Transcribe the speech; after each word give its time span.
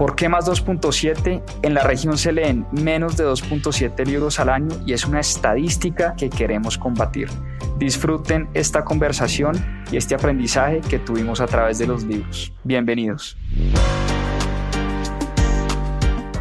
¿Por 0.00 0.16
qué 0.16 0.30
más 0.30 0.48
2.7? 0.48 1.42
En 1.60 1.74
la 1.74 1.82
región 1.82 2.16
se 2.16 2.32
leen 2.32 2.66
menos 2.72 3.18
de 3.18 3.26
2.7 3.26 4.06
libros 4.06 4.40
al 4.40 4.48
año 4.48 4.74
y 4.86 4.94
es 4.94 5.04
una 5.04 5.20
estadística 5.20 6.14
que 6.16 6.30
queremos 6.30 6.78
combatir. 6.78 7.28
Disfruten 7.76 8.48
esta 8.54 8.82
conversación 8.82 9.84
y 9.92 9.98
este 9.98 10.14
aprendizaje 10.14 10.80
que 10.80 11.00
tuvimos 11.00 11.42
a 11.42 11.46
través 11.46 11.76
de 11.76 11.86
los 11.86 12.04
libros. 12.04 12.50
Bienvenidos. 12.64 13.36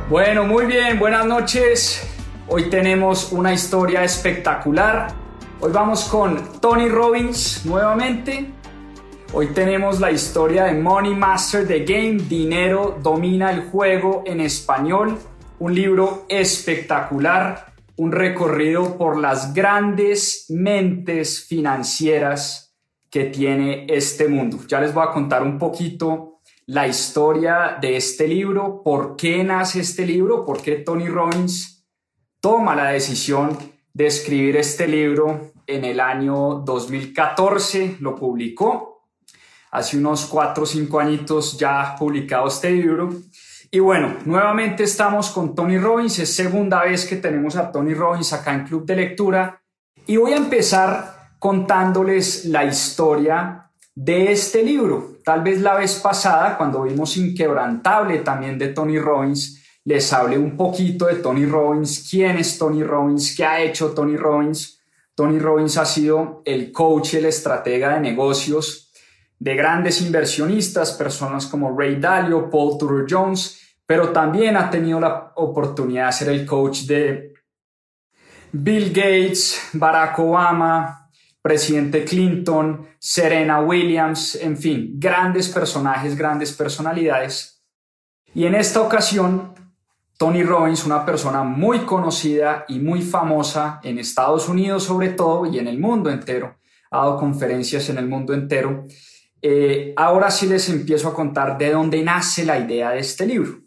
Bueno, 0.10 0.46
muy 0.46 0.66
bien, 0.66 0.98
buenas 0.98 1.26
noches. 1.26 2.10
Hoy 2.48 2.70
tenemos 2.70 3.34
una 3.34 3.52
historia 3.52 4.06
espectacular. 4.06 5.08
Hoy 5.60 5.74
vamos 5.74 6.06
con 6.06 6.62
Tony 6.62 6.88
Robbins 6.88 7.66
nuevamente 7.66 8.54
Hoy 9.32 9.50
tenemos 9.54 10.00
la 10.00 10.10
historia 10.10 10.64
de 10.64 10.74
Money 10.74 11.14
Master 11.14 11.68
the 11.68 11.82
Game, 11.82 12.18
Dinero 12.28 12.98
domina 13.00 13.52
el 13.52 13.62
juego 13.62 14.24
en 14.26 14.42
español, 14.42 15.20
un 15.60 15.76
libro 15.76 16.26
espectacular, 16.28 17.76
un 17.98 18.12
recorrido 18.12 18.98
por 18.98 19.20
las 19.20 19.54
grandes 19.54 20.48
mentes 20.50 21.46
financieras 21.46 22.76
que 23.12 23.26
tiene 23.26 23.86
este 23.88 24.28
mundo. 24.28 24.58
Ya 24.68 24.82
les 24.82 24.96
voy 24.96 25.06
a 25.08 25.12
contar 25.12 25.44
un 25.44 25.60
poquito 25.60 26.42
la 26.66 26.88
historia 26.88 27.78
de 27.80 27.98
este 27.98 28.28
libro, 28.28 28.82
por 28.84 29.16
qué 29.16 29.44
nace 29.44 29.82
este 29.82 30.08
libro, 30.08 30.44
por 30.44 30.60
qué 30.60 30.78
Tony 30.78 31.08
Robbins 31.08 31.88
toma 32.40 32.76
la 32.76 32.90
decisión 32.90 33.56
de 33.94 34.08
escribir 34.08 34.58
este 34.58 34.88
libro 34.88 35.52
en 35.68 35.86
el 35.86 36.00
año 36.00 36.64
2014, 36.66 37.98
lo 38.00 38.16
publicó 38.16 38.89
hace 39.72 39.98
unos 39.98 40.26
cuatro 40.26 40.64
o 40.64 40.66
cinco 40.66 41.00
añitos 41.00 41.58
ya 41.58 41.96
publicado 41.98 42.48
este 42.48 42.72
libro. 42.72 43.10
Y 43.72 43.80
bueno, 43.80 44.18
nuevamente 44.26 44.84
estamos 44.84 45.30
con 45.30 45.54
Tony 45.54 45.78
Robbins, 45.78 46.18
es 46.20 46.36
segunda 46.36 46.84
vez 46.84 47.06
que 47.06 47.18
tenemos 47.18 47.56
a 47.56 47.72
Tony 47.72 47.94
Robbins 47.94 48.34
acá 48.34 48.54
en 48.54 48.66
Club 48.66 48.86
de 48.86 48.96
Lectura 48.96 49.62
y 50.08 50.18
voy 50.18 50.34
a 50.34 50.38
empezar 50.38 51.36
contándoles 51.38 52.46
la 52.46 52.66
historia 52.66 53.70
de 53.94 54.32
este 54.32 54.64
libro. 54.64 55.18
Tal 55.24 55.44
vez 55.44 55.62
la 55.62 55.76
vez 55.76 56.00
pasada, 56.00 56.58
cuando 56.58 56.82
vimos 56.84 57.16
Inquebrantable 57.18 58.20
también 58.20 58.58
de 58.58 58.70
Tony 58.70 58.98
Robbins, 58.98 59.62
les 59.86 60.12
hablé 60.14 60.38
un 60.38 60.58
poquito 60.58 61.06
de 61.06 61.16
Tony 61.16 61.46
Robbins, 61.46 62.08
quién 62.10 62.38
es 62.38 62.58
Tony 62.58 62.84
Robbins, 62.84 63.36
qué 63.36 63.46
ha 63.46 63.62
hecho 63.62 63.92
Tony 63.92 64.18
Robbins. 64.18 64.82
Tony 65.16 65.38
Robbins 65.38 65.78
ha 65.78 65.86
sido 65.86 66.42
el 66.46 66.72
coach, 66.72 67.16
el 67.16 67.26
estratega 67.26 67.94
de 67.94 68.00
negocios 68.00 68.89
de 69.40 69.56
grandes 69.56 70.02
inversionistas, 70.02 70.94
personas 70.94 71.48
como 71.48 71.76
Ray 71.76 71.96
Dalio, 71.96 72.50
Paul 72.50 72.78
Tudor 72.78 73.06
Jones, 73.10 73.62
pero 73.86 74.10
también 74.10 74.58
ha 74.58 74.70
tenido 74.70 75.00
la 75.00 75.32
oportunidad 75.36 76.08
de 76.08 76.12
ser 76.12 76.30
el 76.30 76.46
coach 76.46 76.82
de 76.82 77.34
Bill 78.52 78.90
Gates, 78.90 79.70
Barack 79.74 80.20
Obama, 80.20 81.10
presidente 81.42 82.04
Clinton, 82.04 82.88
Serena 83.00 83.62
Williams, 83.62 84.36
en 84.36 84.58
fin, 84.58 84.94
grandes 84.98 85.48
personajes, 85.50 86.16
grandes 86.18 86.52
personalidades. 86.54 87.64
Y 88.34 88.46
en 88.46 88.56
esta 88.56 88.82
ocasión, 88.82 89.54
Tony 90.18 90.44
Robbins, 90.44 90.86
una 90.86 91.06
persona 91.06 91.44
muy 91.44 91.80
conocida 91.80 92.66
y 92.68 92.80
muy 92.80 93.02
famosa 93.02 93.80
en 93.84 93.98
Estados 94.00 94.50
Unidos 94.50 94.84
sobre 94.84 95.10
todo 95.10 95.46
y 95.46 95.58
en 95.58 95.68
el 95.68 95.80
mundo 95.80 96.10
entero, 96.10 96.58
ha 96.92 96.98
dado 96.98 97.18
conferencias 97.18 97.90
en 97.90 97.98
el 97.98 98.08
mundo 98.08 98.34
entero, 98.34 98.86
eh, 99.42 99.94
ahora 99.96 100.32
sí 100.32 100.48
les 100.48 100.70
empiezo 100.70 101.08
a 101.08 101.14
contar 101.14 101.58
de 101.58 101.72
dónde 101.72 102.04
nace 102.04 102.46
la 102.46 102.60
idea 102.60 102.92
de 102.92 103.00
este 103.00 103.26
libro. 103.26 103.62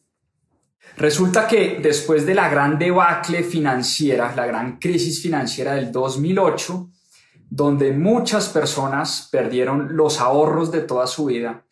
Resulta 0.97 1.47
que 1.47 1.79
después 1.83 2.27
de 2.27 2.35
la 2.35 2.49
gran 2.51 2.79
debacle 2.79 3.43
financiera, 3.43 4.35
la 4.37 4.47
gran 4.47 4.79
crisis 4.79 5.23
financiera 5.23 5.75
del 5.75 5.91
2008, 5.91 6.91
donde 7.49 7.93
muchas 7.93 8.49
personas 8.49 9.29
perdieron 9.31 9.97
los 9.97 10.21
ahorros 10.21 10.71
de 10.71 10.83
toda 10.83 11.07
su 11.07 11.27
vida, 11.27 11.65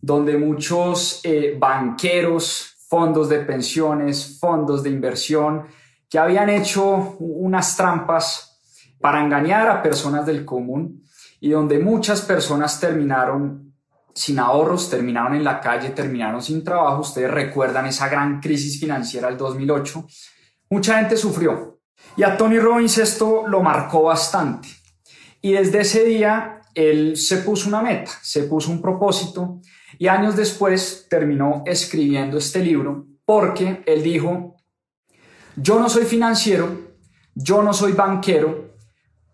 donde 0.00 0.36
muchos 0.36 1.20
eh, 1.24 1.56
banqueros, 1.58 2.76
fondos 2.88 3.28
de 3.28 3.40
pensiones, 3.40 4.38
fondos 4.38 4.82
de 4.82 4.90
inversión, 4.90 5.66
que 6.08 6.18
habían 6.18 6.48
hecho 6.48 7.16
unas 7.18 7.76
trampas 7.76 8.60
para 9.00 9.22
engañar 9.22 9.68
a 9.68 9.82
personas 9.82 10.24
del 10.26 10.44
común, 10.44 11.02
y 11.40 11.50
donde 11.50 11.78
muchas 11.78 12.22
personas 12.22 12.80
terminaron 12.80 13.74
sin 14.14 14.38
ahorros, 14.38 14.88
terminaron 14.88 15.34
en 15.34 15.44
la 15.44 15.60
calle, 15.60 15.90
terminaron 15.90 16.42
sin 16.42 16.64
trabajo. 16.64 17.02
Ustedes 17.02 17.30
recuerdan 17.30 17.86
esa 17.86 18.08
gran 18.08 18.40
crisis 18.40 18.80
financiera 18.80 19.28
del 19.28 19.36
2008. 19.36 20.06
Mucha 20.70 20.98
gente 20.98 21.16
sufrió. 21.16 21.80
Y 22.16 22.22
a 22.22 22.36
Tony 22.36 22.58
Robbins 22.58 22.98
esto 22.98 23.46
lo 23.46 23.62
marcó 23.62 24.04
bastante. 24.04 24.68
Y 25.42 25.52
desde 25.52 25.80
ese 25.80 26.04
día 26.04 26.62
él 26.74 27.16
se 27.16 27.38
puso 27.38 27.68
una 27.68 27.82
meta, 27.82 28.10
se 28.22 28.44
puso 28.44 28.70
un 28.70 28.82
propósito 28.82 29.60
y 29.98 30.08
años 30.08 30.36
después 30.36 31.06
terminó 31.08 31.62
escribiendo 31.66 32.38
este 32.38 32.60
libro 32.60 33.06
porque 33.24 33.82
él 33.86 34.02
dijo, 34.02 34.56
yo 35.56 35.80
no 35.80 35.88
soy 35.88 36.04
financiero, 36.04 36.96
yo 37.34 37.62
no 37.62 37.72
soy 37.72 37.92
banquero, 37.92 38.75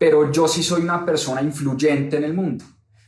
pero 0.03 0.33
yo 0.33 0.49
sí 0.49 0.65
soy 0.65 0.83
una 0.83 1.07
persona 1.07 1.41
influyente 1.43 2.17
en 2.17 2.25
el 2.25 2.35
mundo. 2.35 2.65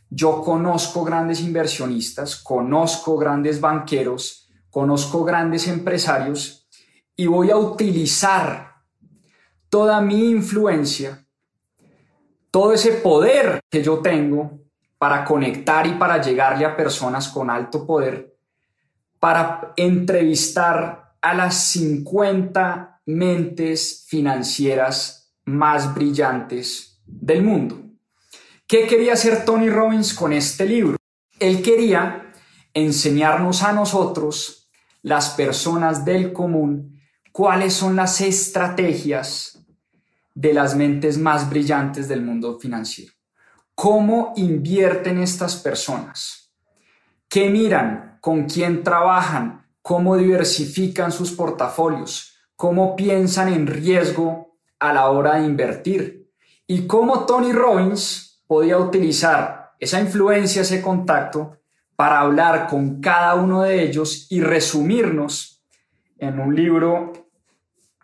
Yo 0.09 0.41
conozco 0.43 1.03
grandes 1.03 1.41
inversionistas, 1.41 2.37
conozco 2.37 3.19
grandes 3.19 3.61
banqueros, 3.61 4.49
conozco 4.71 5.25
grandes 5.25 5.67
empresarios 5.67 6.69
y 7.17 7.27
voy 7.27 7.51
a 7.51 7.57
utilizar 7.57 8.77
toda 9.69 10.01
mi 10.01 10.31
influencia, 10.31 11.27
todo 12.53 12.73
ese 12.73 12.93
poder 12.93 13.59
que 13.69 13.83
yo 13.83 13.99
tengo 13.99 14.61
para 14.97 15.25
conectar 15.25 15.89
y 15.89 15.95
para 15.95 16.23
llegarle 16.23 16.65
a 16.65 16.77
personas 16.77 17.27
con 17.27 17.51
alto 17.51 17.85
poder, 17.85 18.37
para 19.19 19.73
entrevistar 19.77 21.17
a 21.21 21.35
las 21.35 21.57
50 21.57 23.01
mentes 23.07 24.05
financieras 24.07 25.24
más 25.45 25.95
brillantes 25.95 27.03
del 27.07 27.43
mundo. 27.43 27.81
¿Qué 28.67 28.87
quería 28.87 29.13
hacer 29.13 29.45
Tony 29.45 29.69
Robbins 29.69 30.15
con 30.15 30.33
este 30.33 30.67
libro? 30.67 30.97
Él 31.39 31.63
quería 31.63 32.33
enseñarnos 32.73 33.63
a 33.63 33.73
nosotros, 33.73 34.71
las 35.03 35.31
personas 35.31 36.05
del 36.05 36.33
común, 36.33 36.99
cuáles 37.31 37.75
son 37.75 37.97
las 37.97 38.21
estrategias 38.21 39.65
de 40.35 40.55
las 40.55 40.75
mentes 40.75 41.19
más 41.19 41.49
brillantes 41.49 42.09
del 42.09 42.23
mundo 42.23 42.59
financiero. 42.59 43.13
¿Cómo 43.75 44.33
invierten 44.37 45.19
estas 45.19 45.57
personas? 45.57 46.53
¿Qué 47.29 47.51
miran? 47.51 48.19
¿Con 48.21 48.45
quién 48.45 48.83
trabajan? 48.83 49.67
¿Cómo 49.83 50.17
diversifican 50.17 51.13
sus 51.13 51.33
portafolios? 51.33 52.35
¿Cómo 52.57 52.97
piensan 52.97 53.53
en 53.53 53.67
riesgo 53.67 54.44
a 54.89 54.93
la 54.93 55.11
hora 55.11 55.37
de 55.37 55.47
invertir 55.47 56.31
y 56.67 56.87
cómo 56.87 57.27
Tony 57.27 57.53
Robbins 57.53 58.43
podía 58.47 58.79
utilizar 58.79 59.73
esa 59.79 60.01
influencia, 60.01 60.63
ese 60.63 60.81
contacto 60.81 61.59
para 61.97 62.21
hablar 62.21 62.67
con 62.69 63.01
cada 63.01 63.35
uno 63.35 63.63
de 63.63 63.83
ellos 63.83 64.27
y 64.31 64.41
resumirnos 64.41 65.63
en 66.19 66.41
un 66.41 66.55
libro 66.55 67.13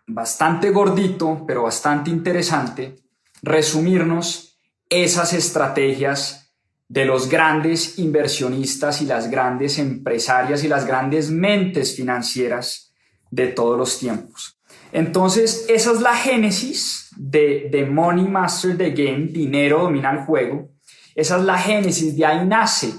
bastante 0.06 0.70
gordito, 0.70 1.44
pero 1.46 1.62
bastante 1.64 2.10
interesante, 2.10 2.96
resumirnos 3.42 4.58
esas 4.88 5.32
estrategias 5.32 6.52
de 6.88 7.04
los 7.04 7.28
grandes 7.28 7.98
inversionistas 7.98 9.00
y 9.00 9.06
las 9.06 9.30
grandes 9.30 9.78
empresarias 9.78 10.64
y 10.64 10.68
las 10.68 10.86
grandes 10.86 11.30
mentes 11.30 11.94
financieras 11.94 12.92
de 13.30 13.46
todos 13.46 13.78
los 13.78 13.98
tiempos. 13.98 14.59
Entonces, 14.92 15.66
esa 15.68 15.92
es 15.92 16.00
la 16.00 16.16
génesis 16.16 17.10
de, 17.16 17.86
Money 17.90 18.26
Master 18.26 18.76
the 18.76 18.90
Game, 18.90 19.28
dinero 19.28 19.82
domina 19.82 20.10
el 20.10 20.18
juego. 20.20 20.70
Esa 21.14 21.38
es 21.38 21.44
la 21.44 21.58
génesis, 21.58 22.16
de 22.16 22.26
ahí 22.26 22.46
nace 22.46 22.94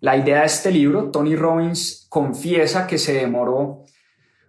la 0.00 0.16
idea 0.16 0.40
de 0.40 0.46
este 0.46 0.70
libro. 0.70 1.10
Tony 1.10 1.34
Robbins 1.34 2.06
confiesa 2.08 2.86
que 2.86 2.98
se 2.98 3.14
demoró 3.14 3.84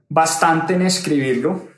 bastante 0.10 0.74
en 0.74 0.84
escribirlo. 0.84 1.70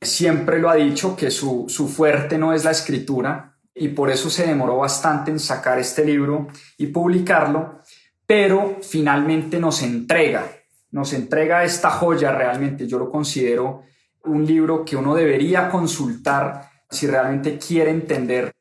Siempre 0.00 0.58
lo 0.58 0.68
ha 0.68 0.74
dicho 0.74 1.16
que 1.16 1.30
su, 1.30 1.66
su 1.68 1.88
fuerte 1.88 2.38
no 2.38 2.52
es 2.52 2.64
la 2.64 2.70
escritura, 2.70 3.56
y 3.78 3.88
por 3.88 4.10
eso 4.10 4.30
se 4.30 4.46
demoró 4.46 4.78
bastante 4.78 5.30
en 5.30 5.38
sacar 5.38 5.78
este 5.78 6.04
libro 6.04 6.48
y 6.78 6.86
publicarlo, 6.86 7.82
pero 8.26 8.78
finalmente 8.80 9.60
nos 9.60 9.82
entrega, 9.82 10.46
nos 10.90 11.12
entrega 11.12 11.62
esta 11.62 11.90
joya 11.90 12.32
realmente. 12.32 12.86
Yo 12.86 12.98
lo 12.98 13.10
considero 13.10 13.82
un 14.26 14.46
libro 14.46 14.84
que 14.84 14.96
uno 14.96 15.14
debería 15.14 15.70
consultar 15.70 16.70
si 16.90 17.06
realmente 17.06 17.58
quiere 17.58 17.90
entender 17.90 18.52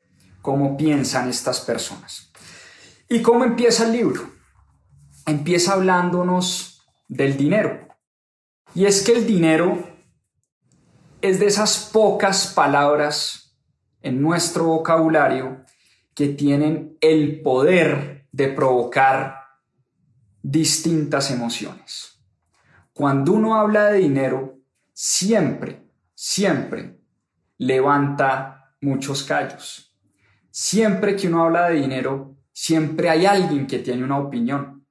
cómo 0.42 0.78
piensan 0.78 1.30
estas 1.30 1.60
personas. 1.62 2.32
¿Y 3.10 3.22
cómo 3.22 3.44
empieza 3.44 3.86
el 3.86 3.94
libro? 3.94 4.30
Empieza 5.26 5.74
hablándonos 5.74 6.84
del 7.08 7.38
dinero. 7.38 7.88
Y 8.74 8.86
es 8.86 9.04
que 9.04 9.14
el 9.14 9.26
dinero 9.26 9.96
es 11.22 11.40
de 11.40 11.48
esas 11.48 11.90
pocas 11.92 12.48
palabras 12.48 13.58
en 14.02 14.22
nuestro 14.22 14.66
vocabulario 14.66 15.66
que 16.14 16.30
tienen 16.30 16.98
el 17.02 17.42
poder 17.42 18.28
de 18.32 18.50
provocar 18.50 19.46
distintas 20.42 21.32
emociones. 21.32 22.20
Cuando 22.94 23.34
uno 23.34 23.56
habla 23.56 23.86
de 23.86 24.00
dinero, 24.00 24.55
siempre, 24.96 25.84
siempre 26.14 27.02
levanta 27.58 28.76
muchos 28.80 29.24
callos. 29.24 29.94
Siempre 30.50 31.18
que 31.18 31.28
uno 31.28 31.44
habla 31.44 31.70
de 31.70 31.76
dinero, 31.76 32.38
siempre 32.54 33.10
hay 33.10 33.26
alguien 33.26 33.68
que 33.68 33.80
tiene 33.80 34.06
una 34.06 34.18
opinión. 34.18 34.88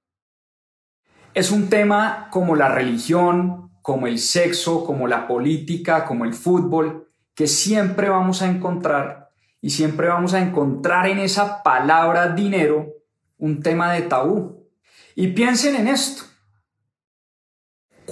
Es 1.32 1.50
un 1.50 1.70
tema 1.70 2.28
como 2.30 2.54
la 2.54 2.68
religión, 2.68 3.70
como 3.80 4.06
el 4.06 4.18
sexo, 4.18 4.84
como 4.84 5.08
la 5.08 5.26
política, 5.26 6.04
como 6.04 6.26
el 6.26 6.34
fútbol, 6.34 7.08
que 7.34 7.46
siempre 7.46 8.10
vamos 8.10 8.42
a 8.42 8.48
encontrar 8.48 9.30
y 9.62 9.70
siempre 9.70 10.08
vamos 10.08 10.34
a 10.34 10.42
encontrar 10.42 11.06
en 11.06 11.18
esa 11.18 11.62
palabra 11.62 12.34
dinero 12.34 12.92
un 13.38 13.62
tema 13.62 13.92
de 13.94 14.02
tabú. 14.02 14.68
Y 15.14 15.28
piensen 15.28 15.76
en 15.76 15.88
esto. 15.88 16.24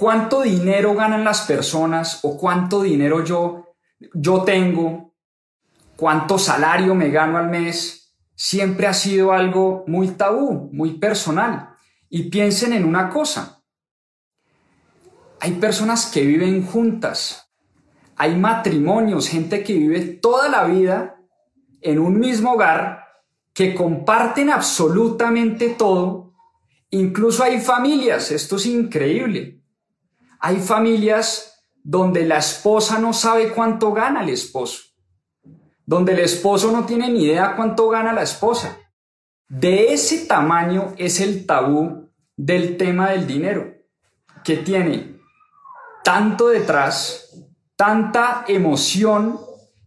¿Cuánto 0.03 0.41
dinero 0.41 0.95
ganan 0.95 1.23
las 1.23 1.43
personas 1.43 2.19
o 2.23 2.37
cuánto 2.37 2.81
dinero 2.81 3.23
yo, 3.23 3.73
yo 4.13 4.43
tengo? 4.43 5.15
¿Cuánto 5.95 6.37
salario 6.37 6.93
me 6.93 7.09
gano 7.09 7.37
al 7.37 7.47
mes? 7.47 8.13
Siempre 8.35 8.87
ha 8.87 8.93
sido 8.93 9.31
algo 9.31 9.85
muy 9.87 10.09
tabú, 10.09 10.69
muy 10.73 10.99
personal. 10.99 11.69
Y 12.09 12.23
piensen 12.23 12.73
en 12.73 12.83
una 12.83 13.09
cosa. 13.09 13.63
Hay 15.39 15.53
personas 15.53 16.07
que 16.07 16.25
viven 16.25 16.65
juntas, 16.65 17.49
hay 18.17 18.35
matrimonios, 18.35 19.29
gente 19.29 19.63
que 19.63 19.71
vive 19.71 20.01
toda 20.01 20.49
la 20.49 20.65
vida 20.65 21.15
en 21.79 21.99
un 21.99 22.19
mismo 22.19 22.55
hogar, 22.55 23.05
que 23.53 23.73
comparten 23.73 24.49
absolutamente 24.49 25.69
todo. 25.69 26.33
Incluso 26.89 27.41
hay 27.41 27.61
familias, 27.61 28.31
esto 28.31 28.57
es 28.57 28.65
increíble. 28.65 29.62
Hay 30.45 30.59
familias 30.59 31.63
donde 31.83 32.25
la 32.25 32.39
esposa 32.39 32.99
no 32.99 33.13
sabe 33.13 33.53
cuánto 33.53 33.93
gana 33.93 34.23
el 34.23 34.29
esposo, 34.29 34.81
donde 35.85 36.11
el 36.11 36.19
esposo 36.19 36.69
no 36.69 36.85
tiene 36.85 37.09
ni 37.09 37.23
idea 37.23 37.55
cuánto 37.55 37.87
gana 37.87 38.11
la 38.11 38.23
esposa. 38.23 38.77
De 39.47 39.93
ese 39.93 40.25
tamaño 40.25 40.95
es 40.97 41.21
el 41.21 41.45
tabú 41.45 42.11
del 42.35 42.75
tema 42.75 43.11
del 43.11 43.25
dinero, 43.25 43.73
que 44.43 44.57
tiene 44.57 45.17
tanto 46.03 46.49
detrás 46.49 47.33
tanta 47.77 48.43
emoción 48.49 49.39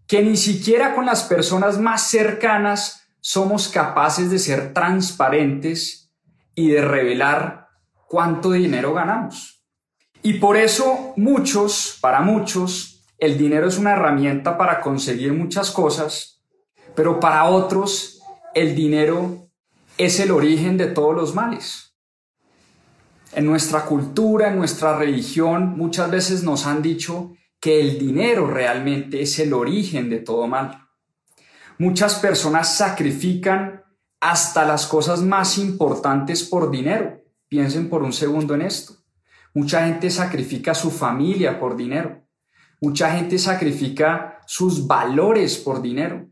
que 0.06 0.22
ni 0.22 0.38
siquiera 0.38 0.94
con 0.94 1.04
las 1.04 1.24
personas 1.24 1.78
más 1.78 2.08
cercanas 2.08 3.10
somos 3.20 3.68
capaces 3.68 4.30
de 4.30 4.38
ser 4.38 4.72
transparentes 4.72 6.10
y 6.54 6.70
de 6.70 6.80
revelar 6.80 7.68
cuánto 8.08 8.52
dinero 8.52 8.94
ganamos. 8.94 9.55
Y 10.26 10.40
por 10.40 10.56
eso 10.56 11.12
muchos, 11.14 11.98
para 12.00 12.20
muchos, 12.20 13.04
el 13.16 13.38
dinero 13.38 13.68
es 13.68 13.78
una 13.78 13.92
herramienta 13.92 14.58
para 14.58 14.80
conseguir 14.80 15.32
muchas 15.32 15.70
cosas, 15.70 16.42
pero 16.96 17.20
para 17.20 17.44
otros 17.44 18.20
el 18.52 18.74
dinero 18.74 19.48
es 19.96 20.18
el 20.18 20.32
origen 20.32 20.78
de 20.78 20.88
todos 20.88 21.14
los 21.14 21.32
males. 21.36 21.94
En 23.34 23.46
nuestra 23.46 23.84
cultura, 23.84 24.48
en 24.48 24.58
nuestra 24.58 24.98
religión, 24.98 25.78
muchas 25.78 26.10
veces 26.10 26.42
nos 26.42 26.66
han 26.66 26.82
dicho 26.82 27.36
que 27.60 27.80
el 27.80 27.96
dinero 27.96 28.48
realmente 28.48 29.22
es 29.22 29.38
el 29.38 29.52
origen 29.52 30.10
de 30.10 30.18
todo 30.18 30.48
mal. 30.48 30.88
Muchas 31.78 32.16
personas 32.16 32.76
sacrifican 32.76 33.84
hasta 34.20 34.64
las 34.64 34.88
cosas 34.88 35.22
más 35.22 35.56
importantes 35.56 36.42
por 36.42 36.68
dinero. 36.68 37.22
Piensen 37.46 37.88
por 37.88 38.02
un 38.02 38.12
segundo 38.12 38.56
en 38.56 38.62
esto. 38.62 39.05
Mucha 39.56 39.86
gente 39.86 40.10
sacrifica 40.10 40.74
su 40.74 40.90
familia 40.90 41.58
por 41.58 41.78
dinero. 41.78 42.22
Mucha 42.78 43.10
gente 43.16 43.38
sacrifica 43.38 44.42
sus 44.44 44.86
valores 44.86 45.56
por 45.56 45.80
dinero. 45.80 46.28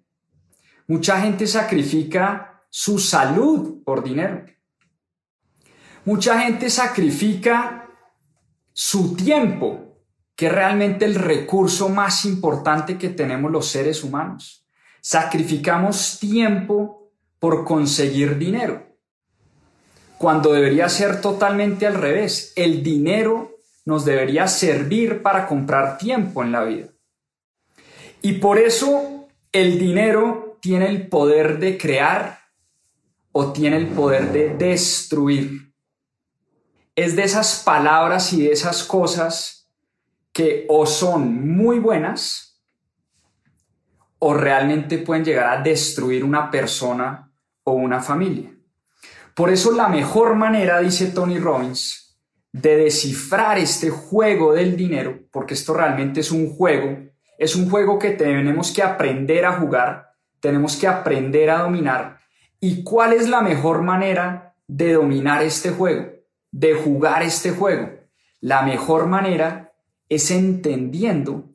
Mucha 0.87 1.19
gente 1.23 1.47
sacrifica 1.47 2.67
su 2.69 2.99
salud 2.99 3.83
por 3.83 4.05
dinero. 4.05 4.45
Mucha 6.05 6.39
gente 6.39 6.69
sacrifica 6.69 7.89
su 8.75 9.17
tiempo 9.17 10.03
que 10.37 10.51
realmente 10.51 11.07
el 11.07 11.15
recurso 11.15 11.89
más 11.89 12.27
importante 12.27 12.99
que 12.99 13.09
tenemos 13.09 13.51
los 13.51 13.69
seres 13.69 14.05
humanos. 14.05 14.67
Sacrificamos 15.01 16.19
tiempo 16.21 17.11
por 17.39 17.65
conseguir 17.65 18.37
dinero, 18.37 18.94
cuando 20.25 20.55
debería 20.55 20.89
ser 20.89 21.21
totalmente 21.21 21.87
al 21.87 21.97
revés. 21.97 22.55
El 22.57 22.83
dinero 22.83 23.59
nos 23.85 24.07
debería 24.07 24.49
servir 24.49 25.21
para 25.21 25.47
comprar 25.47 25.99
tiempo 25.99 26.43
en 26.43 26.51
la 26.51 26.65
vida. 26.65 26.89
Y 28.23 28.39
por 28.39 28.57
eso 28.57 29.29
el 29.53 29.79
dinero 29.79 30.57
tiene 30.63 30.89
el 30.89 31.09
poder 31.09 31.59
de 31.59 31.77
crear 31.77 32.39
o 33.33 33.53
tiene 33.53 33.77
el 33.77 33.89
poder 33.89 34.33
de 34.33 34.55
destruir. 34.55 35.75
Es 36.97 37.17
de 37.17 37.25
esas 37.25 37.63
palabras 37.63 38.33
y 38.33 38.45
de 38.45 38.53
esas 38.53 38.83
cosas 38.83 39.71
que 40.33 40.65
o 40.71 40.87
son 40.87 41.55
muy 41.55 41.81
buenas 41.81 42.63
o 44.19 44.33
realmente 44.33 44.97
pueden 44.97 45.23
llegar 45.23 45.59
a 45.59 45.63
destruir 45.63 46.25
una 46.25 46.51
persona 46.51 47.31
o 47.63 47.73
una 47.73 48.01
familia. 48.01 48.54
Por 49.35 49.51
eso 49.51 49.73
la 49.73 49.89
mejor 49.89 50.37
manera, 50.37 50.81
dice 50.81 51.07
Tony 51.07 51.39
Robbins, 51.39 52.17
de 52.53 52.77
descifrar 52.77 53.59
este 53.59 53.91
juego 53.91 54.53
del 54.55 54.77
dinero, 54.77 55.19
porque 55.33 55.55
esto 55.55 55.75
realmente 55.75 56.21
es 56.21 56.31
un 56.31 56.55
juego, 56.55 56.97
es 57.37 57.57
un 57.57 57.69
juego 57.69 57.99
que 57.99 58.11
tenemos 58.11 58.71
que 58.73 58.83
aprender 58.83 59.45
a 59.45 59.55
jugar, 59.55 60.13
tenemos 60.39 60.77
que 60.77 60.87
aprender 60.87 61.51
a 61.51 61.59
dominar. 61.59 62.21
¿Y 62.61 62.85
cuál 62.85 63.13
es 63.13 63.29
la 63.29 63.41
mejor 63.41 63.83
manera 63.83 64.55
de 64.69 64.93
dominar 64.93 65.43
este 65.43 65.71
juego, 65.71 66.13
de 66.53 66.75
jugar 66.75 67.25
este 67.25 67.51
juego? 67.51 67.91
La 68.41 68.63
mejor 68.63 69.07
manera 69.07 69.73
es 70.09 70.31
entendiendo 70.31 71.51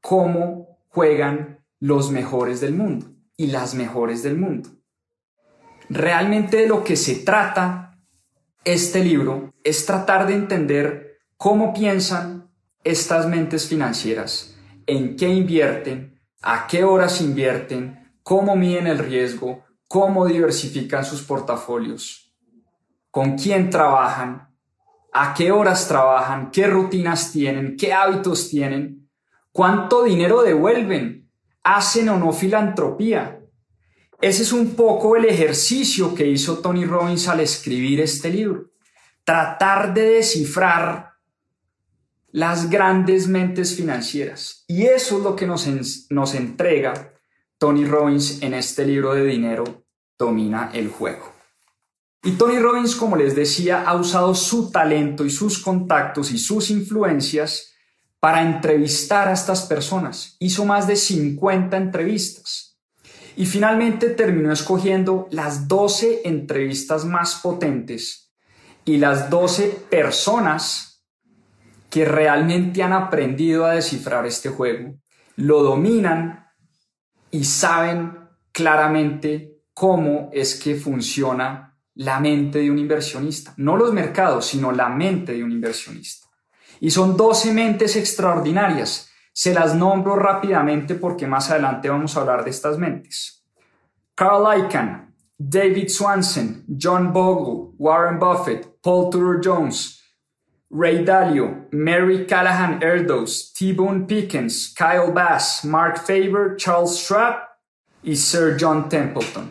cómo 0.00 0.80
juegan 0.88 1.64
los 1.78 2.10
mejores 2.10 2.60
del 2.60 2.74
mundo 2.74 3.06
y 3.36 3.48
las 3.48 3.74
mejores 3.74 4.22
del 4.24 4.36
mundo. 4.36 4.70
Realmente 5.88 6.58
de 6.58 6.68
lo 6.68 6.82
que 6.84 6.96
se 6.96 7.16
trata 7.16 7.98
este 8.64 9.04
libro 9.04 9.52
es 9.62 9.84
tratar 9.86 10.26
de 10.26 10.34
entender 10.34 11.18
cómo 11.36 11.74
piensan 11.74 12.50
estas 12.82 13.26
mentes 13.26 13.68
financieras, 13.68 14.56
en 14.86 15.16
qué 15.16 15.28
invierten, 15.28 16.20
a 16.42 16.66
qué 16.66 16.84
horas 16.84 17.20
invierten, 17.20 18.14
cómo 18.22 18.56
miden 18.56 18.86
el 18.86 18.98
riesgo, 18.98 19.64
cómo 19.88 20.26
diversifican 20.26 21.04
sus 21.04 21.22
portafolios, 21.22 22.34
con 23.10 23.36
quién 23.36 23.70
trabajan 23.70 24.54
a 25.14 25.32
qué 25.32 25.52
horas 25.52 25.86
trabajan, 25.86 26.50
qué 26.50 26.66
rutinas 26.66 27.30
tienen, 27.30 27.76
qué 27.76 27.92
hábitos 27.92 28.50
tienen, 28.50 29.08
cuánto 29.52 30.02
dinero 30.02 30.42
devuelven, 30.42 31.30
hacen 31.62 32.08
o 32.08 32.18
no 32.18 32.32
filantropía. 32.32 33.40
Ese 34.24 34.42
es 34.42 34.54
un 34.54 34.74
poco 34.74 35.16
el 35.16 35.26
ejercicio 35.26 36.14
que 36.14 36.26
hizo 36.26 36.60
Tony 36.60 36.86
Robbins 36.86 37.28
al 37.28 37.40
escribir 37.40 38.00
este 38.00 38.30
libro. 38.30 38.70
Tratar 39.22 39.92
de 39.92 40.12
descifrar 40.12 41.10
las 42.32 42.70
grandes 42.70 43.28
mentes 43.28 43.76
financieras. 43.76 44.64
Y 44.66 44.84
eso 44.84 45.18
es 45.18 45.24
lo 45.24 45.36
que 45.36 45.46
nos, 45.46 45.68
nos 46.08 46.34
entrega 46.34 47.12
Tony 47.58 47.84
Robbins 47.84 48.40
en 48.40 48.54
este 48.54 48.86
libro 48.86 49.12
de 49.12 49.26
dinero, 49.26 49.84
Domina 50.18 50.70
el 50.72 50.88
juego. 50.88 51.30
Y 52.22 52.30
Tony 52.30 52.58
Robbins, 52.60 52.96
como 52.96 53.16
les 53.16 53.36
decía, 53.36 53.82
ha 53.82 53.94
usado 53.94 54.34
su 54.34 54.70
talento 54.70 55.26
y 55.26 55.30
sus 55.30 55.58
contactos 55.58 56.32
y 56.32 56.38
sus 56.38 56.70
influencias 56.70 57.74
para 58.20 58.40
entrevistar 58.40 59.28
a 59.28 59.34
estas 59.34 59.66
personas. 59.66 60.36
Hizo 60.38 60.64
más 60.64 60.86
de 60.86 60.96
50 60.96 61.76
entrevistas. 61.76 62.73
Y 63.36 63.46
finalmente 63.46 64.10
terminó 64.10 64.52
escogiendo 64.52 65.28
las 65.30 65.66
12 65.66 66.22
entrevistas 66.24 67.04
más 67.04 67.36
potentes 67.36 68.32
y 68.84 68.98
las 68.98 69.30
12 69.30 69.86
personas 69.90 71.04
que 71.90 72.04
realmente 72.04 72.82
han 72.82 72.92
aprendido 72.92 73.64
a 73.64 73.74
descifrar 73.74 74.26
este 74.26 74.48
juego, 74.48 74.94
lo 75.36 75.62
dominan 75.62 76.46
y 77.30 77.44
saben 77.44 78.18
claramente 78.52 79.62
cómo 79.72 80.30
es 80.32 80.54
que 80.54 80.76
funciona 80.76 81.76
la 81.94 82.20
mente 82.20 82.60
de 82.60 82.70
un 82.70 82.78
inversionista. 82.78 83.54
No 83.56 83.76
los 83.76 83.92
mercados, 83.92 84.46
sino 84.46 84.72
la 84.72 84.88
mente 84.88 85.32
de 85.32 85.44
un 85.44 85.52
inversionista. 85.52 86.28
Y 86.80 86.90
son 86.90 87.16
12 87.16 87.52
mentes 87.52 87.96
extraordinarias 87.96 89.10
se 89.34 89.52
las 89.52 89.74
nombro 89.74 90.14
rápidamente 90.14 90.94
porque 90.94 91.26
más 91.26 91.50
adelante 91.50 91.88
vamos 91.88 92.16
a 92.16 92.20
hablar 92.20 92.44
de 92.44 92.50
estas 92.50 92.78
mentes. 92.78 93.44
Carl 94.14 94.46
Icahn, 94.60 95.12
David 95.36 95.88
Swanson, 95.88 96.64
John 96.80 97.12
Bogle, 97.12 97.74
Warren 97.76 98.20
Buffett, 98.20 98.80
Paul 98.80 99.10
Tudor 99.10 99.40
Jones, 99.44 100.00
Ray 100.70 101.04
Dalio, 101.04 101.66
Mary 101.72 102.26
Callahan 102.26 102.80
Erdos, 102.80 103.52
T-Bone 103.52 104.06
Pickens, 104.06 104.72
Kyle 104.72 105.10
Bass, 105.12 105.64
Mark 105.64 105.98
Faber, 105.98 106.56
Charles 106.56 106.96
Schwab 106.96 107.34
y 108.04 108.14
Sir 108.14 108.56
John 108.58 108.88
Templeton. 108.88 109.50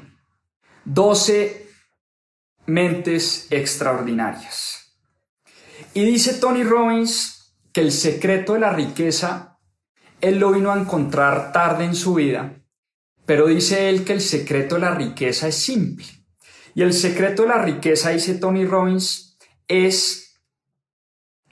12 0.85 1.67
mentes 2.67 3.47
extraordinarias. 3.51 4.95
Y 5.93 6.05
dice 6.05 6.35
Tony 6.35 6.63
Robbins 6.63 7.53
que 7.73 7.81
el 7.81 7.91
secreto 7.91 8.53
de 8.53 8.61
la 8.61 8.71
riqueza 8.71 9.52
él 10.23 10.39
lo 10.39 10.53
vino 10.53 10.71
a 10.71 10.79
encontrar 10.79 11.51
tarde 11.51 11.83
en 11.83 11.95
su 11.95 12.13
vida, 12.13 12.53
pero 13.25 13.47
dice 13.47 13.89
él 13.89 14.05
que 14.05 14.13
el 14.13 14.21
secreto 14.21 14.75
de 14.75 14.81
la 14.81 14.95
riqueza 14.95 15.49
es 15.49 15.55
simple. 15.55 16.05
Y 16.73 16.81
el 16.81 16.93
secreto 16.93 17.41
de 17.41 17.49
la 17.49 17.61
riqueza, 17.61 18.11
dice 18.11 18.35
Tony 18.35 18.65
Robbins, 18.65 19.37
es 19.67 20.39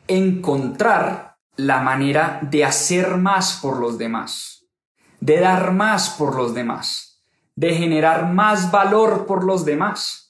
encontrar 0.08 1.38
la 1.58 1.82
manera 1.82 2.40
de 2.50 2.64
hacer 2.64 3.18
más 3.18 3.60
por 3.62 3.78
los 3.78 3.98
demás, 3.98 4.66
de 5.20 5.42
dar 5.42 5.74
más 5.74 6.12
por 6.12 6.38
los 6.38 6.54
demás, 6.54 7.26
de 7.58 7.76
generar 7.76 8.32
más 8.32 8.72
valor 8.72 9.26
por 9.26 9.44
los 9.44 9.66
demás. 9.66 10.21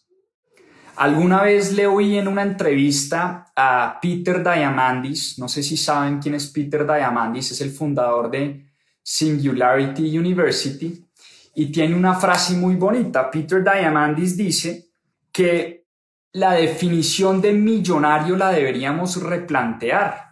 Alguna 1.01 1.41
vez 1.41 1.73
le 1.73 1.87
oí 1.87 2.15
en 2.19 2.27
una 2.27 2.43
entrevista 2.43 3.51
a 3.55 3.97
Peter 3.99 4.43
Diamandis, 4.43 5.39
no 5.39 5.47
sé 5.47 5.63
si 5.63 5.75
saben 5.75 6.19
quién 6.19 6.35
es 6.35 6.45
Peter 6.51 6.85
Diamandis, 6.85 7.53
es 7.53 7.61
el 7.61 7.71
fundador 7.71 8.29
de 8.29 8.67
Singularity 9.01 10.15
University, 10.15 11.03
y 11.55 11.71
tiene 11.71 11.95
una 11.95 12.13
frase 12.13 12.53
muy 12.53 12.75
bonita. 12.75 13.31
Peter 13.31 13.63
Diamandis 13.63 14.37
dice 14.37 14.91
que 15.31 15.87
la 16.33 16.53
definición 16.53 17.41
de 17.41 17.53
millonario 17.53 18.37
la 18.37 18.51
deberíamos 18.51 19.19
replantear. 19.23 20.23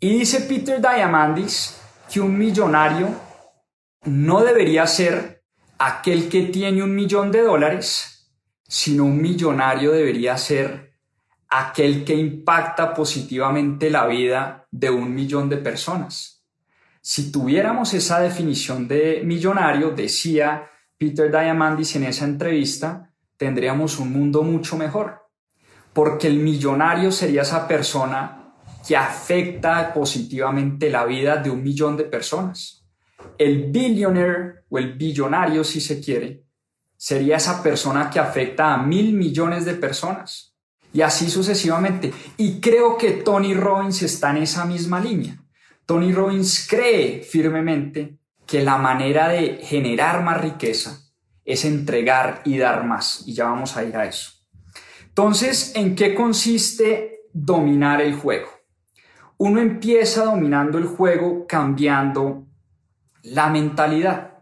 Y 0.00 0.18
dice 0.18 0.40
Peter 0.40 0.80
Diamandis 0.80 1.80
que 2.12 2.20
un 2.20 2.36
millonario 2.36 3.08
no 4.06 4.42
debería 4.42 4.84
ser 4.84 5.44
aquel 5.78 6.28
que 6.28 6.42
tiene 6.46 6.82
un 6.82 6.92
millón 6.92 7.30
de 7.30 7.42
dólares, 7.42 8.11
sino 8.72 9.04
un 9.04 9.20
millonario 9.20 9.92
debería 9.92 10.38
ser 10.38 10.94
aquel 11.50 12.04
que 12.06 12.14
impacta 12.14 12.94
positivamente 12.94 13.90
la 13.90 14.06
vida 14.06 14.66
de 14.70 14.88
un 14.88 15.14
millón 15.14 15.50
de 15.50 15.58
personas. 15.58 16.42
Si 17.02 17.30
tuviéramos 17.30 17.92
esa 17.92 18.18
definición 18.20 18.88
de 18.88 19.20
millonario, 19.26 19.90
decía 19.90 20.70
Peter 20.96 21.30
Diamandis 21.30 21.96
en 21.96 22.04
esa 22.04 22.24
entrevista, 22.24 23.12
tendríamos 23.36 23.98
un 23.98 24.10
mundo 24.10 24.42
mucho 24.42 24.78
mejor, 24.78 25.20
porque 25.92 26.28
el 26.28 26.38
millonario 26.38 27.12
sería 27.12 27.42
esa 27.42 27.68
persona 27.68 28.54
que 28.88 28.96
afecta 28.96 29.92
positivamente 29.92 30.88
la 30.88 31.04
vida 31.04 31.36
de 31.36 31.50
un 31.50 31.62
millón 31.62 31.98
de 31.98 32.04
personas. 32.04 32.86
El 33.36 33.70
billionaire 33.70 34.64
o 34.70 34.78
el 34.78 34.94
billonario, 34.94 35.62
si 35.62 35.78
se 35.78 36.00
quiere, 36.00 36.46
sería 37.02 37.38
esa 37.38 37.64
persona 37.64 38.08
que 38.10 38.20
afecta 38.20 38.72
a 38.72 38.76
mil 38.80 39.12
millones 39.12 39.64
de 39.64 39.74
personas. 39.74 40.54
Y 40.92 41.00
así 41.00 41.28
sucesivamente. 41.28 42.12
Y 42.36 42.60
creo 42.60 42.96
que 42.96 43.10
Tony 43.10 43.54
Robbins 43.54 44.02
está 44.02 44.30
en 44.30 44.36
esa 44.36 44.66
misma 44.66 45.00
línea. 45.00 45.36
Tony 45.84 46.12
Robbins 46.12 46.64
cree 46.70 47.24
firmemente 47.24 48.18
que 48.46 48.62
la 48.62 48.76
manera 48.76 49.26
de 49.26 49.58
generar 49.64 50.22
más 50.22 50.40
riqueza 50.40 51.00
es 51.44 51.64
entregar 51.64 52.40
y 52.44 52.58
dar 52.58 52.84
más. 52.84 53.24
Y 53.26 53.34
ya 53.34 53.46
vamos 53.46 53.76
a 53.76 53.82
ir 53.82 53.96
a 53.96 54.06
eso. 54.06 54.30
Entonces, 55.08 55.72
¿en 55.74 55.96
qué 55.96 56.14
consiste 56.14 57.22
dominar 57.32 58.00
el 58.00 58.14
juego? 58.14 58.48
Uno 59.38 59.60
empieza 59.60 60.22
dominando 60.22 60.78
el 60.78 60.86
juego 60.86 61.48
cambiando 61.48 62.46
la 63.24 63.48
mentalidad. 63.48 64.38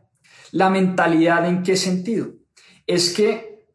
¿La 0.51 0.69
mentalidad 0.69 1.49
en 1.49 1.63
qué 1.63 1.75
sentido? 1.75 2.40
Es 2.91 3.15
que 3.15 3.67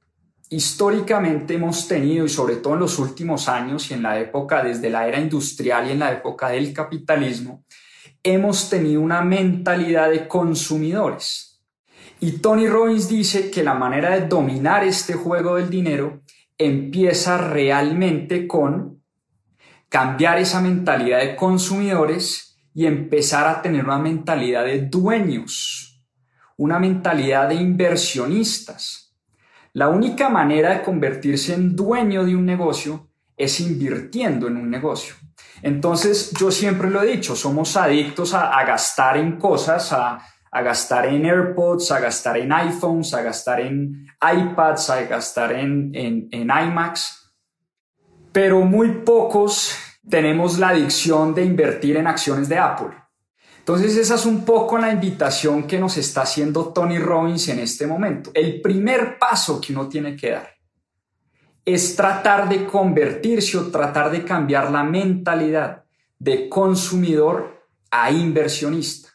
históricamente 0.49 1.53
hemos 1.53 1.87
tenido, 1.87 2.25
y 2.25 2.29
sobre 2.29 2.57
todo 2.57 2.73
en 2.73 2.81
los 2.81 2.99
últimos 2.99 3.47
años 3.47 3.89
y 3.89 3.93
en 3.93 4.03
la 4.03 4.19
época, 4.19 4.61
desde 4.61 4.89
la 4.89 5.07
era 5.07 5.21
industrial 5.21 5.87
y 5.87 5.91
en 5.91 5.99
la 5.99 6.11
época 6.11 6.49
del 6.49 6.73
capitalismo, 6.73 7.63
hemos 8.21 8.69
tenido 8.69 8.99
una 8.99 9.21
mentalidad 9.21 10.09
de 10.09 10.27
consumidores. 10.27 11.63
Y 12.19 12.39
Tony 12.39 12.67
Robbins 12.67 13.07
dice 13.07 13.49
que 13.49 13.63
la 13.63 13.73
manera 13.73 14.19
de 14.19 14.27
dominar 14.27 14.83
este 14.83 15.13
juego 15.13 15.55
del 15.55 15.69
dinero 15.69 16.21
empieza 16.57 17.37
realmente 17.37 18.47
con 18.47 19.01
cambiar 19.87 20.39
esa 20.39 20.59
mentalidad 20.59 21.19
de 21.19 21.37
consumidores 21.37 22.57
y 22.73 22.85
empezar 22.85 23.47
a 23.47 23.61
tener 23.61 23.85
una 23.85 23.97
mentalidad 23.97 24.65
de 24.65 24.81
dueños, 24.81 26.03
una 26.57 26.79
mentalidad 26.79 27.47
de 27.47 27.55
inversionistas 27.55 29.04
la 29.75 29.89
única 29.89 30.29
manera 30.29 30.69
de 30.69 30.83
convertirse 30.83 31.53
en 31.53 31.75
dueño 31.75 32.23
de 32.23 32.33
un 32.33 32.45
negocio 32.45 33.09
es 33.35 33.59
invirtiendo 33.59 34.47
en 34.47 34.55
un 34.55 34.69
negocio. 34.69 35.15
Entonces, 35.61 36.31
yo 36.39 36.49
siempre 36.49 36.89
lo 36.89 37.03
he 37.03 37.07
dicho, 37.07 37.35
somos 37.35 37.75
adictos 37.75 38.33
a, 38.33 38.63
gastar 38.63 39.17
en 39.17 39.37
cosas, 39.37 39.91
a, 39.91 40.17
gastar 40.63 41.07
en 41.07 41.25
AirPods, 41.25 41.91
a 41.91 41.99
gastar 41.99 42.37
en 42.37 42.53
iPhones, 42.53 43.13
a 43.13 43.21
gastar 43.21 43.59
en 43.59 44.07
iPads, 44.21 44.89
a 44.91 45.01
gastar 45.01 45.51
en, 45.51 45.91
en, 45.93 46.29
en 46.31 46.43
iMacs, 46.43 47.35
pero 48.31 48.61
muy 48.61 49.01
pocos 49.03 49.75
tenemos 50.09 50.57
la 50.57 50.69
adicción 50.69 51.35
de 51.35 51.43
invertir 51.43 51.97
en 51.97 52.07
acciones 52.07 52.47
de 52.47 52.59
Apple. 52.59 52.95
Entonces 53.65 53.97
esa 53.97 54.13
es 54.13 54.27
un 54.27 54.45
poco 54.45 54.77
la 54.77 54.91
invitación 54.91 55.63
que 55.63 55.79
nos 55.79 55.97
está 55.97 56.21
haciendo 56.21 56.67
Tony 56.67 56.99
Robbins 56.99 57.47
en 57.47 57.57
este 57.57 57.87
momento. 57.87 58.29
El 58.35 58.61
primer 58.61 59.17
paso 59.17 59.59
que 59.59 59.73
uno 59.73 59.89
tiene 59.89 60.15
que 60.15 60.29
dar 60.29 60.51
es 61.65 61.95
tratar 61.95 62.47
de 62.47 62.67
convertirse 62.67 63.57
o 63.57 63.71
tratar 63.71 64.11
de 64.11 64.23
cambiar 64.23 64.69
la 64.69 64.83
mentalidad 64.83 65.83
de 66.19 66.47
consumidor 66.47 67.65
a 67.89 68.11
inversionista. 68.11 69.09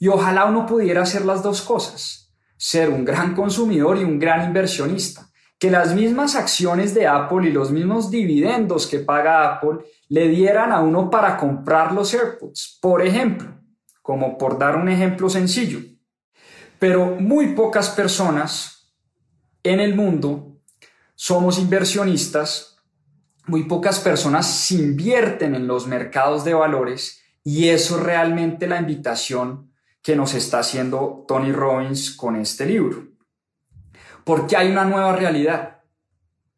Y 0.00 0.08
ojalá 0.08 0.46
uno 0.46 0.66
pudiera 0.66 1.02
hacer 1.02 1.24
las 1.24 1.44
dos 1.44 1.62
cosas, 1.62 2.34
ser 2.56 2.88
un 2.88 3.04
gran 3.04 3.36
consumidor 3.36 3.98
y 3.98 4.02
un 4.02 4.18
gran 4.18 4.48
inversionista. 4.48 5.28
Que 5.60 5.70
las 5.70 5.94
mismas 5.94 6.34
acciones 6.34 6.92
de 6.92 7.06
Apple 7.06 7.48
y 7.48 7.52
los 7.52 7.70
mismos 7.70 8.10
dividendos 8.10 8.88
que 8.88 8.98
paga 8.98 9.48
Apple 9.48 9.78
le 10.08 10.26
dieran 10.26 10.72
a 10.72 10.80
uno 10.80 11.08
para 11.08 11.36
comprar 11.36 11.92
los 11.92 12.12
AirPods. 12.12 12.80
Por 12.82 13.06
ejemplo, 13.06 13.61
como 14.02 14.36
por 14.36 14.58
dar 14.58 14.76
un 14.76 14.88
ejemplo 14.88 15.30
sencillo. 15.30 15.80
Pero 16.78 17.16
muy 17.18 17.54
pocas 17.54 17.90
personas 17.90 18.92
en 19.62 19.80
el 19.80 19.94
mundo 19.94 20.58
somos 21.14 21.58
inversionistas, 21.58 22.76
muy 23.46 23.64
pocas 23.64 24.00
personas 24.00 24.46
se 24.46 24.74
invierten 24.74 25.54
en 25.54 25.66
los 25.66 25.86
mercados 25.86 26.44
de 26.44 26.54
valores 26.54 27.22
y 27.44 27.68
eso 27.68 27.96
es 27.96 28.02
realmente 28.02 28.66
la 28.66 28.78
invitación 28.78 29.72
que 30.02 30.16
nos 30.16 30.34
está 30.34 30.58
haciendo 30.58 31.24
Tony 31.28 31.52
Robbins 31.52 32.16
con 32.16 32.36
este 32.36 32.66
libro. 32.66 33.06
Porque 34.24 34.56
hay 34.56 34.70
una 34.70 34.84
nueva 34.84 35.14
realidad. 35.14 35.82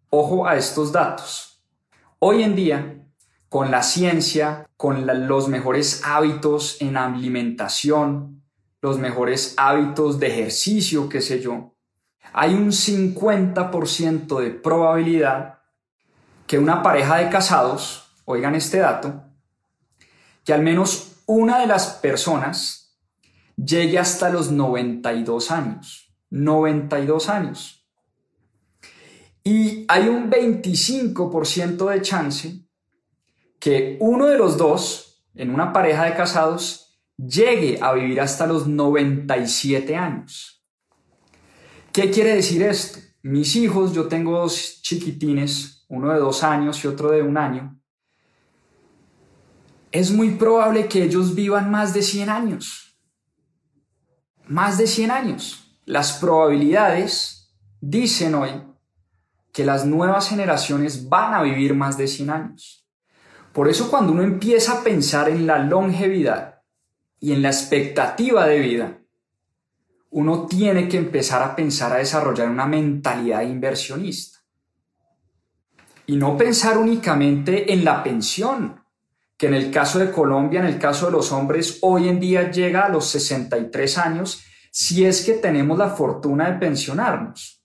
Ojo 0.09 0.47
a 0.47 0.57
estos 0.57 0.93
datos. 0.93 1.63
Hoy 2.19 2.43
en 2.43 2.57
día, 2.57 3.04
con 3.55 3.71
la 3.71 3.85
ciencia, 3.85 4.69
con 4.77 5.07
los 5.29 5.47
mejores 5.47 6.03
hábitos 6.05 6.77
en 6.81 6.97
alimentación, 6.97 8.43
los 8.83 8.99
mejores 8.99 9.55
hábitos 9.57 10.19
de 10.19 10.27
ejercicio, 10.27 11.09
qué 11.09 11.21
sé 11.21 11.41
yo, 11.41 11.77
hay 12.33 12.53
un 12.53 12.73
50% 12.73 14.41
de 14.41 14.51
probabilidad 14.51 15.61
que 16.49 16.59
una 16.59 16.83
pareja 16.83 17.19
de 17.19 17.31
casados, 17.31 18.11
oigan 18.25 18.57
este 18.57 18.79
dato, 18.79 19.23
que 20.45 20.53
al 20.53 20.63
menos 20.63 21.23
una 21.27 21.61
de 21.61 21.69
las 21.69 21.91
personas 21.91 22.99
llegue 23.55 24.01
hasta 24.01 24.31
los 24.31 24.51
92 24.51 25.53
años. 25.53 26.13
92 26.31 27.29
años. 27.29 27.87
Y 29.45 29.85
hay 29.87 30.09
un 30.09 30.29
25% 30.29 31.89
de 31.89 32.03
chance 32.03 32.64
que 33.65 33.97
uno 33.99 34.27
de 34.27 34.37
los 34.37 34.59
dos, 34.59 35.25
en 35.35 35.49
una 35.49 35.73
pareja 35.73 36.05
de 36.05 36.15
casados, 36.15 37.01
llegue 37.17 37.79
a 37.81 37.95
vivir 37.95 38.21
hasta 38.21 38.47
los 38.47 38.67
97 38.67 39.97
años. 39.97 40.63
¿Qué 41.91 42.11
quiere 42.11 42.35
decir 42.35 42.63
esto? 42.63 42.99
Mis 43.23 43.57
hijos, 43.57 43.95
yo 43.95 44.07
tengo 44.07 44.39
dos 44.39 44.83
chiquitines, 44.83 45.87
uno 45.89 46.13
de 46.13 46.19
dos 46.19 46.45
años 46.45 46.85
y 46.85 46.89
otro 46.89 47.11
de 47.11 47.23
un 47.23 47.39
año. 47.39 47.81
Es 49.91 50.11
muy 50.11 50.33
probable 50.33 50.87
que 50.87 51.03
ellos 51.03 51.35
vivan 51.35 51.71
más 51.71 51.95
de 51.95 52.03
100 52.03 52.29
años. 52.29 52.99
Más 54.47 54.77
de 54.77 54.87
100 54.87 55.11
años. 55.11 55.81
Las 55.87 56.19
probabilidades 56.19 57.57
dicen 57.81 58.35
hoy 58.35 58.63
que 59.55 59.65
las 59.65 59.87
nuevas 59.87 60.29
generaciones 60.29 61.09
van 61.09 61.33
a 61.33 61.41
vivir 61.41 61.75
más 61.75 61.97
de 61.97 62.09
100 62.09 62.29
años. 62.29 62.84
Por 63.55 63.69
eso 63.69 63.89
cuando 63.89 64.11
uno 64.11 64.25
empieza 64.25 64.73
a 64.73 64.83
pensar 64.83 65.29
en 65.29 65.47
la 65.47 65.61
longevidad 65.61 66.63
y 67.21 67.33
en 67.33 67.41
la 67.41 67.51
expectativa 67.51 68.49
de 68.49 68.59
vida, 68.59 68.99
uno 70.11 70.47
tiene 70.47 70.89
que 70.89 70.99
empezar 70.99 71.41
a 71.41 71.55
pensar 71.55 71.93
a 71.93 71.99
desarrollar 71.99 72.49
una 72.51 72.67
mentalidad 72.67 73.43
inversionista. 73.43 74.41
Y 76.07 76.17
no 76.17 76.37
pensar 76.37 76.79
únicamente 76.79 77.73
en 77.73 77.85
la 77.85 78.03
pensión, 78.03 78.83
que 79.37 79.47
en 79.47 79.55
el 79.55 79.71
caso 79.71 80.01
de 80.01 80.11
Colombia, 80.11 80.59
en 80.59 80.67
el 80.67 80.79
caso 80.81 81.07
de 81.07 81.13
los 81.13 81.31
hombres, 81.31 81.79
hoy 81.83 82.09
en 82.09 82.19
día 82.19 82.51
llega 82.51 82.87
a 82.87 82.89
los 82.89 83.07
63 83.07 83.99
años, 83.99 84.43
si 84.73 85.05
es 85.05 85.25
que 85.25 85.35
tenemos 85.35 85.79
la 85.79 85.91
fortuna 85.91 86.51
de 86.51 86.59
pensionarnos. 86.59 87.63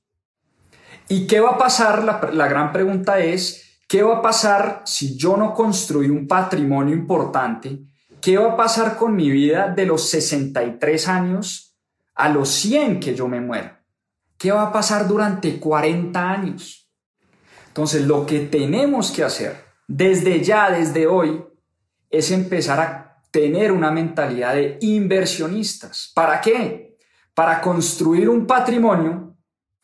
¿Y 1.08 1.26
qué 1.26 1.40
va 1.40 1.52
a 1.52 1.58
pasar? 1.58 2.04
La, 2.04 2.30
la 2.32 2.48
gran 2.48 2.72
pregunta 2.72 3.18
es, 3.20 3.69
¿qué 3.90 4.04
va 4.04 4.18
a 4.18 4.22
pasar 4.22 4.84
si 4.86 5.18
yo 5.18 5.36
no 5.36 5.54
construyo 5.54 6.14
un 6.14 6.28
patrimonio 6.28 6.96
importante? 6.96 7.80
¿Qué 8.22 8.38
va 8.38 8.54
a 8.54 8.56
pasar 8.56 8.96
con 8.96 9.16
mi 9.16 9.32
vida 9.32 9.68
de 9.70 9.88
los 9.88 10.08
63 10.10 11.08
años 11.08 11.76
a 12.14 12.30
los 12.30 12.50
100 12.50 13.00
que 13.00 13.16
yo 13.16 13.28
me 13.28 13.42
muera? 13.42 13.84
¿Qué 14.38 14.52
va 14.52 14.64
a 14.64 14.72
pasar 14.72 15.08
durante 15.08 15.60
40 15.60 16.30
años? 16.30 16.88
Entonces, 17.68 18.06
lo 18.06 18.28
que 18.28 18.42
tenemos 18.42 19.12
que 19.12 19.24
hacer 19.24 19.66
desde 19.88 20.44
ya, 20.44 20.70
desde 20.70 21.08
hoy, 21.08 21.44
es 22.12 22.30
empezar 22.30 22.80
a 22.80 23.24
tener 23.32 23.72
una 23.72 23.90
mentalidad 23.90 24.54
de 24.54 24.78
inversionistas. 24.82 26.12
¿Para 26.14 26.40
qué? 26.42 26.96
Para 27.34 27.60
construir 27.60 28.30
un 28.30 28.46
patrimonio 28.46 29.29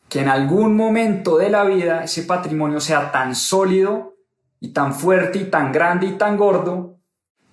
que 0.08 0.20
en 0.20 0.28
algún 0.28 0.76
momento 0.76 1.36
de 1.36 1.50
la 1.50 1.64
vida 1.64 2.04
ese 2.04 2.22
patrimonio 2.22 2.80
sea 2.80 3.10
tan 3.10 3.34
sólido 3.34 4.16
y 4.60 4.68
tan 4.72 4.94
fuerte 4.94 5.38
y 5.38 5.44
tan 5.50 5.72
grande 5.72 6.06
y 6.06 6.12
tan 6.12 6.36
gordo 6.36 7.00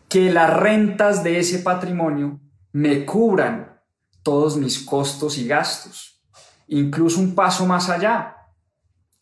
que 0.08 0.32
las 0.32 0.54
rentas 0.54 1.24
de 1.24 1.40
ese 1.40 1.60
patrimonio 1.60 2.40
me 2.72 3.06
cubran 3.06 3.82
todos 4.22 4.58
mis 4.58 4.80
costos 4.80 5.38
y 5.38 5.48
gastos. 5.48 6.22
Incluso 6.68 7.20
un 7.20 7.36
paso 7.36 7.66
más 7.66 7.90
allá, 7.90 8.38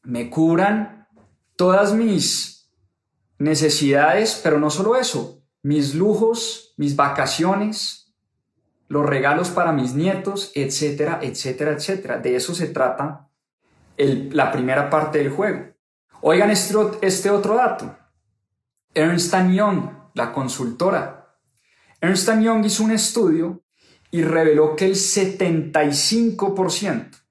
me 0.04 0.30
cubran 0.30 1.08
todas 1.56 1.94
mis 1.94 2.70
necesidades, 3.38 4.40
pero 4.44 4.60
no 4.60 4.70
solo 4.70 4.96
eso, 4.96 5.42
mis 5.64 5.96
lujos, 5.96 6.74
mis 6.78 6.96
vacaciones, 6.96 8.14
los 8.88 9.06
regalos 9.06 9.50
para 9.50 9.72
mis 9.72 9.94
nietos, 9.94 10.52
etcétera, 10.54 11.20
etcétera, 11.22 11.72
etcétera. 11.72 12.18
De 12.18 12.36
eso 12.36 12.54
se 12.54 12.68
trata 12.68 13.31
la 13.98 14.52
primera 14.52 14.90
parte 14.90 15.20
del 15.20 15.30
juego. 15.30 15.72
Oigan 16.22 16.50
este, 16.52 16.76
este 17.02 17.30
otro 17.30 17.56
dato. 17.56 17.98
Ernst 18.94 19.34
Young, 19.52 19.90
la 20.14 20.34
consultora. 20.34 21.38
Ernst 22.00 22.30
Young 22.40 22.66
hizo 22.66 22.84
un 22.84 22.92
estudio 22.92 23.64
y 24.12 24.22
reveló 24.24 24.76
que 24.76 24.86
el 24.86 24.94
75%, 24.96 27.24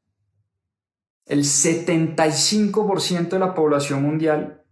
el 1.26 1.44
75% 1.44 3.28
de 3.28 3.38
la 3.38 3.54
población 3.54 4.02
mundial 4.02 4.64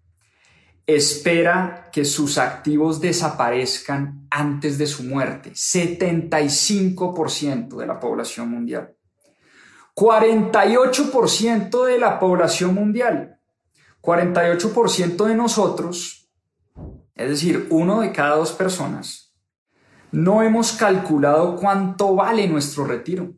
espera 0.86 1.90
que 1.92 2.06
sus 2.06 2.38
activos 2.38 3.00
desaparezcan 3.00 4.26
antes 4.30 4.78
de 4.78 4.86
su 4.86 5.02
muerte. 5.04 5.52
75% 5.52 7.76
de 7.76 7.86
la 7.86 8.00
población 8.00 8.50
mundial. 8.50 8.97
48% 9.98 11.84
de 11.86 11.98
la 11.98 12.20
población 12.20 12.72
mundial. 12.72 13.40
48% 14.00 15.24
de 15.24 15.34
nosotros, 15.34 16.30
es 17.16 17.28
decir, 17.28 17.66
uno 17.70 18.02
de 18.02 18.12
cada 18.12 18.36
dos 18.36 18.52
personas, 18.52 19.34
no 20.12 20.44
hemos 20.44 20.70
calculado 20.70 21.56
cuánto 21.56 22.14
vale 22.14 22.46
nuestro 22.46 22.84
retiro, 22.84 23.34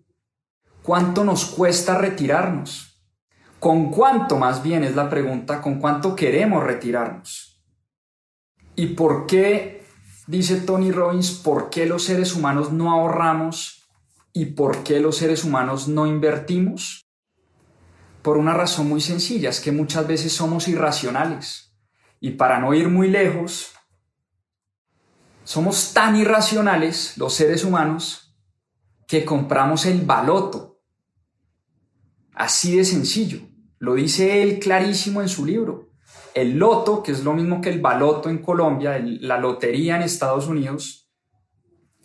cuánto 0.82 1.24
nos 1.24 1.46
cuesta 1.46 1.96
retirarnos, 1.96 3.02
con 3.58 3.90
cuánto 3.90 4.36
más 4.36 4.62
bien 4.62 4.84
es 4.84 4.94
la 4.94 5.08
pregunta, 5.08 5.62
con 5.62 5.80
cuánto 5.80 6.14
queremos 6.14 6.62
retirarnos. 6.62 7.64
¿Y 8.76 8.88
por 8.88 9.26
qué, 9.26 9.82
dice 10.26 10.60
Tony 10.60 10.92
Robbins, 10.92 11.30
por 11.30 11.70
qué 11.70 11.86
los 11.86 12.04
seres 12.04 12.36
humanos 12.36 12.70
no 12.70 12.92
ahorramos 12.92 13.79
y 14.32 14.46
por 14.46 14.82
qué 14.84 15.00
los 15.00 15.16
seres 15.16 15.44
humanos 15.44 15.88
no 15.88 16.06
invertimos? 16.06 17.06
Por 18.22 18.36
una 18.36 18.54
razón 18.54 18.88
muy 18.88 19.00
sencilla, 19.00 19.50
es 19.50 19.60
que 19.60 19.72
muchas 19.72 20.06
veces 20.06 20.32
somos 20.32 20.68
irracionales. 20.68 21.74
Y 22.20 22.32
para 22.32 22.58
no 22.58 22.74
ir 22.74 22.88
muy 22.88 23.08
lejos, 23.08 23.72
somos 25.44 25.92
tan 25.94 26.16
irracionales, 26.16 27.16
los 27.16 27.34
seres 27.34 27.64
humanos, 27.64 28.36
que 29.08 29.24
compramos 29.24 29.86
el 29.86 30.02
baloto. 30.02 30.80
Así 32.34 32.76
de 32.76 32.84
sencillo. 32.84 33.40
Lo 33.78 33.94
dice 33.94 34.42
él 34.42 34.58
clarísimo 34.58 35.22
en 35.22 35.28
su 35.28 35.44
libro. 35.44 35.90
El 36.34 36.58
loto, 36.58 37.02
que 37.02 37.12
es 37.12 37.24
lo 37.24 37.32
mismo 37.32 37.60
que 37.60 37.70
el 37.70 37.80
baloto 37.80 38.28
en 38.28 38.38
Colombia, 38.38 39.02
la 39.02 39.38
lotería 39.38 39.96
en 39.96 40.02
Estados 40.02 40.46
Unidos, 40.46 41.10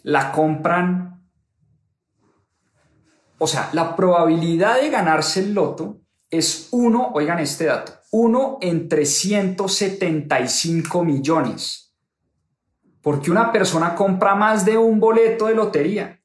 la 0.02 0.32
compran. 0.32 1.15
O 3.38 3.48
sea, 3.48 3.70
la 3.74 3.96
probabilidad 3.96 4.82
de 4.82 4.90
ganarse 4.90 5.42
el 5.42 5.54
loto 5.54 6.02
es 6.30 6.70
uno, 6.72 7.12
oigan 7.14 7.40
este 7.40 7.66
dato, 7.66 7.94
uno 8.12 8.58
entre 8.62 9.06
175 9.06 11.04
millones 11.04 11.86
porque 13.06 13.30
una 13.30 13.52
persona 13.52 13.94
compra 13.94 14.34
más 14.34 14.66
de 14.66 14.80
un 14.80 15.00
boleto 15.00 15.46
de 15.46 15.54
lotería 15.54 16.24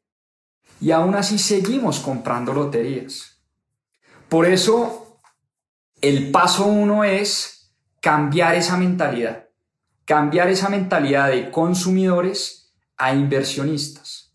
y 0.80 0.92
aún 0.92 1.14
así 1.14 1.38
seguimos 1.38 2.00
comprando 2.00 2.54
loterías. 2.54 3.38
Por 4.30 4.46
eso, 4.46 5.20
el 6.00 6.30
paso 6.30 6.64
uno 6.64 7.04
es 7.04 7.70
cambiar 8.00 8.54
esa 8.54 8.78
mentalidad, 8.78 9.48
cambiar 10.06 10.48
esa 10.48 10.70
mentalidad 10.70 11.28
de 11.28 11.50
consumidores 11.50 12.72
a 12.96 13.12
inversionistas. 13.12 14.29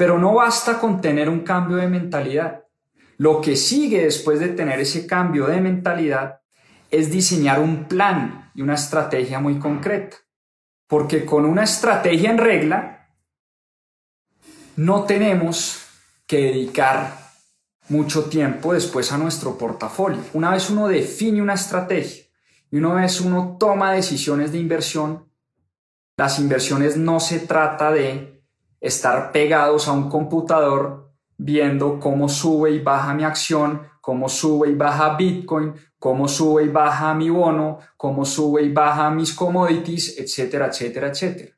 Pero 0.00 0.18
no 0.18 0.32
basta 0.32 0.78
con 0.78 1.02
tener 1.02 1.28
un 1.28 1.40
cambio 1.40 1.76
de 1.76 1.86
mentalidad. 1.86 2.64
Lo 3.18 3.42
que 3.42 3.54
sigue 3.54 4.04
después 4.04 4.40
de 4.40 4.48
tener 4.48 4.80
ese 4.80 5.06
cambio 5.06 5.44
de 5.44 5.60
mentalidad 5.60 6.40
es 6.90 7.10
diseñar 7.10 7.60
un 7.60 7.84
plan 7.84 8.50
y 8.54 8.62
una 8.62 8.76
estrategia 8.76 9.40
muy 9.40 9.58
concreta 9.58 10.16
porque 10.86 11.26
con 11.26 11.44
una 11.44 11.64
estrategia 11.64 12.30
en 12.30 12.38
regla 12.38 13.10
no 14.76 15.04
tenemos 15.04 15.84
que 16.26 16.46
dedicar 16.46 17.16
mucho 17.90 18.24
tiempo 18.24 18.72
después 18.72 19.12
a 19.12 19.18
nuestro 19.18 19.58
portafolio. 19.58 20.20
Una 20.32 20.52
vez 20.52 20.70
uno 20.70 20.88
define 20.88 21.42
una 21.42 21.54
estrategia 21.54 22.24
y 22.70 22.78
una 22.78 22.94
vez 22.94 23.20
uno 23.20 23.58
toma 23.60 23.92
decisiones 23.92 24.50
de 24.50 24.58
inversión, 24.58 25.28
las 26.16 26.38
inversiones 26.38 26.96
no 26.96 27.20
se 27.20 27.40
trata 27.40 27.92
de 27.92 28.39
estar 28.80 29.32
pegados 29.32 29.88
a 29.88 29.92
un 29.92 30.08
computador 30.08 31.10
viendo 31.36 31.98
cómo 31.98 32.28
sube 32.28 32.70
y 32.72 32.80
baja 32.80 33.14
mi 33.14 33.24
acción, 33.24 33.82
cómo 34.00 34.28
sube 34.28 34.70
y 34.70 34.74
baja 34.74 35.16
Bitcoin, 35.16 35.74
cómo 35.98 36.28
sube 36.28 36.64
y 36.64 36.68
baja 36.68 37.14
mi 37.14 37.30
bono, 37.30 37.78
cómo 37.96 38.24
sube 38.24 38.62
y 38.62 38.72
baja 38.72 39.10
mis 39.10 39.32
commodities, 39.32 40.18
etcétera, 40.18 40.66
etcétera, 40.66 41.08
etcétera. 41.08 41.56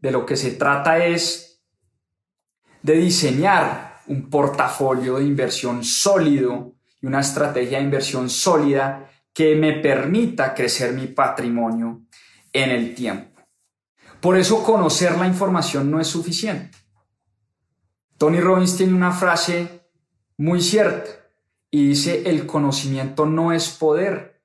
De 0.00 0.10
lo 0.10 0.24
que 0.24 0.36
se 0.36 0.52
trata 0.52 1.04
es 1.04 1.62
de 2.82 2.94
diseñar 2.94 4.00
un 4.06 4.28
portafolio 4.30 5.16
de 5.16 5.24
inversión 5.24 5.84
sólido 5.84 6.74
y 7.00 7.06
una 7.06 7.20
estrategia 7.20 7.78
de 7.78 7.84
inversión 7.84 8.28
sólida 8.28 9.10
que 9.32 9.54
me 9.54 9.74
permita 9.74 10.54
crecer 10.54 10.92
mi 10.92 11.06
patrimonio 11.06 12.02
en 12.52 12.70
el 12.70 12.94
tiempo. 12.94 13.39
Por 14.20 14.36
eso 14.36 14.62
conocer 14.62 15.16
la 15.16 15.26
información 15.26 15.90
no 15.90 16.00
es 16.00 16.06
suficiente. 16.06 16.76
Tony 18.18 18.38
Robbins 18.40 18.76
tiene 18.76 18.92
una 18.92 19.12
frase 19.12 19.88
muy 20.36 20.60
cierta 20.60 21.10
y 21.70 21.88
dice, 21.88 22.28
el 22.28 22.46
conocimiento 22.46 23.24
no 23.24 23.52
es 23.52 23.70
poder, 23.70 24.42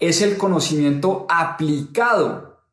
es 0.00 0.22
el 0.22 0.36
conocimiento 0.36 1.26
aplicado 1.28 2.64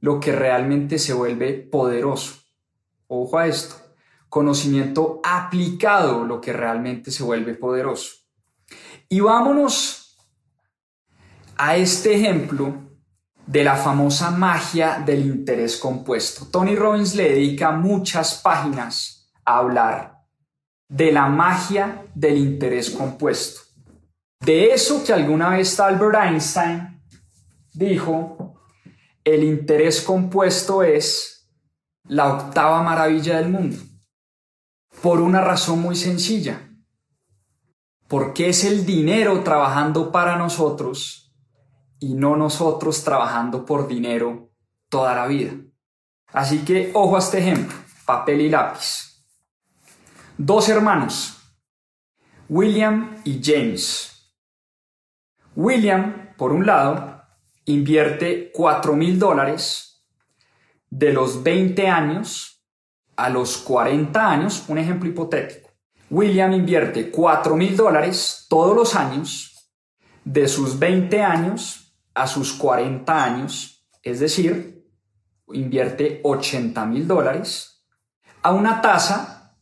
lo 0.00 0.20
que 0.20 0.32
realmente 0.32 0.98
se 0.98 1.12
vuelve 1.12 1.54
poderoso. 1.54 2.36
Ojo 3.06 3.38
a 3.38 3.46
esto, 3.46 3.76
conocimiento 4.28 5.20
aplicado 5.24 6.24
lo 6.24 6.40
que 6.40 6.52
realmente 6.52 7.10
se 7.10 7.22
vuelve 7.22 7.54
poderoso. 7.54 8.16
Y 9.08 9.20
vámonos 9.20 10.16
a 11.56 11.76
este 11.76 12.14
ejemplo 12.14 12.87
de 13.48 13.64
la 13.64 13.76
famosa 13.76 14.30
magia 14.30 15.02
del 15.04 15.24
interés 15.24 15.78
compuesto. 15.78 16.48
Tony 16.52 16.76
Robbins 16.76 17.14
le 17.14 17.30
dedica 17.30 17.70
muchas 17.70 18.34
páginas 18.42 19.32
a 19.42 19.58
hablar 19.58 20.18
de 20.86 21.10
la 21.10 21.28
magia 21.28 22.04
del 22.14 22.36
interés 22.36 22.90
compuesto. 22.90 23.62
De 24.44 24.74
eso 24.74 25.02
que 25.02 25.14
alguna 25.14 25.48
vez 25.48 25.80
Albert 25.80 26.16
Einstein 26.22 27.02
dijo, 27.72 28.60
el 29.24 29.42
interés 29.44 30.02
compuesto 30.02 30.82
es 30.82 31.50
la 32.04 32.34
octava 32.34 32.82
maravilla 32.82 33.38
del 33.38 33.48
mundo. 33.48 33.78
Por 35.00 35.22
una 35.22 35.40
razón 35.40 35.80
muy 35.80 35.96
sencilla. 35.96 36.68
Porque 38.08 38.50
es 38.50 38.64
el 38.64 38.84
dinero 38.84 39.42
trabajando 39.42 40.12
para 40.12 40.36
nosotros 40.36 41.27
y 42.00 42.14
no 42.14 42.36
nosotros 42.36 43.02
trabajando 43.04 43.64
por 43.64 43.88
dinero 43.88 44.50
toda 44.88 45.14
la 45.14 45.26
vida. 45.26 45.52
Así 46.32 46.64
que 46.64 46.90
ojo 46.94 47.16
a 47.16 47.20
este 47.20 47.38
ejemplo, 47.38 47.76
papel 48.04 48.42
y 48.42 48.48
lápiz. 48.48 49.24
Dos 50.36 50.68
hermanos, 50.68 51.38
William 52.48 53.16
y 53.24 53.40
James. 53.42 54.32
William, 55.56 56.34
por 56.36 56.52
un 56.52 56.64
lado, 56.64 57.22
invierte 57.64 58.52
4 58.52 58.94
mil 58.94 59.18
dólares 59.18 60.06
de 60.90 61.12
los 61.12 61.42
20 61.42 61.88
años 61.88 62.64
a 63.16 63.28
los 63.28 63.58
40 63.58 64.30
años, 64.30 64.64
un 64.68 64.78
ejemplo 64.78 65.08
hipotético. 65.08 65.70
William 66.10 66.52
invierte 66.52 67.10
4 67.10 67.56
mil 67.56 67.76
dólares 67.76 68.46
todos 68.48 68.74
los 68.74 68.94
años 68.94 69.72
de 70.24 70.46
sus 70.48 70.78
20 70.78 71.22
años 71.22 71.77
a 72.22 72.26
sus 72.26 72.52
40 72.54 73.24
años, 73.24 73.86
es 74.02 74.20
decir, 74.20 74.86
invierte 75.52 76.20
80 76.24 76.84
mil 76.86 77.06
dólares, 77.06 77.84
a 78.42 78.52
una 78.52 78.80
tasa 78.80 79.56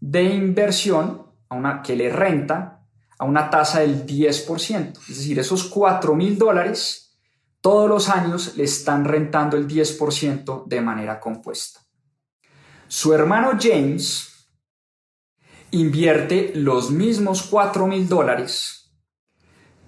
de 0.00 0.22
inversión 0.24 1.26
a 1.48 1.54
una, 1.54 1.82
que 1.82 1.96
le 1.96 2.10
renta 2.10 2.86
a 3.18 3.24
una 3.24 3.50
tasa 3.50 3.80
del 3.80 4.06
10%. 4.06 4.98
Es 5.08 5.18
decir, 5.18 5.38
esos 5.38 5.64
4 5.64 6.14
mil 6.14 6.38
dólares 6.38 7.10
todos 7.60 7.88
los 7.88 8.08
años 8.08 8.56
le 8.56 8.64
están 8.64 9.04
rentando 9.04 9.56
el 9.56 9.68
10% 9.68 10.64
de 10.66 10.80
manera 10.80 11.20
compuesta. 11.20 11.80
Su 12.88 13.12
hermano 13.12 13.58
James 13.60 14.48
invierte 15.70 16.52
los 16.54 16.90
mismos 16.90 17.42
4 17.42 17.86
mil 17.86 18.08
dólares 18.08 18.79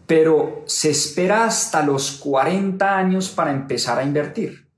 pero 0.06 0.64
se 0.66 0.90
espera 0.90 1.44
hasta 1.44 1.82
los 1.82 2.12
40 2.12 2.96
años 2.96 3.28
para 3.28 3.52
empezar 3.52 3.98
a 3.98 4.04
invertir. 4.04 4.68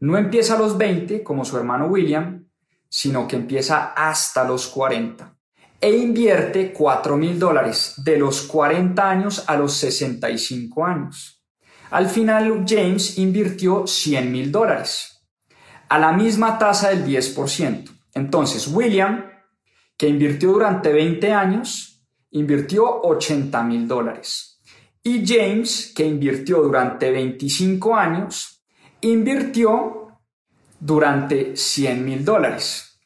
No 0.00 0.16
empieza 0.18 0.54
a 0.54 0.58
los 0.58 0.76
20 0.76 1.22
como 1.22 1.44
su 1.44 1.56
hermano 1.56 1.86
William, 1.86 2.46
sino 2.88 3.26
que 3.26 3.36
empieza 3.36 3.92
hasta 3.96 4.44
los 4.44 4.66
40 4.68 5.36
e 5.80 5.96
invierte 5.96 6.72
4 6.72 7.16
mil 7.16 7.38
dólares 7.40 7.94
de 7.96 8.16
los 8.16 8.42
40 8.42 9.10
años 9.10 9.44
a 9.48 9.56
los 9.56 9.74
65 9.74 10.84
años. 10.84 11.42
Al 11.90 12.08
final, 12.08 12.64
James 12.66 13.18
invirtió 13.18 13.86
100 13.86 14.30
mil 14.30 14.52
dólares 14.52 15.12
a 15.88 15.98
la 15.98 16.12
misma 16.12 16.58
tasa 16.58 16.88
del 16.88 17.04
10%. 17.04 17.90
Entonces, 18.14 18.68
William, 18.68 19.26
que 19.96 20.08
invirtió 20.08 20.52
durante 20.52 20.92
20 20.92 21.32
años, 21.32 21.91
invirtió 22.32 23.02
80 23.02 23.62
mil 23.62 23.88
dólares. 23.88 24.60
Y 25.02 25.26
James, 25.26 25.92
que 25.94 26.06
invirtió 26.06 26.62
durante 26.62 27.10
25 27.10 27.94
años, 27.94 28.64
invirtió 29.00 30.18
durante 30.78 31.56
100 31.56 32.04
mil 32.04 32.24
dólares. 32.24 33.00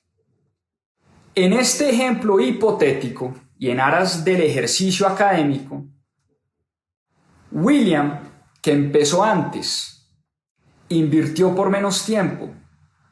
En 1.34 1.52
este 1.52 1.90
ejemplo 1.90 2.40
hipotético 2.40 3.34
y 3.58 3.70
en 3.70 3.80
aras 3.80 4.24
del 4.24 4.42
ejercicio 4.42 5.06
académico, 5.06 5.84
William, 7.50 8.20
que 8.62 8.72
empezó 8.72 9.22
antes, 9.22 10.10
invirtió 10.88 11.54
por 11.54 11.70
menos 11.70 12.04
tiempo 12.04 12.50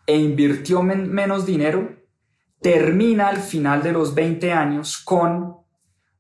e 0.06 0.16
invirtió 0.16 0.82
menos 0.82 1.46
dinero, 1.46 1.96
termina 2.60 3.28
al 3.28 3.38
final 3.38 3.82
de 3.82 3.92
los 3.92 4.14
20 4.14 4.52
años 4.52 4.98
con 4.98 5.63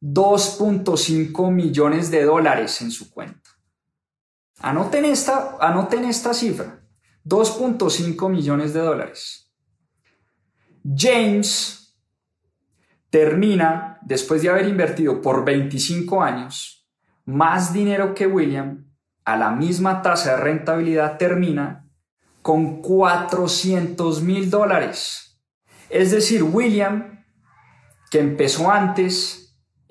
2.5 0.04 1.50
millones 1.50 2.10
de 2.10 2.24
dólares 2.24 2.82
en 2.82 2.90
su 2.90 3.10
cuenta. 3.10 3.50
Anoten 4.60 5.06
esta, 5.06 5.56
esta 6.06 6.34
cifra, 6.34 6.82
2.5 7.24 8.28
millones 8.28 8.74
de 8.74 8.80
dólares. 8.80 9.50
James 10.84 11.96
termina, 13.08 13.98
después 14.02 14.42
de 14.42 14.50
haber 14.50 14.68
invertido 14.68 15.22
por 15.22 15.42
25 15.42 16.22
años, 16.22 16.86
más 17.24 17.72
dinero 17.72 18.14
que 18.14 18.26
William, 18.26 18.86
a 19.24 19.38
la 19.38 19.52
misma 19.52 20.02
tasa 20.02 20.32
de 20.32 20.42
rentabilidad, 20.42 21.16
termina 21.16 21.88
con 22.42 22.82
400 22.82 24.20
mil 24.20 24.50
dólares. 24.50 25.40
Es 25.88 26.10
decir, 26.10 26.42
William, 26.42 27.24
que 28.10 28.20
empezó 28.20 28.70
antes, 28.70 29.43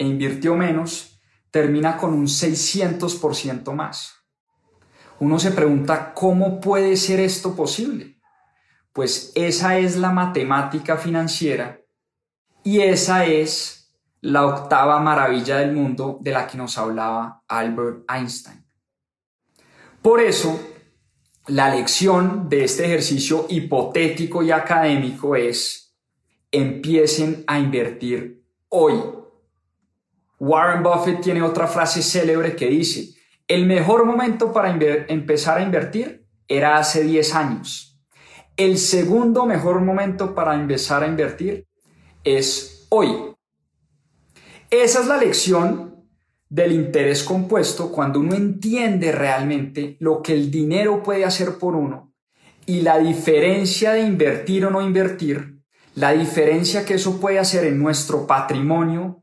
e 0.04 0.08
invirtió 0.08 0.56
menos, 0.56 1.22
termina 1.50 1.98
con 1.98 2.13
un 2.13 2.28
600% 2.28 3.74
más. 3.74 4.13
Uno 5.20 5.39
se 5.39 5.52
pregunta, 5.52 6.13
¿cómo 6.13 6.60
puede 6.60 6.98
ser 6.98 7.20
esto 7.22 7.56
posible? 7.56 8.20
Pues 8.92 9.32
esa 9.34 9.78
es 9.78 9.96
la 9.96 10.12
matemática 10.12 10.98
financiera 10.98 11.80
y 12.63 12.82
esa 12.82 13.26
es 13.26 13.96
la 14.20 14.46
octava 14.46 15.00
maravilla 15.00 15.58
del 15.58 15.74
mundo 15.74 16.18
de 16.22 16.32
la 16.32 16.48
que 16.48 16.58
nos 16.58 16.78
hablaba 16.78 17.42
Albert 17.48 18.04
Einstein. 18.10 18.66
Por 20.02 20.20
eso, 20.20 20.60
la 21.48 21.74
lección 21.74 22.50
de 22.50 22.66
este 22.66 22.86
ejercicio 22.86 23.46
hipotético 23.50 24.44
y 24.44 24.52
académico 24.52 25.36
es, 25.36 25.96
empiecen 26.52 27.44
a 27.48 27.58
invertir 27.58 28.44
hoy 28.70 29.23
Warren 30.45 30.84
Buffett 30.84 31.21
tiene 31.21 31.41
otra 31.41 31.67
frase 31.67 32.01
célebre 32.01 32.53
que 32.53 32.67
dice, 32.67 33.15
el 33.47 33.65
mejor 33.65 34.03
momento 34.03 34.51
para 34.51 34.69
empezar 35.08 35.58
a 35.58 35.63
invertir 35.63 36.27
era 36.49 36.77
hace 36.77 37.01
10 37.01 37.34
años. 37.34 37.97
El 38.58 38.77
segundo 38.77 39.45
mejor 39.45 39.79
momento 39.79 40.36
para 40.36 40.56
empezar 40.56 41.01
a 41.01 41.08
invertir 41.08 41.65
es 42.25 42.88
hoy. 42.89 43.08
Esa 44.69 44.99
es 44.99 45.08
la 45.08 45.15
lección 45.15 46.03
del 46.49 46.73
interés 46.73 47.23
compuesto 47.23 47.89
cuando 47.89 48.19
uno 48.19 48.36
entiende 48.36 49.13
realmente 49.13 49.95
lo 50.01 50.21
que 50.21 50.34
el 50.34 50.51
dinero 50.51 51.01
puede 51.03 51.23
hacer 51.23 51.58
por 51.58 51.73
uno 51.73 52.12
y 52.65 52.82
la 52.82 52.99
diferencia 52.99 53.93
de 53.93 54.01
invertir 54.01 54.65
o 54.65 54.69
no 54.69 54.82
invertir, 54.82 55.62
la 55.95 56.12
diferencia 56.12 56.84
que 56.84 56.95
eso 56.95 57.21
puede 57.21 57.39
hacer 57.39 57.63
en 57.63 57.79
nuestro 57.79 58.27
patrimonio, 58.27 59.23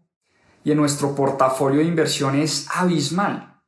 y 0.65 0.73
en 0.73 0.77
nuestro 0.77 1.15
portafolio 1.15 1.81
de 1.81 1.87
inversión 1.87 2.37
es 2.37 2.67
abismal. 2.73 3.61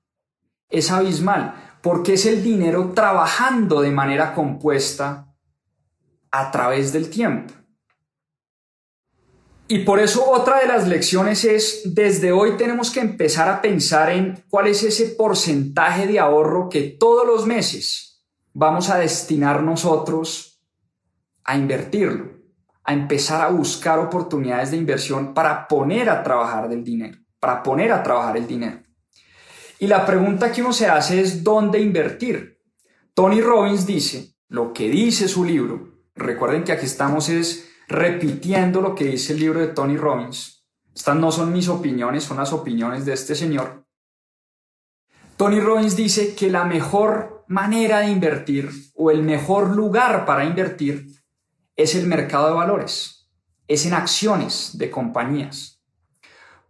Es 0.68 0.90
abismal 0.90 1.78
porque 1.82 2.14
es 2.14 2.26
el 2.26 2.42
dinero 2.42 2.92
trabajando 2.94 3.80
de 3.80 3.90
manera 3.90 4.34
compuesta 4.34 5.34
a 6.30 6.50
través 6.50 6.92
del 6.92 7.10
tiempo. 7.10 7.52
Y 9.68 9.80
por 9.80 10.00
eso 10.00 10.30
otra 10.30 10.60
de 10.60 10.66
las 10.66 10.86
lecciones 10.86 11.44
es, 11.44 11.94
desde 11.94 12.30
hoy 12.30 12.56
tenemos 12.56 12.90
que 12.90 13.00
empezar 13.00 13.48
a 13.48 13.62
pensar 13.62 14.10
en 14.10 14.44
cuál 14.48 14.66
es 14.66 14.82
ese 14.82 15.06
porcentaje 15.06 16.06
de 16.06 16.20
ahorro 16.20 16.68
que 16.68 16.82
todos 16.82 17.26
los 17.26 17.46
meses 17.46 18.22
vamos 18.52 18.90
a 18.90 18.98
destinar 18.98 19.62
nosotros 19.62 20.62
a 21.44 21.56
invertirlo 21.56 22.41
a 22.84 22.92
empezar 22.92 23.42
a 23.42 23.50
buscar 23.50 23.98
oportunidades 23.98 24.70
de 24.70 24.76
inversión 24.76 25.34
para 25.34 25.68
poner 25.68 26.10
a 26.10 26.22
trabajar 26.22 26.68
dinero, 26.82 27.18
para 27.38 27.62
poner 27.62 27.92
a 27.92 28.02
trabajar 28.02 28.36
el 28.36 28.46
dinero. 28.46 28.80
Y 29.78 29.86
la 29.86 30.06
pregunta 30.06 30.52
que 30.52 30.62
uno 30.62 30.72
se 30.72 30.86
hace 30.86 31.20
es 31.20 31.42
dónde 31.42 31.80
invertir. 31.80 32.60
Tony 33.14 33.40
Robbins 33.40 33.86
dice 33.86 34.34
lo 34.48 34.72
que 34.72 34.88
dice 34.88 35.28
su 35.28 35.44
libro. 35.44 36.02
Recuerden 36.14 36.64
que 36.64 36.72
aquí 36.72 36.86
estamos 36.86 37.28
es 37.28 37.68
repitiendo 37.88 38.80
lo 38.80 38.94
que 38.94 39.04
dice 39.04 39.32
el 39.32 39.40
libro 39.40 39.60
de 39.60 39.68
Tony 39.68 39.96
Robbins. 39.96 40.64
estas 40.94 41.16
no 41.16 41.32
son 41.32 41.52
mis 41.52 41.68
opiniones, 41.68 42.24
son 42.24 42.36
las 42.36 42.52
opiniones 42.52 43.04
de 43.04 43.14
este 43.14 43.34
señor. 43.34 43.86
Tony 45.36 45.58
Robbins 45.60 45.96
dice 45.96 46.34
que 46.34 46.50
la 46.50 46.64
mejor 46.64 47.44
manera 47.48 48.00
de 48.00 48.10
invertir 48.10 48.70
o 48.94 49.10
el 49.10 49.22
mejor 49.22 49.74
lugar 49.74 50.24
para 50.24 50.44
invertir 50.44 51.21
es 51.76 51.94
el 51.94 52.06
mercado 52.06 52.48
de 52.48 52.54
valores, 52.54 53.30
es 53.68 53.86
en 53.86 53.94
acciones 53.94 54.76
de 54.78 54.90
compañías. 54.90 55.82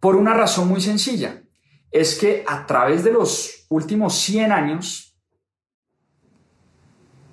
Por 0.01 0.17
una 0.17 0.35
razón 0.35 0.69
muy 0.69 0.81
sencilla, 0.81 1.43
es 1.91 2.19
que 2.19 2.45
a 2.47 2.67
través 2.67 3.05
de 3.05 3.13
los 3.13 3.67
últimos 3.69 4.15
100 4.15 4.53
años, 4.53 5.17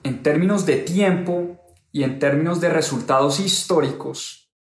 en 0.04 0.22
términos 0.22 0.66
de 0.66 0.78
tiempo 0.78 1.58
y 1.92 2.04
en 2.04 2.20
términos 2.20 2.60
de 2.62 2.70
resultados 2.70 3.40
históricos, 3.40 4.52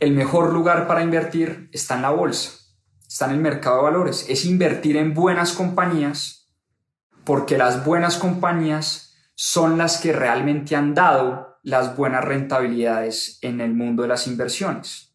el 0.00 0.12
mejor 0.12 0.52
lugar 0.52 0.86
para 0.86 1.02
invertir 1.02 1.68
está 1.72 1.96
en 1.96 2.02
la 2.02 2.10
bolsa, 2.10 2.52
está 3.06 3.26
en 3.26 3.32
el 3.32 3.40
mercado 3.40 3.76
de 3.76 3.82
valores, 3.82 4.26
es 4.28 4.46
invertir 4.46 4.96
en 4.96 5.12
buenas 5.12 5.52
compañías, 5.52 6.50
porque 7.24 7.58
las 7.58 7.84
buenas 7.84 8.16
compañías 8.16 9.14
son 9.34 9.76
las 9.76 9.98
que 9.98 10.12
realmente 10.12 10.74
han 10.74 10.94
dado 10.94 11.49
las 11.62 11.96
buenas 11.96 12.24
rentabilidades 12.24 13.38
en 13.42 13.60
el 13.60 13.74
mundo 13.74 14.02
de 14.02 14.08
las 14.08 14.26
inversiones. 14.26 15.14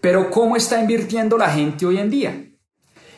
Pero 0.00 0.30
¿cómo 0.30 0.56
está 0.56 0.80
invirtiendo 0.80 1.38
la 1.38 1.50
gente 1.50 1.86
hoy 1.86 1.98
en 1.98 2.10
día? 2.10 2.48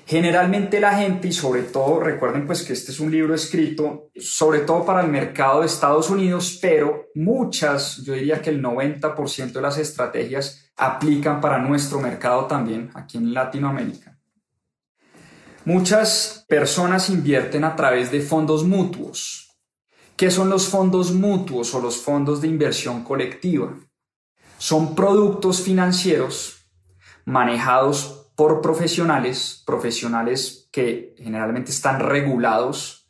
Generalmente 0.06 0.80
la 0.80 0.98
gente, 0.98 1.28
y 1.28 1.32
sobre 1.32 1.62
todo, 1.62 1.98
recuerden 1.98 2.46
pues 2.46 2.62
que 2.62 2.74
este 2.74 2.92
es 2.92 3.00
un 3.00 3.10
libro 3.10 3.34
escrito 3.34 4.10
sobre 4.16 4.60
todo 4.60 4.84
para 4.84 5.00
el 5.00 5.08
mercado 5.08 5.60
de 5.60 5.66
Estados 5.66 6.10
Unidos, 6.10 6.58
pero 6.60 7.06
muchas, 7.14 8.04
yo 8.04 8.12
diría 8.12 8.42
que 8.42 8.50
el 8.50 8.62
90% 8.62 9.52
de 9.52 9.62
las 9.62 9.78
estrategias 9.78 10.70
aplican 10.76 11.40
para 11.40 11.58
nuestro 11.58 12.00
mercado 12.00 12.44
también, 12.44 12.90
aquí 12.94 13.16
en 13.16 13.32
Latinoamérica. 13.32 14.18
Muchas 15.64 16.44
personas 16.46 17.08
invierten 17.08 17.64
a 17.64 17.74
través 17.74 18.10
de 18.10 18.20
fondos 18.20 18.64
mutuos. 18.64 19.43
¿Qué 20.16 20.30
son 20.30 20.48
los 20.48 20.68
fondos 20.68 21.12
mutuos 21.12 21.74
o 21.74 21.80
los 21.80 21.96
fondos 21.96 22.40
de 22.40 22.46
inversión 22.46 23.02
colectiva? 23.02 23.74
Son 24.58 24.94
productos 24.94 25.60
financieros 25.60 26.66
manejados 27.24 28.30
por 28.36 28.60
profesionales, 28.60 29.62
profesionales 29.66 30.68
que 30.70 31.14
generalmente 31.18 31.72
están 31.72 31.98
regulados 31.98 33.08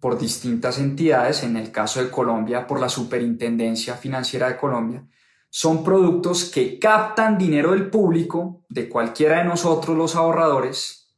por 0.00 0.18
distintas 0.18 0.78
entidades, 0.78 1.42
en 1.42 1.56
el 1.56 1.72
caso 1.72 2.02
de 2.02 2.10
Colombia 2.10 2.66
por 2.66 2.80
la 2.80 2.88
Superintendencia 2.88 3.94
Financiera 3.94 4.48
de 4.48 4.56
Colombia, 4.56 5.06
son 5.50 5.84
productos 5.84 6.44
que 6.44 6.78
captan 6.78 7.38
dinero 7.38 7.72
del 7.72 7.90
público, 7.90 8.64
de 8.68 8.88
cualquiera 8.88 9.38
de 9.38 9.44
nosotros 9.44 9.96
los 9.96 10.14
ahorradores, 10.14 11.14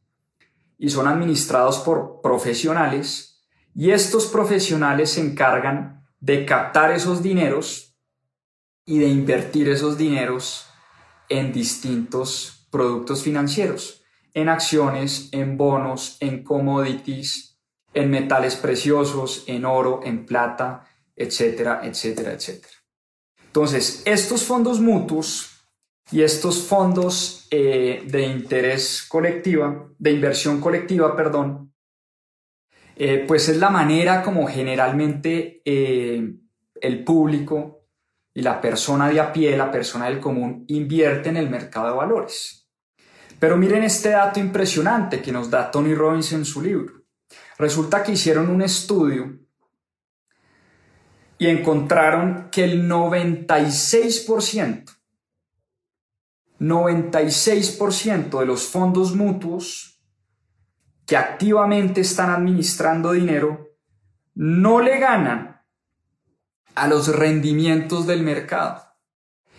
y 0.78 0.90
son 0.90 1.08
administrados 1.08 1.78
por 1.78 2.20
profesionales, 2.22 3.27
y 3.74 3.90
estos 3.90 4.26
profesionales 4.26 5.10
se 5.10 5.20
encargan 5.20 6.06
de 6.20 6.44
captar 6.44 6.90
esos 6.90 7.22
dineros 7.22 7.96
y 8.84 8.98
de 8.98 9.08
invertir 9.08 9.68
esos 9.68 9.96
dineros 9.98 10.66
en 11.28 11.52
distintos 11.52 12.66
productos 12.70 13.22
financieros, 13.22 14.02
en 14.34 14.48
acciones, 14.48 15.28
en 15.32 15.56
bonos, 15.56 16.16
en 16.20 16.42
commodities, 16.42 17.58
en 17.94 18.10
metales 18.10 18.56
preciosos, 18.56 19.44
en 19.46 19.64
oro, 19.64 20.00
en 20.04 20.26
plata, 20.26 20.86
etcétera, 21.16 21.80
etcétera, 21.84 22.32
etcétera. 22.32 22.72
Entonces, 23.46 24.02
estos 24.04 24.44
fondos 24.44 24.80
mutuos 24.80 25.64
y 26.10 26.22
estos 26.22 26.62
fondos 26.62 27.46
eh, 27.50 28.02
de 28.06 28.22
interés 28.22 29.04
colectiva, 29.08 29.88
de 29.98 30.12
inversión 30.12 30.60
colectiva, 30.60 31.16
perdón, 31.16 31.67
eh, 33.00 33.24
pues 33.28 33.48
es 33.48 33.58
la 33.58 33.70
manera 33.70 34.22
como 34.22 34.48
generalmente 34.48 35.62
eh, 35.64 36.34
el 36.80 37.04
público 37.04 37.84
y 38.34 38.42
la 38.42 38.60
persona 38.60 39.08
de 39.08 39.20
a 39.20 39.32
pie, 39.32 39.56
la 39.56 39.70
persona 39.70 40.06
del 40.06 40.18
común, 40.18 40.64
invierte 40.66 41.28
en 41.28 41.36
el 41.36 41.48
mercado 41.48 41.90
de 41.90 41.96
valores. 41.96 42.68
Pero 43.38 43.56
miren 43.56 43.84
este 43.84 44.10
dato 44.10 44.40
impresionante 44.40 45.22
que 45.22 45.30
nos 45.30 45.48
da 45.48 45.70
Tony 45.70 45.94
Robbins 45.94 46.32
en 46.32 46.44
su 46.44 46.60
libro. 46.60 47.04
Resulta 47.56 48.02
que 48.02 48.10
hicieron 48.12 48.50
un 48.50 48.62
estudio 48.62 49.38
y 51.38 51.46
encontraron 51.46 52.48
que 52.50 52.64
el 52.64 52.90
96%, 52.90 54.90
96% 56.58 58.40
de 58.40 58.46
los 58.46 58.64
fondos 58.64 59.14
mutuos 59.14 59.97
que 61.08 61.16
activamente 61.16 62.02
están 62.02 62.28
administrando 62.28 63.12
dinero 63.12 63.70
no 64.34 64.80
le 64.80 64.98
ganan 64.98 65.62
a 66.74 66.86
los 66.86 67.08
rendimientos 67.08 68.06
del 68.06 68.22
mercado. 68.22 68.82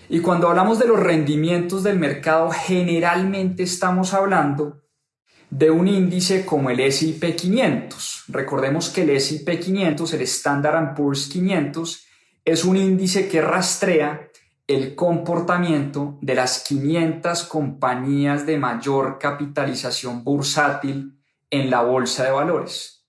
Y 0.10 0.20
cuando 0.20 0.48
hablamos 0.48 0.78
de 0.78 0.88
los 0.88 1.00
rendimientos 1.00 1.82
del 1.82 1.98
mercado, 1.98 2.52
generalmente 2.52 3.64
estamos 3.64 4.14
hablando 4.14 4.84
de 5.50 5.72
un 5.72 5.88
índice 5.88 6.46
como 6.46 6.70
el 6.70 6.82
S&P 6.82 7.36
500. 7.36 8.26
Recordemos 8.28 8.90
que 8.92 9.02
el 9.02 9.10
S&P 9.10 9.60
500, 9.60 10.14
el 10.14 10.22
Standard 10.22 10.94
Poor's 10.94 11.28
500, 11.30 12.06
es 12.46 12.64
un 12.64 12.78
índice 12.78 13.28
que 13.28 13.42
rastrea 13.42 14.30
el 14.68 14.94
comportamiento 14.94 16.20
de 16.22 16.36
las 16.36 16.60
500 16.60 17.44
compañías 17.46 18.46
de 18.46 18.60
mayor 18.60 19.18
capitalización 19.18 20.24
bursátil 20.24 21.19
en 21.50 21.70
la 21.70 21.82
bolsa 21.82 22.26
de 22.26 22.32
valores. 22.32 23.06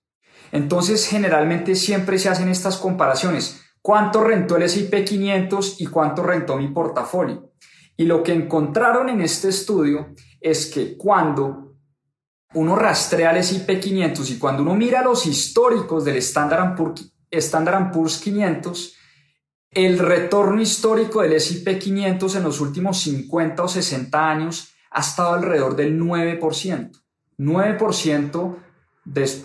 Entonces, 0.51 1.07
generalmente 1.07 1.75
siempre 1.75 2.19
se 2.19 2.29
hacen 2.29 2.49
estas 2.49 2.77
comparaciones 2.77 3.61
cuánto 3.81 4.23
rentó 4.23 4.57
el 4.57 4.63
S&P 4.63 5.05
500 5.05 5.81
y 5.81 5.87
cuánto 5.87 6.23
rentó 6.23 6.57
mi 6.57 6.67
portafolio. 6.69 7.51
Y 7.97 8.05
lo 8.05 8.23
que 8.23 8.33
encontraron 8.33 9.09
en 9.09 9.21
este 9.21 9.49
estudio 9.49 10.13
es 10.39 10.67
que 10.67 10.97
cuando 10.97 11.75
uno 12.53 12.75
rastrea 12.75 13.31
el 13.31 13.37
S&P 13.37 13.79
500 13.79 14.29
y 14.29 14.37
cuando 14.37 14.63
uno 14.63 14.75
mira 14.75 15.03
los 15.03 15.25
históricos 15.25 16.03
del 16.03 16.17
Standard 16.17 16.75
Poor's, 16.75 17.13
Standard 17.29 17.91
Poor's 17.91 18.17
500, 18.17 18.95
el 19.71 19.99
retorno 19.99 20.61
histórico 20.61 21.21
del 21.21 21.33
S&P 21.33 21.79
500 21.79 22.35
en 22.35 22.43
los 22.43 22.59
últimos 22.59 22.99
50 22.99 23.63
o 23.63 23.67
60 23.67 24.29
años 24.29 24.73
ha 24.89 24.99
estado 24.99 25.33
alrededor 25.33 25.77
del 25.77 25.97
9%. 25.97 27.00
9% 27.41 28.57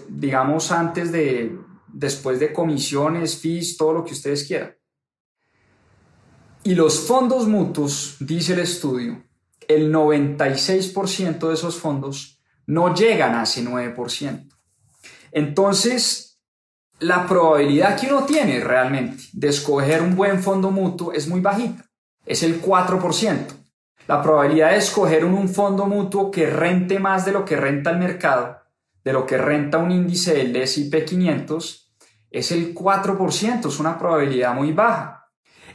digamos 0.08 0.70
antes 0.70 1.12
de, 1.12 1.58
después 1.88 2.38
de 2.38 2.52
comisiones, 2.52 3.38
fees, 3.40 3.76
todo 3.76 3.94
lo 3.94 4.04
que 4.04 4.12
ustedes 4.12 4.44
quieran. 4.44 4.74
Y 6.62 6.74
los 6.74 7.00
fondos 7.06 7.46
mutuos, 7.46 8.16
dice 8.20 8.52
el 8.52 8.60
estudio, 8.60 9.24
el 9.68 9.92
96% 9.92 11.48
de 11.48 11.54
esos 11.54 11.76
fondos 11.76 12.42
no 12.66 12.94
llegan 12.94 13.34
a 13.34 13.44
ese 13.44 13.64
9%. 13.64 14.48
Entonces, 15.32 16.40
la 16.98 17.26
probabilidad 17.26 17.98
que 17.98 18.08
uno 18.08 18.24
tiene 18.24 18.60
realmente 18.60 19.24
de 19.32 19.48
escoger 19.48 20.02
un 20.02 20.16
buen 20.16 20.42
fondo 20.42 20.70
mutuo 20.70 21.12
es 21.12 21.28
muy 21.28 21.40
bajita, 21.40 21.88
es 22.24 22.42
el 22.42 22.60
4%. 22.60 23.46
La 24.06 24.22
probabilidad 24.22 24.70
de 24.70 24.76
escoger 24.76 25.24
un, 25.24 25.48
fondo 25.48 25.86
mutuo 25.86 26.30
que 26.30 26.48
rente 26.48 27.00
más 27.00 27.24
de 27.24 27.32
lo 27.32 27.44
que 27.44 27.56
renta 27.56 27.90
el 27.90 27.98
mercado, 27.98 28.62
de 29.02 29.12
lo 29.12 29.26
que 29.26 29.36
renta 29.36 29.78
un 29.78 29.90
índice 29.90 30.34
del 30.34 30.54
S&P 30.54 31.04
500, 31.04 31.94
es 32.30 32.52
el 32.52 32.72
4%, 32.72 33.68
es 33.68 33.80
una 33.80 33.98
probabilidad 33.98 34.54
muy 34.54 34.72
baja. 34.72 35.28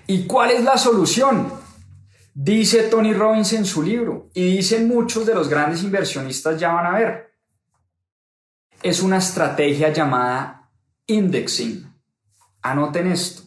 ¿Y 0.07 0.25
cuál 0.27 0.51
es 0.51 0.63
la 0.63 0.77
solución? 0.77 1.51
Dice 2.33 2.83
Tony 2.83 3.13
Robbins 3.13 3.51
en 3.53 3.65
su 3.65 3.83
libro 3.83 4.29
y 4.33 4.55
dicen 4.55 4.87
muchos 4.87 5.25
de 5.25 5.35
los 5.35 5.49
grandes 5.49 5.83
inversionistas 5.83 6.57
ya 6.57 6.71
van 6.71 6.85
a 6.85 6.97
ver. 6.97 7.33
Es 8.81 9.01
una 9.01 9.17
estrategia 9.17 9.91
llamada 9.91 10.69
indexing. 11.07 11.93
Anoten 12.61 13.11
esto. 13.11 13.43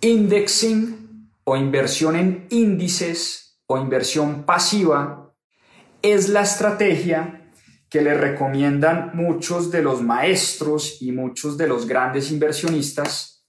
Indexing 0.00 1.30
o 1.44 1.56
inversión 1.56 2.16
en 2.16 2.46
índices 2.50 3.51
o 3.66 3.78
inversión 3.78 4.44
pasiva 4.44 5.34
es 6.02 6.28
la 6.28 6.42
estrategia 6.42 7.50
que 7.88 8.00
le 8.02 8.14
recomiendan 8.14 9.10
muchos 9.14 9.70
de 9.70 9.82
los 9.82 10.02
maestros 10.02 11.00
y 11.00 11.12
muchos 11.12 11.58
de 11.58 11.68
los 11.68 11.86
grandes 11.86 12.30
inversionistas 12.32 13.46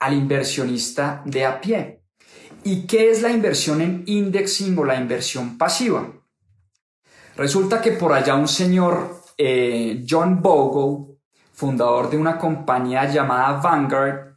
al 0.00 0.14
inversionista 0.14 1.22
de 1.24 1.46
a 1.46 1.60
pie. 1.60 2.02
¿Y 2.64 2.86
qué 2.86 3.10
es 3.10 3.22
la 3.22 3.30
inversión 3.30 3.80
en 3.80 4.02
indexing 4.06 4.76
o 4.76 4.84
la 4.84 4.96
inversión 4.96 5.56
pasiva? 5.56 6.12
Resulta 7.36 7.80
que 7.80 7.92
por 7.92 8.12
allá 8.12 8.34
un 8.34 8.48
señor, 8.48 9.22
eh, 9.38 10.04
John 10.08 10.42
Bogle, 10.42 11.18
fundador 11.52 12.10
de 12.10 12.16
una 12.16 12.38
compañía 12.38 13.10
llamada 13.10 13.60
Vanguard, 13.60 14.36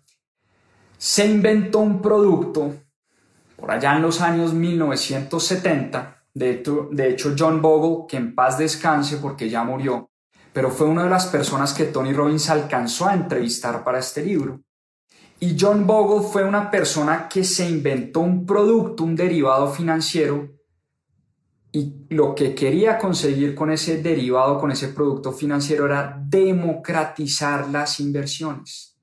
se 0.97 1.25
inventó 1.25 1.79
un 1.79 2.01
producto 2.01 2.75
por 3.59 3.71
allá 3.71 3.95
en 3.95 4.01
los 4.01 4.21
años 4.21 4.53
1970. 4.53 6.23
De 6.33 6.61
hecho, 7.09 7.35
John 7.37 7.61
Bogle, 7.61 8.05
que 8.07 8.17
en 8.17 8.33
paz 8.33 8.57
descanse 8.57 9.17
porque 9.17 9.49
ya 9.49 9.63
murió, 9.63 10.09
pero 10.53 10.69
fue 10.69 10.87
una 10.87 11.03
de 11.03 11.09
las 11.09 11.27
personas 11.27 11.73
que 11.73 11.85
Tony 11.85 12.13
Robbins 12.13 12.49
alcanzó 12.49 13.07
a 13.07 13.13
entrevistar 13.13 13.83
para 13.83 13.99
este 13.99 14.23
libro. 14.23 14.61
Y 15.39 15.55
John 15.59 15.87
Bogle 15.87 16.27
fue 16.27 16.43
una 16.43 16.69
persona 16.69 17.29
que 17.29 17.43
se 17.43 17.69
inventó 17.69 18.19
un 18.19 18.45
producto, 18.45 19.03
un 19.03 19.15
derivado 19.15 19.71
financiero, 19.71 20.49
y 21.71 22.07
lo 22.09 22.33
que 22.33 22.55
quería 22.55 22.97
conseguir 22.97 23.53
con 23.53 23.71
ese 23.71 24.01
derivado, 24.01 24.59
con 24.59 24.71
ese 24.71 24.89
producto 24.89 25.31
financiero, 25.31 25.85
era 25.85 26.19
democratizar 26.25 27.69
las 27.69 27.99
inversiones. 27.99 28.97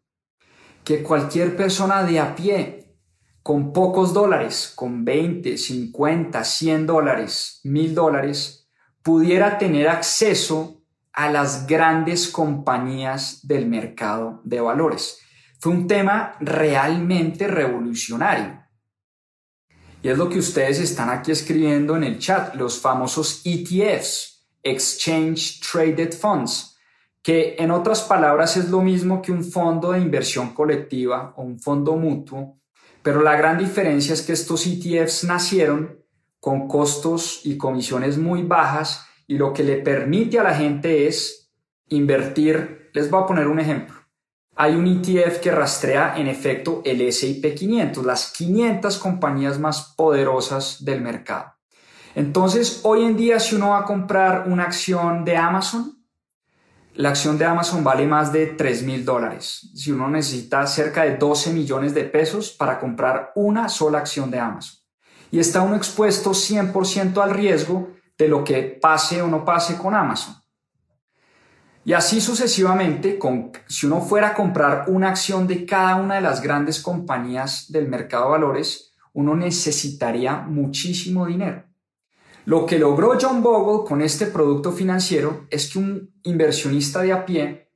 Que 0.82 1.02
cualquier 1.02 1.56
persona 1.56 2.02
de 2.02 2.18
a 2.18 2.34
pie, 2.34 2.85
con 3.46 3.72
pocos 3.72 4.12
dólares, 4.12 4.72
con 4.74 5.04
20, 5.04 5.56
50, 5.56 6.42
100 6.42 6.84
dólares, 6.84 7.60
1000 7.62 7.94
dólares, 7.94 8.68
pudiera 9.04 9.56
tener 9.56 9.88
acceso 9.88 10.82
a 11.12 11.30
las 11.30 11.64
grandes 11.64 12.26
compañías 12.26 13.46
del 13.46 13.68
mercado 13.68 14.40
de 14.42 14.60
valores. 14.60 15.20
Fue 15.60 15.70
un 15.70 15.86
tema 15.86 16.34
realmente 16.40 17.46
revolucionario. 17.46 18.64
Y 20.02 20.08
es 20.08 20.18
lo 20.18 20.28
que 20.28 20.40
ustedes 20.40 20.80
están 20.80 21.08
aquí 21.08 21.30
escribiendo 21.30 21.96
en 21.96 22.02
el 22.02 22.18
chat, 22.18 22.52
los 22.56 22.80
famosos 22.80 23.42
ETFs, 23.44 24.44
Exchange 24.60 25.60
Traded 25.60 26.12
Funds, 26.14 26.76
que 27.22 27.54
en 27.60 27.70
otras 27.70 28.02
palabras 28.02 28.56
es 28.56 28.70
lo 28.70 28.80
mismo 28.80 29.22
que 29.22 29.30
un 29.30 29.44
fondo 29.44 29.92
de 29.92 30.00
inversión 30.00 30.52
colectiva 30.52 31.32
o 31.36 31.42
un 31.42 31.60
fondo 31.60 31.94
mutuo, 31.94 32.58
pero 33.06 33.22
la 33.22 33.36
gran 33.36 33.56
diferencia 33.56 34.14
es 34.14 34.22
que 34.22 34.32
estos 34.32 34.66
ETFs 34.66 35.22
nacieron 35.22 36.04
con 36.40 36.66
costos 36.66 37.42
y 37.44 37.56
comisiones 37.56 38.18
muy 38.18 38.42
bajas 38.42 39.06
y 39.28 39.38
lo 39.38 39.52
que 39.52 39.62
le 39.62 39.76
permite 39.76 40.40
a 40.40 40.42
la 40.42 40.56
gente 40.56 41.06
es 41.06 41.52
invertir. 41.86 42.90
Les 42.94 43.08
voy 43.08 43.22
a 43.22 43.26
poner 43.26 43.46
un 43.46 43.60
ejemplo. 43.60 43.94
Hay 44.56 44.74
un 44.74 44.88
ETF 44.88 45.38
que 45.38 45.52
rastrea 45.52 46.16
en 46.16 46.26
efecto 46.26 46.82
el 46.84 47.00
S&P 47.00 47.54
500, 47.54 48.04
las 48.04 48.32
500 48.32 48.98
compañías 48.98 49.60
más 49.60 49.94
poderosas 49.96 50.84
del 50.84 51.00
mercado. 51.00 51.54
Entonces, 52.16 52.80
hoy 52.82 53.04
en 53.04 53.16
día 53.16 53.38
si 53.38 53.54
uno 53.54 53.68
va 53.68 53.82
a 53.82 53.84
comprar 53.84 54.48
una 54.48 54.64
acción 54.64 55.24
de 55.24 55.36
Amazon, 55.36 55.95
la 56.96 57.10
acción 57.10 57.36
de 57.36 57.44
Amazon 57.44 57.84
vale 57.84 58.06
más 58.06 58.32
de 58.32 58.46
3 58.46 58.82
mil 58.84 59.04
dólares. 59.04 59.70
Si 59.74 59.92
uno 59.92 60.08
necesita 60.08 60.66
cerca 60.66 61.04
de 61.04 61.16
12 61.16 61.52
millones 61.52 61.94
de 61.94 62.04
pesos 62.04 62.50
para 62.50 62.78
comprar 62.78 63.32
una 63.34 63.68
sola 63.68 63.98
acción 63.98 64.30
de 64.30 64.40
Amazon. 64.40 64.80
Y 65.30 65.38
está 65.38 65.60
uno 65.60 65.76
expuesto 65.76 66.30
100% 66.30 67.22
al 67.22 67.30
riesgo 67.30 67.90
de 68.16 68.28
lo 68.28 68.42
que 68.42 68.62
pase 68.80 69.20
o 69.20 69.28
no 69.28 69.44
pase 69.44 69.76
con 69.76 69.94
Amazon. 69.94 70.36
Y 71.84 71.92
así 71.92 72.20
sucesivamente, 72.20 73.18
si 73.68 73.86
uno 73.86 74.00
fuera 74.00 74.28
a 74.28 74.34
comprar 74.34 74.86
una 74.88 75.10
acción 75.10 75.46
de 75.46 75.66
cada 75.66 75.96
una 75.96 76.16
de 76.16 76.22
las 76.22 76.42
grandes 76.42 76.80
compañías 76.80 77.70
del 77.70 77.88
mercado 77.88 78.24
de 78.24 78.30
valores, 78.30 78.94
uno 79.12 79.36
necesitaría 79.36 80.38
muchísimo 80.38 81.26
dinero. 81.26 81.64
Lo 82.46 82.64
que 82.64 82.78
logró 82.78 83.18
John 83.20 83.42
Bogle 83.42 83.84
con 83.84 84.00
este 84.00 84.26
producto 84.26 84.70
financiero 84.70 85.46
es 85.50 85.68
que 85.68 85.80
un 85.80 86.14
inversionista 86.22 87.02
de 87.02 87.12
a 87.12 87.26
pie 87.26 87.72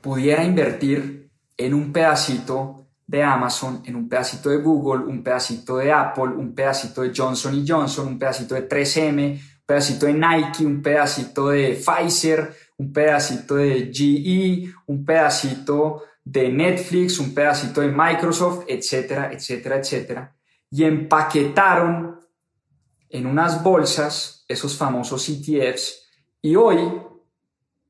pudiera 0.00 0.44
invertir 0.44 1.28
en 1.56 1.74
un 1.74 1.92
pedacito 1.92 2.86
de 3.04 3.24
Amazon, 3.24 3.82
en 3.84 3.96
un 3.96 4.08
pedacito 4.08 4.50
de 4.50 4.58
Google, 4.58 5.04
un 5.06 5.24
pedacito 5.24 5.78
de 5.78 5.90
Apple, 5.90 6.28
un 6.36 6.54
pedacito 6.54 7.02
de 7.02 7.12
Johnson 7.12 7.64
Johnson, 7.66 8.06
un 8.06 8.18
pedacito 8.20 8.54
de 8.54 8.68
3M, 8.68 9.32
un 9.32 9.66
pedacito 9.66 10.06
de 10.06 10.12
Nike, 10.14 10.64
un 10.64 10.80
pedacito 10.80 11.48
de 11.48 11.74
Pfizer, 11.74 12.54
un 12.76 12.92
pedacito 12.92 13.56
de 13.56 13.90
GE, 13.92 14.72
un 14.86 15.04
pedacito 15.04 16.04
de 16.22 16.50
Netflix, 16.50 17.18
un 17.18 17.34
pedacito 17.34 17.80
de 17.80 17.88
Microsoft, 17.88 18.64
etcétera, 18.68 19.32
etcétera, 19.32 19.78
etcétera. 19.78 20.36
Y 20.70 20.84
empaquetaron 20.84 22.17
en 23.10 23.26
unas 23.26 23.62
bolsas 23.62 24.44
esos 24.48 24.76
famosos 24.76 25.28
ETFs 25.28 26.06
y 26.42 26.56
hoy, 26.56 26.78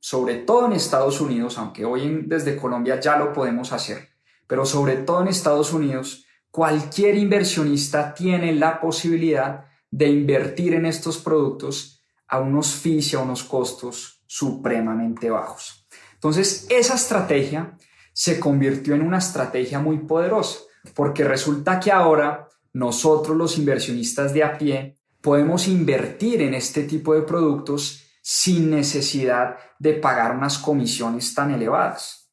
sobre 0.00 0.36
todo 0.36 0.66
en 0.66 0.72
Estados 0.72 1.20
Unidos, 1.20 1.58
aunque 1.58 1.84
hoy 1.84 2.22
desde 2.26 2.56
Colombia 2.56 3.00
ya 3.00 3.16
lo 3.16 3.32
podemos 3.32 3.72
hacer, 3.72 4.08
pero 4.46 4.64
sobre 4.64 4.96
todo 4.96 5.22
en 5.22 5.28
Estados 5.28 5.72
Unidos, 5.72 6.24
cualquier 6.50 7.16
inversionista 7.16 8.14
tiene 8.14 8.52
la 8.54 8.80
posibilidad 8.80 9.66
de 9.90 10.08
invertir 10.08 10.74
en 10.74 10.86
estos 10.86 11.18
productos 11.18 12.02
a 12.26 12.38
unos 12.38 12.74
fees 12.74 13.12
y 13.12 13.16
a 13.16 13.20
unos 13.20 13.42
costos 13.44 14.22
supremamente 14.26 15.30
bajos. 15.30 15.86
Entonces, 16.14 16.66
esa 16.68 16.94
estrategia 16.94 17.76
se 18.12 18.40
convirtió 18.40 18.94
en 18.94 19.02
una 19.02 19.18
estrategia 19.18 19.78
muy 19.78 19.98
poderosa, 19.98 20.60
porque 20.94 21.24
resulta 21.24 21.78
que 21.80 21.92
ahora 21.92 22.48
nosotros 22.72 23.36
los 23.36 23.58
inversionistas 23.58 24.34
de 24.34 24.44
a 24.44 24.58
pie 24.58 24.97
podemos 25.20 25.68
invertir 25.68 26.42
en 26.42 26.54
este 26.54 26.84
tipo 26.84 27.14
de 27.14 27.22
productos 27.22 28.04
sin 28.22 28.70
necesidad 28.70 29.56
de 29.78 29.94
pagar 29.94 30.36
unas 30.36 30.58
comisiones 30.58 31.34
tan 31.34 31.50
elevadas. 31.50 32.30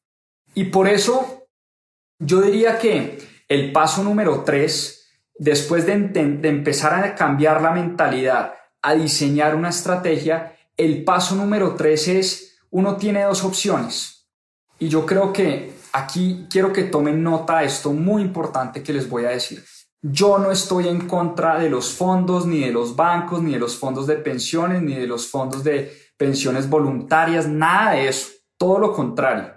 Y 0.54 0.64
por 0.64 0.88
eso 0.88 1.48
yo 2.18 2.40
diría 2.40 2.78
que 2.78 3.18
el 3.48 3.72
paso 3.72 4.02
número 4.02 4.42
tres, 4.42 5.08
después 5.38 5.86
de, 5.86 5.92
empezar 5.92 6.94
a 6.94 7.14
cambiar 7.14 7.60
la 7.62 7.70
mentalidad, 7.70 8.54
a 8.82 8.94
diseñar 8.94 9.54
una 9.54 9.70
estrategia, 9.70 10.56
el 10.76 11.04
paso 11.04 11.34
número 11.34 11.74
tres 11.74 12.08
es, 12.08 12.58
uno 12.70 12.96
tiene 12.96 13.22
dos 13.22 13.44
opciones. 13.44 14.28
Y 14.78 14.88
yo 14.88 15.06
creo 15.06 15.32
que 15.32 15.72
aquí 15.92 16.46
quiero 16.50 16.72
que 16.72 16.84
tomen 16.84 17.22
nota 17.22 17.62
esto 17.62 17.92
muy 17.92 18.22
importante 18.22 18.82
que 18.82 18.92
les 18.92 19.08
voy 19.08 19.24
a 19.24 19.30
decir. 19.30 19.64
Yo 20.02 20.38
no 20.38 20.50
estoy 20.50 20.88
en 20.88 21.08
contra 21.08 21.58
de 21.58 21.70
los 21.70 21.92
fondos, 21.92 22.46
ni 22.46 22.60
de 22.60 22.70
los 22.70 22.94
bancos, 22.96 23.42
ni 23.42 23.52
de 23.52 23.58
los 23.58 23.76
fondos 23.76 24.06
de 24.06 24.16
pensiones, 24.16 24.82
ni 24.82 24.94
de 24.94 25.06
los 25.06 25.28
fondos 25.28 25.64
de 25.64 25.90
pensiones 26.16 26.68
voluntarias, 26.68 27.48
nada 27.48 27.92
de 27.92 28.08
eso. 28.08 28.28
Todo 28.58 28.78
lo 28.78 28.92
contrario. 28.92 29.52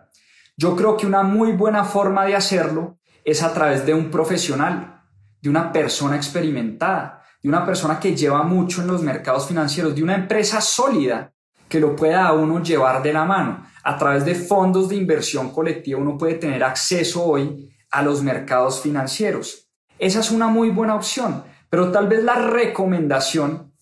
Yo 0.58 0.76
creo 0.76 0.98
que 0.98 1.06
una 1.06 1.24
muy 1.24 1.52
buena 1.52 1.84
forma 1.84 2.26
de 2.26 2.36
hacerlo 2.36 3.00
es 3.24 3.44
a 3.44 3.54
través 3.54 3.86
de 3.86 3.94
un 3.94 4.10
profesional, 4.10 5.04
de 5.42 5.50
una 5.50 5.72
persona 5.72 6.16
experimentada, 6.16 7.22
de 7.42 7.50
una 7.50 7.66
persona 7.66 8.00
que 8.00 8.16
lleva 8.16 8.44
mucho 8.44 8.82
en 8.82 8.88
los 8.88 9.02
mercados 9.02 9.48
financieros, 9.48 9.96
de 9.96 10.04
una 10.04 10.16
empresa 10.16 10.62
sólida 10.62 11.34
que 11.70 11.80
lo 11.80 11.96
pueda 11.96 12.28
a 12.28 12.34
uno 12.34 12.62
llevar 12.62 13.04
de 13.04 13.14
la 13.14 13.24
mano. 13.24 13.66
A 13.84 13.98
través 13.98 14.26
de 14.26 14.36
fondos 14.36 14.90
de 14.90 14.96
inversión 14.96 15.52
colectiva 15.52 16.00
uno 16.00 16.18
puede 16.18 16.36
tener 16.36 16.64
acceso 16.64 17.24
hoy 17.24 17.70
a 17.92 18.02
los 18.02 18.22
mercados 18.22 18.82
financieros. 18.82 19.69
Esa 20.00 20.22
es 20.22 20.32
una 20.32 20.48
muy 20.48 20.70
buena 20.70 20.96
opción, 20.96 21.44
pero 21.70 21.92
tal 21.92 22.08
vez 22.08 22.24
la 22.24 22.36
recomendación 22.36 23.74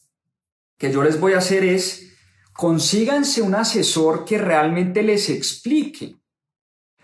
que 0.78 0.92
yo 0.92 1.04
les 1.04 1.20
voy 1.20 1.34
a 1.34 1.38
hacer 1.38 1.64
es 1.64 2.12
consíganse 2.54 3.44
un 3.44 3.54
asesor 3.54 4.26
que 4.26 4.40
realmente 4.40 5.04
les 5.04 5.30
explique 5.30 6.16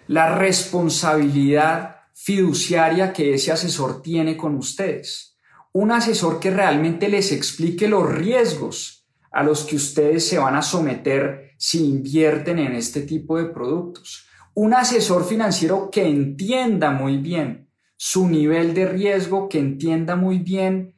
la 0.08 0.36
responsabilidad 0.36 1.98
fiduciaria 2.14 3.14
que 3.14 3.36
ese 3.36 3.52
asesor 3.52 4.02
tiene 4.02 4.36
con 4.36 4.56
ustedes. 4.56 5.38
Un 5.74 5.92
asesor 5.92 6.40
que 6.40 6.50
realmente 6.52 7.08
les 7.08 7.32
explique 7.32 7.88
los 7.88 8.12
riesgos 8.12 9.08
a 9.32 9.44
los 9.44 9.64
que 9.64 9.76
ustedes 9.76 10.28
se 10.28 10.40
van 10.40 10.56
a 10.56 10.62
someter 10.62 11.52
si 11.58 11.86
invierten 11.86 12.60
en 12.60 12.74
este 12.74 13.02
tipo 13.02 13.38
de 13.38 13.46
productos. 13.46 14.26
Un 14.56 14.74
asesor 14.74 15.26
financiero 15.26 15.90
que 15.92 16.06
entienda 16.06 16.92
muy 16.92 17.18
bien 17.18 17.63
su 18.06 18.28
nivel 18.28 18.74
de 18.74 18.86
riesgo, 18.86 19.48
que 19.48 19.60
entienda 19.60 20.18
muy 20.18 20.40
bien 20.40 20.94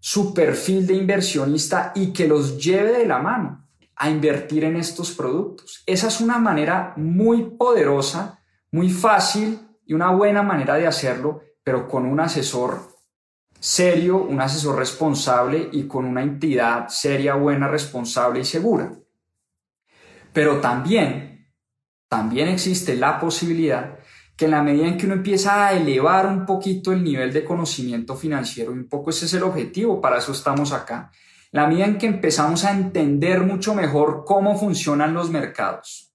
su 0.00 0.32
perfil 0.32 0.86
de 0.86 0.94
inversionista 0.94 1.92
y 1.94 2.14
que 2.14 2.26
los 2.26 2.56
lleve 2.56 2.92
de 2.92 3.04
la 3.04 3.18
mano 3.18 3.68
a 3.94 4.08
invertir 4.08 4.64
en 4.64 4.76
estos 4.76 5.10
productos. 5.10 5.82
Esa 5.84 6.08
es 6.08 6.22
una 6.22 6.38
manera 6.38 6.94
muy 6.96 7.50
poderosa 7.50 8.40
muy 8.70 8.88
fácil 8.88 9.60
y 9.84 9.92
una 9.92 10.10
buena 10.10 10.42
manera 10.42 10.76
de 10.76 10.86
hacerlo, 10.86 11.42
pero 11.62 11.86
con 11.86 12.06
un 12.06 12.18
asesor 12.18 12.96
serio, 13.60 14.16
un 14.16 14.40
asesor 14.40 14.78
responsable 14.78 15.68
y 15.70 15.86
con 15.86 16.06
una 16.06 16.22
entidad 16.22 16.88
seria, 16.88 17.34
buena, 17.34 17.68
responsable 17.68 18.40
y 18.40 18.44
segura. 18.46 18.94
Pero 20.32 20.62
también, 20.62 21.52
también 22.08 22.48
existe 22.48 22.96
la 22.96 23.20
posibilidad 23.20 23.98
que 24.38 24.46
en 24.46 24.52
la 24.52 24.62
medida 24.62 24.86
en 24.86 24.96
que 24.96 25.04
uno 25.04 25.16
empieza 25.16 25.66
a 25.66 25.74
elevar 25.74 26.26
un 26.26 26.46
poquito 26.46 26.92
el 26.92 27.04
nivel 27.04 27.30
de 27.32 27.44
conocimiento 27.44 28.16
financiero, 28.16 28.72
y 28.72 28.78
un 28.78 28.88
poco 28.88 29.10
ese 29.10 29.26
es 29.26 29.34
el 29.34 29.42
objetivo, 29.42 30.00
para 30.00 30.16
eso 30.16 30.32
estamos 30.32 30.72
acá, 30.72 31.10
la 31.50 31.66
medida 31.66 31.84
en 31.84 31.98
que 31.98 32.06
empezamos 32.06 32.64
a 32.64 32.70
entender 32.70 33.42
mucho 33.42 33.74
mejor 33.74 34.24
cómo 34.26 34.58
funcionan 34.58 35.12
los 35.12 35.30
mercados, 35.30 36.06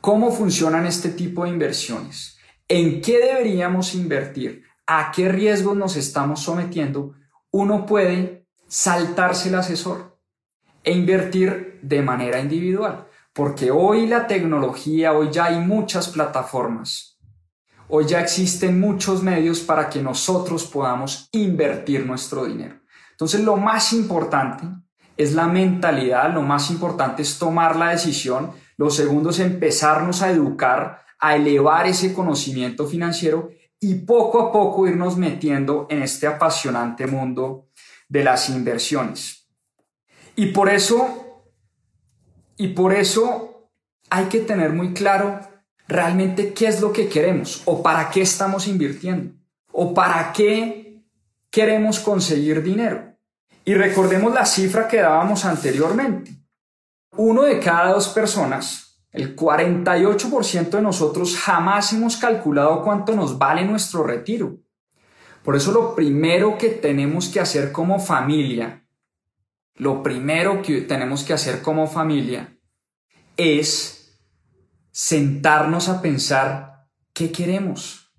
¿Cómo 0.00 0.32
funcionan 0.32 0.86
este 0.86 1.10
tipo 1.10 1.44
de 1.44 1.50
inversiones? 1.50 2.38
¿En 2.66 3.02
qué 3.02 3.18
deberíamos 3.18 3.94
invertir? 3.94 4.64
a 4.92 5.12
qué 5.12 5.28
riesgos 5.28 5.76
nos 5.76 5.94
estamos 5.94 6.40
sometiendo, 6.40 7.14
uno 7.52 7.86
puede 7.86 8.48
saltarse 8.66 9.48
el 9.48 9.54
asesor 9.54 10.18
e 10.82 10.90
invertir 10.90 11.78
de 11.80 12.02
manera 12.02 12.40
individual. 12.40 13.06
Porque 13.32 13.70
hoy 13.70 14.08
la 14.08 14.26
tecnología, 14.26 15.12
hoy 15.12 15.30
ya 15.30 15.44
hay 15.44 15.60
muchas 15.60 16.08
plataformas, 16.08 17.09
hoy 17.90 18.06
ya 18.06 18.20
existen 18.20 18.80
muchos 18.80 19.22
medios 19.22 19.60
para 19.60 19.90
que 19.90 20.00
nosotros 20.00 20.64
podamos 20.64 21.28
invertir 21.32 22.06
nuestro 22.06 22.44
dinero. 22.44 22.80
Entonces 23.10 23.40
lo 23.42 23.56
más 23.56 23.92
importante 23.92 24.64
es 25.16 25.34
la 25.34 25.46
mentalidad, 25.46 26.32
lo 26.32 26.42
más 26.42 26.70
importante 26.70 27.22
es 27.22 27.38
tomar 27.38 27.76
la 27.76 27.90
decisión, 27.90 28.52
lo 28.76 28.90
segundo 28.90 29.30
es 29.30 29.40
empezarnos 29.40 30.22
a 30.22 30.30
educar, 30.30 31.02
a 31.18 31.36
elevar 31.36 31.86
ese 31.86 32.14
conocimiento 32.14 32.86
financiero 32.86 33.50
y 33.78 33.96
poco 33.96 34.40
a 34.40 34.52
poco 34.52 34.86
irnos 34.86 35.16
metiendo 35.16 35.86
en 35.90 36.02
este 36.02 36.26
apasionante 36.26 37.06
mundo 37.06 37.68
de 38.08 38.24
las 38.24 38.48
inversiones. 38.48 39.48
Y 40.36 40.46
por 40.46 40.70
eso, 40.70 41.44
y 42.56 42.68
por 42.68 42.94
eso 42.94 43.70
hay 44.08 44.26
que 44.26 44.40
tener 44.40 44.72
muy 44.72 44.94
claro 44.94 45.49
realmente 45.90 46.54
qué 46.54 46.68
es 46.68 46.80
lo 46.80 46.92
que 46.92 47.08
queremos 47.08 47.62
o 47.64 47.82
para 47.82 48.08
qué 48.10 48.22
estamos 48.22 48.68
invirtiendo 48.68 49.34
o 49.72 49.92
para 49.92 50.32
qué 50.32 51.02
queremos 51.50 51.98
conseguir 51.98 52.62
dinero. 52.62 53.16
Y 53.64 53.74
recordemos 53.74 54.32
la 54.32 54.46
cifra 54.46 54.88
que 54.88 54.98
dábamos 54.98 55.44
anteriormente. 55.44 56.32
Uno 57.16 57.42
de 57.42 57.58
cada 57.58 57.92
dos 57.92 58.08
personas 58.08 58.86
el 59.12 59.34
48% 59.34 60.70
de 60.70 60.82
nosotros 60.82 61.36
jamás 61.36 61.92
hemos 61.92 62.16
calculado 62.16 62.84
cuánto 62.84 63.14
nos 63.14 63.36
vale 63.38 63.64
nuestro 63.64 64.04
retiro. 64.04 64.58
Por 65.42 65.56
eso 65.56 65.72
lo 65.72 65.96
primero 65.96 66.56
que 66.56 66.68
tenemos 66.68 67.28
que 67.28 67.40
hacer 67.40 67.72
como 67.72 67.98
familia, 67.98 68.86
lo 69.74 70.02
primero 70.04 70.62
que 70.62 70.82
tenemos 70.82 71.24
que 71.24 71.32
hacer 71.32 71.60
como 71.60 71.88
familia 71.88 72.56
es 73.36 73.99
sentarnos 74.90 75.88
a 75.88 76.02
pensar 76.02 76.86
qué 77.12 77.32
queremos, 77.32 78.12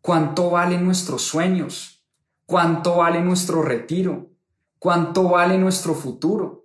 cuánto 0.00 0.50
valen 0.50 0.84
nuestros 0.84 1.22
sueños, 1.22 2.04
cuánto 2.46 2.96
vale 2.96 3.20
nuestro 3.20 3.62
retiro, 3.62 4.30
cuánto 4.78 5.24
vale 5.24 5.58
nuestro 5.58 5.94
futuro 5.94 6.58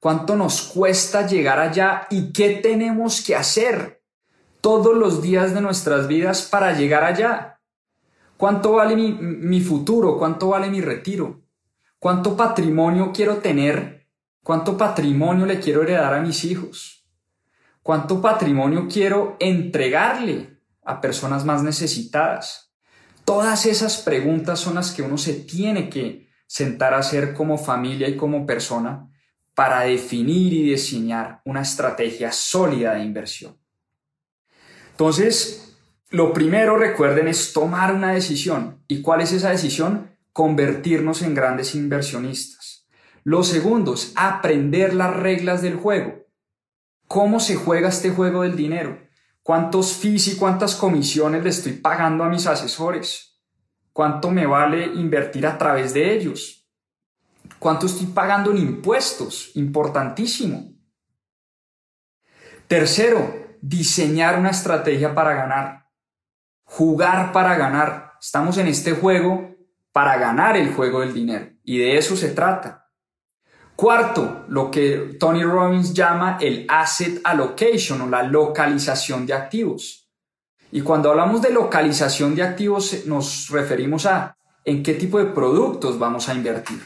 cuánto 0.00 0.36
nos 0.36 0.62
cuesta 0.62 1.26
llegar 1.26 1.58
allá 1.58 2.06
y 2.10 2.32
qué 2.32 2.50
tenemos 2.62 3.22
que 3.24 3.36
hacer 3.36 4.02
todos 4.60 4.96
los 4.96 5.22
días 5.22 5.54
de 5.54 5.60
nuestras 5.60 6.08
vidas 6.08 6.42
para 6.42 6.72
llegar 6.72 7.04
allá. 7.04 7.60
¿Cuánto 8.36 8.72
vale 8.72 8.94
mi, 8.96 9.60
futuro? 9.60 10.16
¿Cuánto 10.16 10.48
vale 10.48 10.70
mi 10.70 10.80
retiro? 10.80 11.42
¿Cuánto 11.98 12.36
patrimonio 12.36 13.10
quiero 13.12 13.38
tener? 13.38 14.06
¿Cuánto 14.44 14.76
patrimonio 14.76 15.46
le 15.46 15.58
quiero 15.58 15.82
heredar 15.82 16.14
a 16.14 16.20
mis 16.20 16.44
hijos? 16.44 16.97
¿Cuánto 17.88 18.20
patrimonio 18.20 18.86
quiero 18.86 19.38
entregarle 19.40 20.58
a 20.84 21.00
personas 21.00 21.46
más 21.46 21.62
necesitadas? 21.62 22.74
Todas 23.24 23.64
esas 23.64 23.96
preguntas 24.02 24.60
son 24.60 24.74
las 24.74 24.90
que 24.90 25.00
uno 25.00 25.16
se 25.16 25.32
tiene 25.32 25.88
que 25.88 26.28
sentar 26.46 26.92
a 26.92 26.98
hacer 26.98 27.32
como 27.32 27.56
familia 27.56 28.06
y 28.06 28.14
como 28.14 28.44
persona 28.44 29.08
para 29.54 29.84
definir 29.84 30.52
y 30.52 30.68
diseñar 30.68 31.40
una 31.46 31.62
estrategia 31.62 32.30
sólida 32.30 32.92
de 32.92 33.04
inversión. 33.04 33.56
Entonces, 34.90 35.74
lo 36.10 36.34
primero, 36.34 36.76
recuerden, 36.76 37.26
es 37.26 37.54
tomar 37.54 37.94
una 37.94 38.12
decisión. 38.12 38.84
¿Y 38.86 39.00
cuál 39.00 39.22
es 39.22 39.32
esa 39.32 39.48
decisión? 39.48 40.10
Convertirnos 40.34 41.22
en 41.22 41.34
grandes 41.34 41.74
inversionistas. 41.74 42.86
Lo 43.24 43.42
segundo 43.44 43.94
es 43.94 44.12
aprender 44.14 44.92
las 44.92 45.16
reglas 45.16 45.62
del 45.62 45.76
juego. 45.76 46.27
¿Cómo 47.08 47.40
se 47.40 47.56
juega 47.56 47.88
este 47.88 48.10
juego 48.10 48.42
del 48.42 48.54
dinero? 48.54 49.00
¿Cuántos 49.42 49.94
fees 49.94 50.28
y 50.28 50.36
cuántas 50.36 50.74
comisiones 50.74 51.42
le 51.42 51.48
estoy 51.48 51.72
pagando 51.72 52.22
a 52.22 52.28
mis 52.28 52.46
asesores? 52.46 53.40
¿Cuánto 53.94 54.30
me 54.30 54.44
vale 54.44 54.84
invertir 54.84 55.46
a 55.46 55.56
través 55.56 55.94
de 55.94 56.14
ellos? 56.14 56.70
¿Cuánto 57.58 57.86
estoy 57.86 58.08
pagando 58.08 58.50
en 58.50 58.58
impuestos? 58.58 59.52
Importantísimo. 59.54 60.70
Tercero, 62.66 63.56
diseñar 63.62 64.38
una 64.38 64.50
estrategia 64.50 65.14
para 65.14 65.32
ganar. 65.32 65.86
Jugar 66.64 67.32
para 67.32 67.56
ganar. 67.56 68.12
Estamos 68.20 68.58
en 68.58 68.66
este 68.66 68.92
juego 68.92 69.56
para 69.92 70.18
ganar 70.18 70.58
el 70.58 70.74
juego 70.74 71.00
del 71.00 71.14
dinero. 71.14 71.48
Y 71.64 71.78
de 71.78 71.96
eso 71.96 72.16
se 72.16 72.28
trata. 72.28 72.87
Cuarto, 73.80 74.44
lo 74.48 74.72
que 74.72 75.16
Tony 75.20 75.44
Robbins 75.44 75.94
llama 75.94 76.36
el 76.40 76.66
asset 76.68 77.20
allocation 77.22 78.00
o 78.00 78.08
la 78.08 78.24
localización 78.24 79.24
de 79.24 79.34
activos. 79.34 80.10
Y 80.72 80.80
cuando 80.80 81.12
hablamos 81.12 81.40
de 81.42 81.52
localización 81.52 82.34
de 82.34 82.42
activos 82.42 83.06
nos 83.06 83.48
referimos 83.50 84.04
a 84.04 84.36
en 84.64 84.82
qué 84.82 84.94
tipo 84.94 85.20
de 85.20 85.26
productos 85.26 85.96
vamos 85.96 86.28
a 86.28 86.34
invertir. 86.34 86.80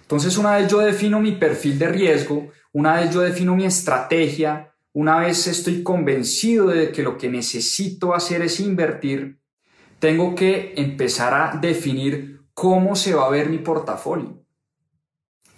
Entonces, 0.00 0.38
una 0.38 0.56
vez 0.56 0.70
yo 0.70 0.78
defino 0.78 1.20
mi 1.20 1.32
perfil 1.32 1.78
de 1.78 1.88
riesgo, 1.88 2.50
una 2.72 2.94
vez 2.94 3.12
yo 3.12 3.20
defino 3.20 3.54
mi 3.54 3.66
estrategia, 3.66 4.72
una 4.94 5.18
vez 5.18 5.46
estoy 5.46 5.82
convencido 5.82 6.68
de 6.68 6.92
que 6.92 7.02
lo 7.02 7.18
que 7.18 7.28
necesito 7.28 8.14
hacer 8.14 8.40
es 8.40 8.58
invertir, 8.60 9.38
tengo 9.98 10.34
que 10.34 10.72
empezar 10.78 11.34
a 11.34 11.58
definir 11.58 12.40
cómo 12.54 12.96
se 12.96 13.12
va 13.12 13.26
a 13.26 13.30
ver 13.30 13.50
mi 13.50 13.58
portafolio. 13.58 14.45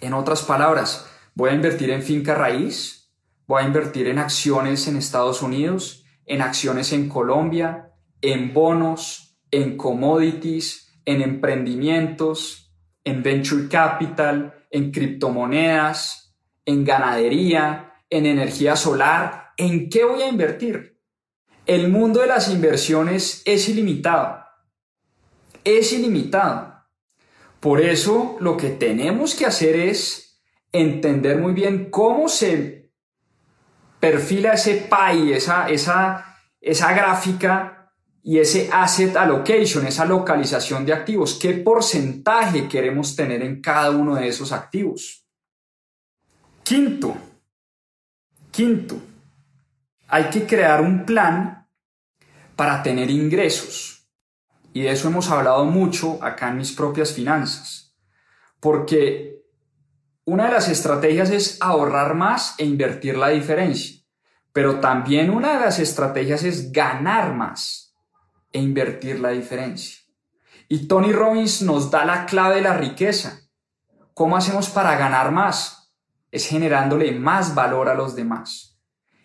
En 0.01 0.13
otras 0.13 0.43
palabras, 0.43 1.09
voy 1.35 1.49
a 1.49 1.53
invertir 1.53 1.89
en 1.89 2.01
finca 2.01 2.35
raíz, 2.35 3.11
voy 3.47 3.63
a 3.63 3.65
invertir 3.65 4.07
en 4.07 4.17
acciones 4.17 4.87
en 4.87 4.95
Estados 4.95 5.41
Unidos, 5.41 6.05
en 6.25 6.41
acciones 6.41 6.93
en 6.93 7.09
Colombia, 7.09 7.93
en 8.21 8.53
bonos, 8.53 9.37
en 9.51 9.77
commodities, 9.77 11.01
en 11.05 11.21
emprendimientos, 11.21 12.71
en 13.03 13.23
venture 13.23 13.67
capital, 13.67 14.65
en 14.69 14.91
criptomonedas, 14.91 16.35
en 16.65 16.85
ganadería, 16.85 17.93
en 18.09 18.25
energía 18.25 18.75
solar. 18.75 19.53
¿En 19.57 19.89
qué 19.89 20.05
voy 20.05 20.21
a 20.21 20.29
invertir? 20.29 20.99
El 21.65 21.89
mundo 21.89 22.21
de 22.21 22.27
las 22.27 22.49
inversiones 22.49 23.41
es 23.45 23.67
ilimitado. 23.69 24.43
Es 25.63 25.91
ilimitado. 25.93 26.68
Por 27.59 27.81
eso 27.81 28.37
lo 28.39 28.55
que 28.55 28.69
tenemos 28.69 29.35
que 29.35 29.45
hacer 29.45 29.75
es 29.75 30.41
entender 30.71 31.37
muy 31.37 31.53
bien 31.53 31.89
cómo 31.89 32.29
se 32.29 32.89
perfila 33.99 34.53
ese 34.53 34.75
PAI, 34.89 35.33
esa, 35.33 35.69
esa, 35.69 36.37
esa 36.61 36.93
gráfica 36.93 37.91
y 38.23 38.37
ese 38.37 38.69
asset 38.71 39.15
allocation, 39.15 39.85
esa 39.87 40.05
localización 40.05 40.85
de 40.85 40.93
activos, 40.93 41.37
¿qué 41.41 41.53
porcentaje 41.53 42.67
queremos 42.67 43.15
tener 43.15 43.41
en 43.41 43.61
cada 43.61 43.91
uno 43.91 44.15
de 44.15 44.27
esos 44.27 44.51
activos? 44.51 45.25
Quinto, 46.63 47.17
quinto, 48.51 49.01
hay 50.07 50.25
que 50.25 50.45
crear 50.45 50.81
un 50.81 51.05
plan 51.05 51.67
para 52.55 52.83
tener 52.83 53.09
ingresos. 53.09 53.98
Y 54.79 54.83
de 54.83 54.91
eso 54.91 55.09
hemos 55.09 55.29
hablado 55.29 55.65
mucho 55.65 56.23
acá 56.23 56.47
en 56.47 56.55
mis 56.55 56.71
propias 56.71 57.11
finanzas. 57.11 57.93
Porque 58.61 59.43
una 60.23 60.45
de 60.45 60.53
las 60.53 60.69
estrategias 60.69 61.31
es 61.31 61.57
ahorrar 61.59 62.15
más 62.15 62.55
e 62.57 62.63
invertir 62.63 63.17
la 63.17 63.27
diferencia. 63.27 64.01
Pero 64.53 64.79
también 64.79 65.31
una 65.31 65.55
de 65.55 65.65
las 65.65 65.79
estrategias 65.79 66.43
es 66.43 66.71
ganar 66.71 67.35
más 67.35 67.93
e 68.53 68.61
invertir 68.61 69.19
la 69.19 69.31
diferencia. 69.31 69.97
Y 70.69 70.87
Tony 70.87 71.11
Robbins 71.11 71.61
nos 71.61 71.91
da 71.91 72.05
la 72.05 72.25
clave 72.25 72.55
de 72.55 72.61
la 72.61 72.77
riqueza. 72.77 73.49
¿Cómo 74.13 74.37
hacemos 74.37 74.69
para 74.69 74.95
ganar 74.95 75.33
más? 75.33 75.91
Es 76.31 76.47
generándole 76.47 77.11
más 77.11 77.53
valor 77.53 77.89
a 77.89 77.95
los 77.95 78.15
demás. 78.15 78.79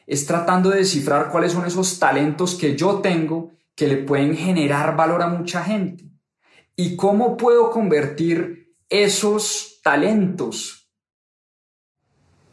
Es 0.05 0.27
tratando 0.27 0.71
de 0.71 0.79
descifrar 0.79 1.31
cuáles 1.31 1.53
son 1.53 1.65
esos 1.65 2.01
talentos 2.01 2.57
que 2.57 2.75
yo 2.75 2.97
tengo 2.97 3.54
que 3.75 3.89
le 3.89 3.97
pueden 3.99 4.37
generar 4.37 4.97
valor 4.97 5.23
a 5.23 5.29
mucha 5.29 5.63
gente. 5.65 6.05
¿Y 6.77 6.97
cómo 6.97 7.37
puedo 7.37 7.71
convertir 7.71 8.75
esos 8.89 9.81
talentos 9.83 10.91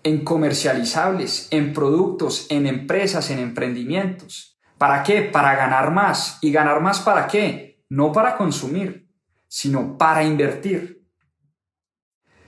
en 0.03 0.23
comercializables, 0.23 1.47
en 1.51 1.73
productos, 1.73 2.47
en 2.49 2.67
empresas, 2.67 3.29
en 3.29 3.39
emprendimientos? 3.39 4.59
¿Para 4.77 5.03
qué? 5.03 5.21
Para 5.21 5.55
ganar 5.55 5.91
más. 5.91 6.39
¿Y 6.41 6.51
ganar 6.51 6.81
más 6.81 6.99
para 7.01 7.27
qué? 7.27 7.83
No 7.89 8.11
para 8.11 8.37
consumir, 8.37 9.07
sino 9.47 9.97
para 9.97 10.23
invertir. 10.23 11.05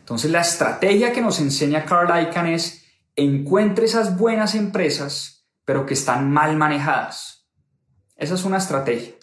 Entonces, 0.00 0.30
la 0.30 0.40
estrategia 0.40 1.12
que 1.12 1.22
nos 1.22 1.40
enseña 1.40 1.84
Carl 1.84 2.28
Icahn 2.28 2.48
es 2.48 2.84
encuentre 3.16 3.86
esas 3.86 4.18
buenas 4.18 4.54
empresas, 4.54 5.46
pero 5.64 5.86
que 5.86 5.94
están 5.94 6.30
mal 6.30 6.56
manejadas. 6.56 7.48
Esa 8.16 8.34
es 8.34 8.44
una 8.44 8.58
estrategia. 8.58 9.14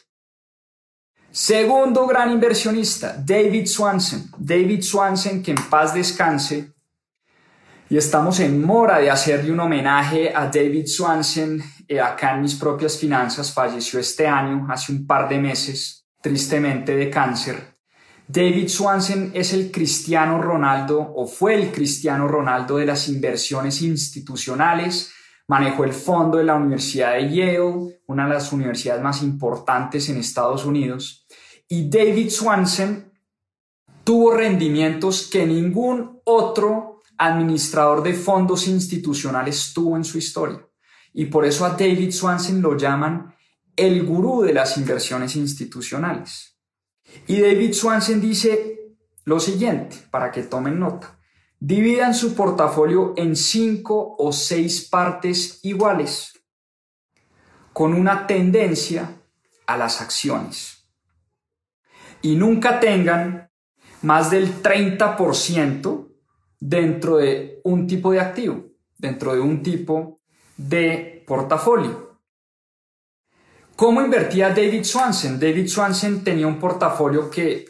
Segundo 1.32 2.08
gran 2.08 2.32
inversionista, 2.32 3.16
David 3.18 3.68
Swanson. 3.68 4.32
David 4.38 4.82
Swanson, 4.82 5.44
que 5.44 5.52
en 5.52 5.70
paz 5.70 5.94
descanse. 5.94 6.74
Y 7.92 7.98
estamos 7.98 8.40
en 8.40 8.64
mora 8.64 9.00
de 9.00 9.10
hacerle 9.10 9.52
un 9.52 9.62
homenaje 9.62 10.32
a 10.34 10.46
David 10.46 10.86
Swanson 10.86 11.60
eh, 11.88 12.00
acá 12.00 12.36
en 12.36 12.44
mis 12.44 12.54
propias 12.54 12.96
finanzas. 12.96 13.52
Falleció 13.52 14.00
este 14.00 14.28
año, 14.28 14.68
hace 14.70 14.92
un 14.92 15.08
par 15.08 15.28
de 15.28 15.40
meses, 15.40 16.06
tristemente 16.22 16.96
de 16.96 17.10
cáncer. 17.10 17.80
David 18.28 18.68
Swanson 18.68 19.32
es 19.34 19.54
el 19.54 19.72
Cristiano 19.72 20.40
Ronaldo 20.40 21.00
o 21.16 21.26
fue 21.26 21.56
el 21.56 21.72
Cristiano 21.72 22.28
Ronaldo 22.28 22.78
de 22.78 22.86
las 22.86 23.10
inversiones 23.10 23.82
institucionales. 23.82 25.12
Manejó 25.48 25.84
el 25.84 25.94
fondo 25.94 26.38
de 26.38 26.44
la 26.44 26.54
Universidad 26.54 27.14
de 27.14 27.28
Yale, 27.28 28.02
una 28.06 28.28
de 28.28 28.34
las 28.36 28.54
universidades 28.54 29.02
más 29.02 29.24
importantes 29.24 30.08
en 30.10 30.18
Estados 30.18 30.64
Unidos. 30.64 31.26
Y 31.68 31.90
David 31.90 32.30
Swanson 32.30 33.12
tuvo 34.04 34.36
rendimientos 34.36 35.28
que 35.28 35.44
ningún 35.48 36.20
otro 36.24 36.89
administrador 37.20 38.02
de 38.02 38.14
fondos 38.14 38.68
institucionales 38.68 39.74
tuvo 39.74 39.98
en 39.98 40.06
su 40.06 40.18
historia. 40.18 40.66
Y 41.14 41.26
por 41.26 41.46
eso 41.46 41.66
a 41.66 41.72
David 41.72 42.12
Swanson 42.12 42.62
lo 42.62 42.78
llaman 42.78 43.36
el 43.76 44.06
gurú 44.06 44.42
de 44.42 44.54
las 44.54 44.78
inversiones 44.78 45.36
institucionales. 45.36 46.58
Y 47.28 47.42
David 47.42 47.74
Swanson 47.74 48.22
dice 48.22 48.96
lo 49.26 49.40
siguiente, 49.40 49.98
para 50.10 50.32
que 50.32 50.44
tomen 50.44 50.80
nota. 50.80 51.20
Dividan 51.60 52.14
su 52.14 52.36
portafolio 52.36 53.14
en 53.18 53.36
cinco 53.36 54.16
o 54.18 54.32
seis 54.32 54.88
partes 54.88 55.60
iguales, 55.64 56.40
con 57.74 57.94
una 57.94 58.28
tendencia 58.28 59.22
a 59.68 59.78
las 59.78 60.02
acciones. 60.02 60.90
Y 62.22 62.36
nunca 62.36 62.80
tengan 62.80 63.52
más 64.02 64.32
del 64.32 64.62
30% 64.62 66.09
dentro 66.60 67.18
de 67.18 67.62
un 67.64 67.88
tipo 67.88 68.12
de 68.12 68.20
activo, 68.20 68.66
dentro 68.98 69.34
de 69.34 69.40
un 69.40 69.64
tipo 69.64 70.20
de 70.58 71.24
portafolio. 71.26 72.20
¿Cómo 73.76 74.02
invertía 74.02 74.50
David 74.50 74.84
Swanson? 74.84 75.40
David 75.40 75.68
Swanson 75.68 76.22
tenía 76.22 76.48
un 76.48 76.60
portafolio 76.60 77.30
que 77.30 77.66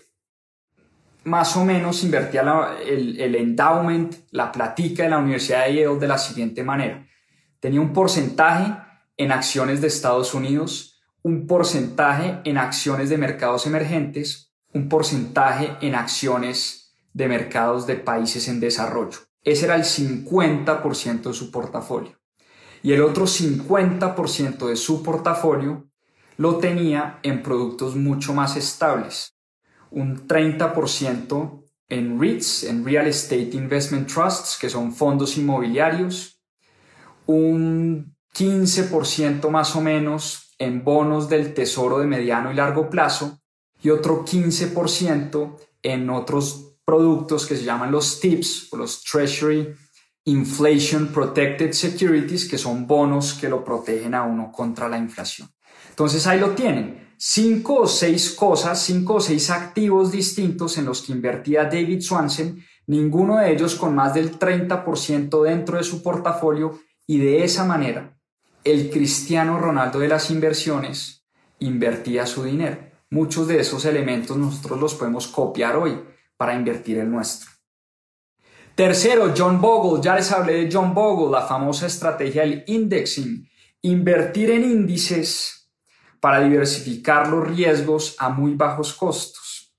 más 1.25 1.55
o 1.55 1.63
menos 1.63 2.03
invertía 2.03 2.41
el, 2.83 3.19
el, 3.19 3.35
endowment, 3.35 4.15
la 4.31 4.51
platica 4.51 5.03
de 5.03 5.09
la 5.09 5.19
Universidad 5.19 5.65
de 5.65 5.75
Yale 5.75 5.99
de 5.99 6.07
la 6.07 6.17
siguiente 6.17 6.63
manera. 6.63 7.05
Tenía 7.59 7.81
un 7.81 7.93
porcentaje 7.93 8.73
en 9.17 9.31
acciones 9.31 9.81
de 9.81 9.87
Estados 9.87 10.33
Unidos, 10.33 10.99
un 11.21 11.45
porcentaje 11.45 12.39
en 12.45 12.57
acciones 12.57 13.09
de 13.09 13.17
mercados 13.17 13.67
emergentes, 13.67 14.53
un 14.73 14.89
porcentaje 14.89 15.75
en 15.81 15.93
acciones 15.93 16.78
de 17.13 17.27
mercados 17.27 17.87
de 17.87 17.95
países 17.95 18.47
en 18.47 18.59
desarrollo. 18.59 19.19
Ese 19.43 19.65
era 19.65 19.75
el 19.75 19.83
50% 19.83 21.23
de 21.23 21.33
su 21.33 21.51
portafolio. 21.51 22.19
Y 22.81 22.93
el 22.93 23.01
otro 23.01 23.25
50% 23.25 24.67
de 24.67 24.75
su 24.75 25.03
portafolio 25.03 25.89
lo 26.37 26.57
tenía 26.57 27.19
en 27.23 27.43
productos 27.43 27.95
mucho 27.95 28.33
más 28.33 28.55
estables. 28.55 29.35
Un 29.91 30.27
30% 30.27 31.63
en 31.89 32.19
REITs, 32.19 32.63
en 32.63 32.85
Real 32.85 33.07
Estate 33.07 33.49
Investment 33.53 34.07
Trusts, 34.07 34.57
que 34.59 34.69
son 34.69 34.93
fondos 34.93 35.37
inmobiliarios. 35.37 36.39
Un 37.25 38.15
15% 38.33 39.49
más 39.49 39.75
o 39.75 39.81
menos 39.81 40.55
en 40.59 40.83
bonos 40.83 41.27
del 41.27 41.53
tesoro 41.53 41.99
de 41.99 42.07
mediano 42.07 42.51
y 42.51 42.55
largo 42.55 42.89
plazo. 42.89 43.39
Y 43.81 43.89
otro 43.89 44.23
15% 44.23 45.57
en 45.81 46.09
otros 46.09 46.68
productos 46.89 47.45
que 47.45 47.55
se 47.55 47.63
llaman 47.63 47.91
los 47.91 48.19
TIPS, 48.19 48.73
o 48.73 48.77
los 48.77 49.03
Treasury 49.03 49.75
Inflation 50.25 51.09
Protected 51.09 51.71
Securities, 51.71 52.49
que 52.49 52.57
son 52.57 52.87
bonos 52.87 53.35
que 53.35 53.47
lo 53.47 53.63
protegen 53.63 54.15
a 54.15 54.23
uno 54.23 54.51
contra 54.51 54.89
la 54.89 54.97
inflación. 54.97 55.47
Entonces 55.87 56.25
ahí 56.25 56.39
lo 56.39 56.55
tienen. 56.55 57.13
Cinco 57.15 57.81
o 57.81 57.87
seis 57.87 58.31
cosas, 58.31 58.81
cinco 58.81 59.15
o 59.15 59.19
seis 59.21 59.51
activos 59.51 60.11
distintos 60.11 60.79
en 60.79 60.85
los 60.85 61.03
que 61.03 61.11
invertía 61.11 61.65
David 61.65 62.01
Swanson, 62.01 62.59
ninguno 62.87 63.37
de 63.37 63.53
ellos 63.53 63.75
con 63.75 63.93
más 63.93 64.15
del 64.15 64.39
30% 64.39 65.43
dentro 65.43 65.77
de 65.77 65.83
su 65.83 66.01
portafolio 66.01 66.79
y 67.05 67.19
de 67.19 67.43
esa 67.43 67.65
manera 67.65 68.17
el 68.63 68.89
Cristiano 68.89 69.59
Ronaldo 69.59 69.99
de 69.99 70.07
las 70.07 70.31
inversiones 70.31 71.23
invertía 71.59 72.25
su 72.25 72.45
dinero. 72.45 72.79
Muchos 73.11 73.47
de 73.47 73.59
esos 73.59 73.85
elementos 73.85 74.37
nosotros 74.37 74.79
los 74.79 74.95
podemos 74.95 75.27
copiar 75.27 75.75
hoy 75.75 76.09
para 76.39 76.55
invertir 76.55 76.97
el 76.99 77.11
nuestro. 77.11 77.51
Tercero, 78.73 79.33
John 79.35 79.59
Bogle. 79.59 80.01
Ya 80.01 80.15
les 80.15 80.31
hablé 80.31 80.53
de 80.53 80.69
John 80.71 80.93
Bogle, 80.93 81.37
la 81.37 81.45
famosa 81.45 81.85
estrategia 81.85 82.43
del 82.43 82.63
indexing. 82.65 83.45
Invertir 83.81 84.51
en 84.51 84.63
índices 84.63 85.69
para 86.21 86.39
diversificar 86.39 87.27
los 87.27 87.45
riesgos 87.45 88.15
a 88.19 88.29
muy 88.29 88.53
bajos 88.53 88.93
costos. 88.93 89.75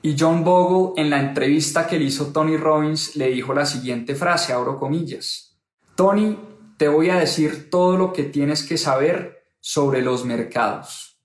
Y 0.00 0.16
John 0.18 0.42
Bogle 0.42 0.98
en 0.98 1.10
la 1.10 1.20
entrevista 1.20 1.86
que 1.86 1.98
le 1.98 2.06
hizo 2.06 2.32
Tony 2.32 2.56
Robbins 2.56 3.14
le 3.16 3.28
dijo 3.28 3.52
la 3.52 3.66
siguiente 3.66 4.14
frase, 4.14 4.54
abro 4.54 4.78
comillas. 4.78 5.60
Tony, 5.96 6.38
te 6.78 6.88
voy 6.88 7.10
a 7.10 7.16
decir 7.16 7.68
todo 7.68 7.98
lo 7.98 8.14
que 8.14 8.22
tienes 8.22 8.62
que 8.62 8.78
saber 8.78 9.44
sobre 9.60 10.00
los 10.00 10.24
mercados. 10.24 11.20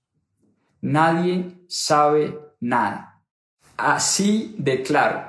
Nadie 0.82 1.64
sabe 1.66 2.38
nada. 2.60 3.15
Así 3.76 4.54
de 4.58 4.82
claro. 4.82 5.24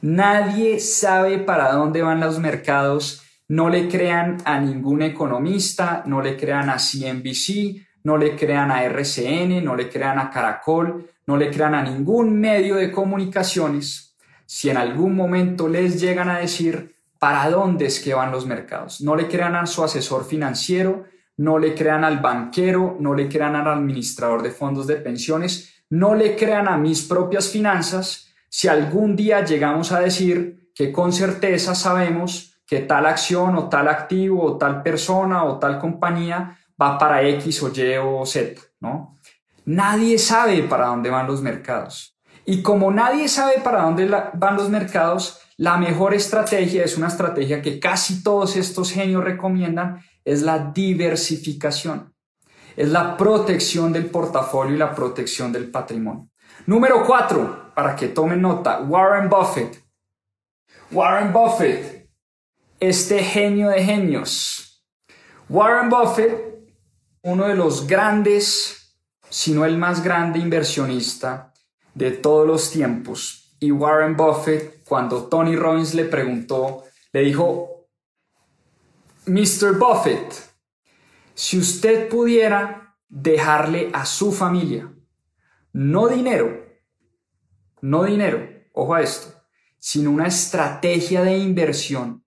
Nadie 0.00 0.80
sabe 0.80 1.38
para 1.38 1.72
dónde 1.72 2.02
van 2.02 2.20
los 2.20 2.38
mercados 2.38 3.22
no 3.52 3.68
le 3.68 3.86
crean 3.86 4.38
a 4.46 4.58
ningún 4.58 5.02
economista, 5.02 6.02
no 6.06 6.22
le 6.22 6.38
crean 6.38 6.70
a 6.70 6.78
CNBC, 6.78 7.86
no 8.04 8.16
le 8.16 8.34
crean 8.34 8.70
a 8.70 8.82
RCN, 8.84 9.62
no 9.62 9.76
le 9.76 9.90
crean 9.90 10.18
a 10.18 10.30
Caracol, 10.30 11.10
no 11.26 11.36
le 11.36 11.50
crean 11.50 11.74
a 11.74 11.82
ningún 11.82 12.40
medio 12.40 12.76
de 12.76 12.90
comunicaciones, 12.90 14.16
si 14.46 14.70
en 14.70 14.78
algún 14.78 15.14
momento 15.14 15.68
les 15.68 16.00
llegan 16.00 16.30
a 16.30 16.38
decir 16.38 16.96
para 17.18 17.50
dónde 17.50 17.84
es 17.84 18.00
que 18.00 18.14
van 18.14 18.32
los 18.32 18.46
mercados. 18.46 19.02
No 19.02 19.16
le 19.16 19.28
crean 19.28 19.54
a 19.54 19.66
su 19.66 19.84
asesor 19.84 20.24
financiero, 20.24 21.04
no 21.36 21.58
le 21.58 21.74
crean 21.74 22.04
al 22.04 22.20
banquero, 22.20 22.96
no 23.00 23.12
le 23.12 23.28
crean 23.28 23.54
al 23.54 23.68
administrador 23.68 24.42
de 24.42 24.50
fondos 24.50 24.86
de 24.86 24.96
pensiones, 24.96 25.81
no 25.92 26.14
le 26.14 26.36
crean 26.36 26.68
a 26.68 26.78
mis 26.78 27.02
propias 27.02 27.50
finanzas 27.50 28.32
si 28.48 28.66
algún 28.66 29.14
día 29.14 29.44
llegamos 29.44 29.92
a 29.92 30.00
decir 30.00 30.70
que 30.74 30.90
con 30.90 31.12
certeza 31.12 31.74
sabemos 31.74 32.54
que 32.66 32.80
tal 32.80 33.04
acción 33.04 33.54
o 33.56 33.68
tal 33.68 33.88
activo 33.88 34.42
o 34.42 34.56
tal 34.56 34.82
persona 34.82 35.44
o 35.44 35.58
tal 35.58 35.78
compañía 35.78 36.58
va 36.80 36.96
para 36.96 37.22
X 37.22 37.62
o 37.62 37.70
Y 37.74 37.96
o 38.02 38.24
Z, 38.24 38.58
¿no? 38.80 39.18
Nadie 39.66 40.18
sabe 40.18 40.62
para 40.62 40.86
dónde 40.86 41.10
van 41.10 41.26
los 41.26 41.42
mercados. 41.42 42.16
Y 42.46 42.62
como 42.62 42.90
nadie 42.90 43.28
sabe 43.28 43.60
para 43.62 43.82
dónde 43.82 44.08
van 44.32 44.56
los 44.56 44.70
mercados, 44.70 45.40
la 45.58 45.76
mejor 45.76 46.14
estrategia 46.14 46.84
es 46.84 46.96
una 46.96 47.08
estrategia 47.08 47.60
que 47.60 47.78
casi 47.78 48.22
todos 48.22 48.56
estos 48.56 48.90
genios 48.90 49.22
recomiendan, 49.22 50.00
es 50.24 50.40
la 50.40 50.58
diversificación. 50.58 52.11
Es 52.76 52.88
la 52.88 53.16
protección 53.16 53.92
del 53.92 54.06
portafolio 54.06 54.74
y 54.74 54.78
la 54.78 54.94
protección 54.94 55.52
del 55.52 55.70
patrimonio. 55.70 56.28
Número 56.66 57.04
cuatro, 57.06 57.72
para 57.74 57.96
que 57.96 58.08
tomen 58.08 58.40
nota, 58.40 58.80
Warren 58.80 59.28
Buffett. 59.28 59.82
Warren 60.90 61.32
Buffett, 61.32 62.10
este 62.78 63.22
genio 63.22 63.68
de 63.68 63.82
genios. 63.82 64.84
Warren 65.48 65.88
Buffett, 65.88 66.52
uno 67.22 67.48
de 67.48 67.54
los 67.54 67.86
grandes, 67.86 68.96
si 69.28 69.52
no 69.52 69.64
el 69.64 69.78
más 69.78 70.02
grande 70.02 70.38
inversionista 70.38 71.52
de 71.94 72.10
todos 72.10 72.46
los 72.46 72.70
tiempos. 72.70 73.56
Y 73.60 73.70
Warren 73.70 74.16
Buffett, 74.16 74.82
cuando 74.84 75.24
Tony 75.28 75.56
Robbins 75.56 75.94
le 75.94 76.04
preguntó, 76.04 76.84
le 77.12 77.20
dijo, 77.20 77.86
Mr. 79.26 79.78
Buffett, 79.78 80.51
si 81.34 81.58
usted 81.58 82.08
pudiera 82.08 82.96
dejarle 83.08 83.90
a 83.92 84.06
su 84.06 84.32
familia, 84.32 84.92
no 85.72 86.08
dinero, 86.08 86.66
no 87.80 88.04
dinero, 88.04 88.48
ojo 88.72 88.94
a 88.94 89.02
esto, 89.02 89.42
sino 89.78 90.10
una 90.10 90.26
estrategia 90.26 91.22
de 91.22 91.38
inversión. 91.38 92.24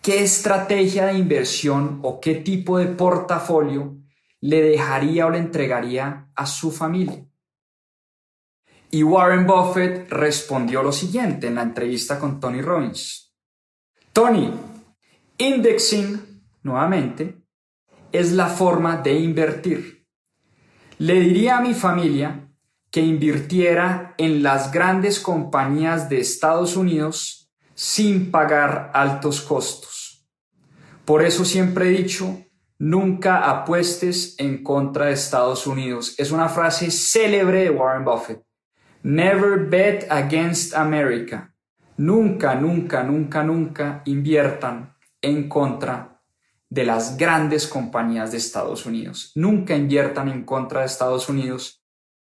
¿Qué 0.00 0.22
estrategia 0.22 1.06
de 1.06 1.18
inversión 1.18 2.00
o 2.02 2.20
qué 2.20 2.36
tipo 2.36 2.78
de 2.78 2.86
portafolio 2.86 3.98
le 4.40 4.62
dejaría 4.62 5.26
o 5.26 5.30
le 5.30 5.38
entregaría 5.38 6.30
a 6.34 6.46
su 6.46 6.70
familia? 6.70 7.26
Y 8.90 9.02
Warren 9.02 9.46
Buffett 9.46 10.10
respondió 10.10 10.82
lo 10.82 10.92
siguiente 10.92 11.48
en 11.48 11.56
la 11.56 11.62
entrevista 11.62 12.18
con 12.18 12.40
Tony 12.40 12.62
Robbins. 12.62 13.34
Tony, 14.12 14.50
indexing, 15.36 16.42
nuevamente, 16.62 17.42
es 18.12 18.32
la 18.32 18.46
forma 18.46 18.96
de 18.98 19.14
invertir. 19.18 20.06
Le 20.98 21.20
diría 21.20 21.58
a 21.58 21.60
mi 21.60 21.74
familia 21.74 22.48
que 22.90 23.00
invirtiera 23.00 24.14
en 24.18 24.42
las 24.42 24.72
grandes 24.72 25.20
compañías 25.20 26.08
de 26.08 26.20
Estados 26.20 26.76
Unidos 26.76 27.50
sin 27.74 28.30
pagar 28.30 28.90
altos 28.94 29.40
costos. 29.40 30.26
Por 31.04 31.22
eso 31.22 31.44
siempre 31.44 31.88
he 31.88 32.02
dicho, 32.02 32.44
nunca 32.78 33.48
apuestes 33.48 34.34
en 34.38 34.62
contra 34.62 35.06
de 35.06 35.12
Estados 35.12 35.66
Unidos. 35.66 36.14
Es 36.18 36.32
una 36.32 36.48
frase 36.48 36.90
célebre 36.90 37.64
de 37.64 37.70
Warren 37.70 38.04
Buffett. 38.04 38.42
Never 39.02 39.68
bet 39.68 40.06
against 40.10 40.74
America. 40.74 41.54
Nunca, 41.96 42.54
nunca, 42.54 43.02
nunca, 43.02 43.42
nunca 43.42 44.02
inviertan 44.06 44.94
en 45.22 45.48
contra 45.48 46.17
de 46.70 46.84
las 46.84 47.16
grandes 47.16 47.66
compañías 47.66 48.32
de 48.32 48.38
Estados 48.38 48.86
Unidos. 48.86 49.32
Nunca 49.34 49.74
inviertan 49.74 50.28
en 50.28 50.44
contra 50.44 50.80
de 50.80 50.86
Estados 50.86 51.28
Unidos. 51.28 51.82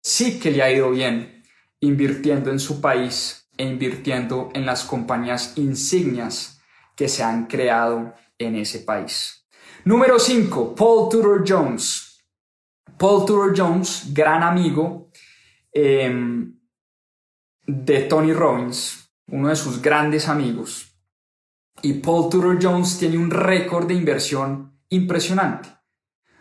Sí 0.03 0.39
que 0.39 0.51
le 0.51 0.63
ha 0.63 0.71
ido 0.71 0.91
bien 0.91 1.43
invirtiendo 1.81 2.51
en 2.51 2.61
su 2.61 2.81
país 2.81 3.49
e 3.57 3.65
invirtiendo 3.65 4.51
en 4.55 4.67
las 4.67 4.85
compañías 4.85 5.55
insignias 5.57 6.61
que 6.95 7.09
se 7.09 7.23
han 7.23 7.47
creado 7.47 8.15
en 8.39 8.57
ese 8.57 8.81
país. 8.81 9.47
Número 9.85 10.19
5. 10.19 10.75
Paul 10.75 11.09
Tudor 11.09 11.45
Jones. 11.47 12.25
Paul 12.99 13.25
Tudor 13.25 13.55
Jones, 13.57 14.13
gran 14.13 14.43
amigo 14.43 15.11
em, 15.73 16.59
de 17.65 18.01
Tony 18.03 18.33
Robbins, 18.33 19.11
uno 19.29 19.49
de 19.49 19.57
sus 19.57 19.81
grandes 19.81 20.29
amigos. 20.29 20.88
Y 21.83 21.95
Paul 21.95 22.29
Tudor 22.29 22.59
Jones 22.61 22.99
tiene 22.99 23.19
un 23.19 23.31
récord 23.31 23.87
de 23.87 23.95
inversión 23.95 24.79
impresionante. 24.89 25.69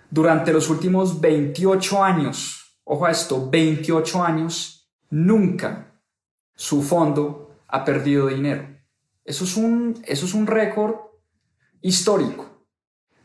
Durante 0.10 0.54
los 0.54 0.70
últimos 0.70 1.20
28 1.20 2.04
años, 2.04 2.80
ojo 2.84 3.06
a 3.06 3.12
esto, 3.12 3.50
28 3.50 4.24
años, 4.24 4.90
nunca 5.10 6.02
su 6.56 6.82
fondo 6.82 7.56
ha 7.68 7.84
perdido 7.84 8.28
dinero. 8.28 8.68
Eso 9.24 9.44
es 9.44 9.58
un, 9.58 10.02
eso 10.06 10.26
es 10.26 10.34
un 10.34 10.48
récord 10.48 10.96
histórico. 11.82 12.66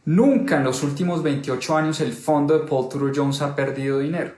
Nunca 0.04 0.56
en 0.56 0.64
los 0.64 0.82
últimos 0.82 1.22
28 1.22 1.76
años 1.76 2.00
el 2.00 2.12
fondo 2.12 2.58
de 2.58 2.66
Paul 2.66 2.88
Tudor 2.88 3.12
Jones 3.14 3.40
ha 3.40 3.54
perdido 3.54 4.00
dinero. 4.00 4.34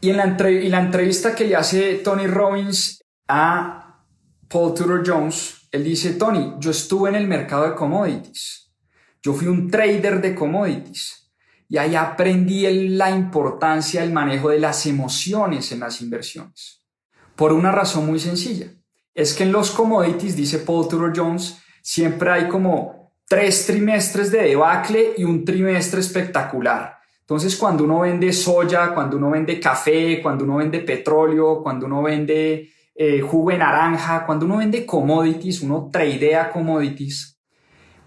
Y 0.00 0.10
en 0.10 0.16
la, 0.16 0.50
y 0.50 0.68
la 0.68 0.80
entrevista 0.80 1.34
que 1.34 1.46
le 1.46 1.56
hace 1.56 1.96
Tony 1.96 2.26
Robbins 2.26 3.04
a 3.28 4.04
Paul 4.48 4.74
Tudor 4.74 5.02
Jones, 5.06 5.63
él 5.74 5.82
dice, 5.82 6.12
Tony, 6.12 6.54
yo 6.60 6.70
estuve 6.70 7.08
en 7.08 7.16
el 7.16 7.26
mercado 7.26 7.68
de 7.68 7.74
commodities. 7.74 8.72
Yo 9.20 9.32
fui 9.32 9.48
un 9.48 9.68
trader 9.68 10.20
de 10.20 10.32
commodities. 10.32 11.32
Y 11.68 11.78
ahí 11.78 11.96
aprendí 11.96 12.62
la 12.90 13.10
importancia 13.10 14.02
del 14.02 14.12
manejo 14.12 14.50
de 14.50 14.60
las 14.60 14.86
emociones 14.86 15.72
en 15.72 15.80
las 15.80 16.00
inversiones. 16.00 16.86
Por 17.34 17.52
una 17.52 17.72
razón 17.72 18.06
muy 18.06 18.20
sencilla. 18.20 18.68
Es 19.14 19.34
que 19.34 19.42
en 19.42 19.50
los 19.50 19.72
commodities, 19.72 20.36
dice 20.36 20.60
Paul 20.60 20.86
Tudor 20.86 21.12
Jones, 21.12 21.58
siempre 21.82 22.30
hay 22.30 22.46
como 22.46 23.12
tres 23.26 23.66
trimestres 23.66 24.30
de 24.30 24.42
debacle 24.42 25.14
y 25.18 25.24
un 25.24 25.44
trimestre 25.44 25.98
espectacular. 25.98 26.98
Entonces, 27.18 27.56
cuando 27.56 27.82
uno 27.82 27.98
vende 27.98 28.32
soya, 28.32 28.94
cuando 28.94 29.16
uno 29.16 29.30
vende 29.30 29.58
café, 29.58 30.22
cuando 30.22 30.44
uno 30.44 30.58
vende 30.58 30.78
petróleo, 30.78 31.64
cuando 31.64 31.86
uno 31.86 32.00
vende 32.00 32.70
eh, 32.94 33.20
jugo 33.20 33.52
naranja, 33.52 34.24
cuando 34.24 34.46
uno 34.46 34.58
vende 34.58 34.86
commodities, 34.86 35.62
uno 35.62 35.88
tradea 35.92 36.50
commodities, 36.50 37.40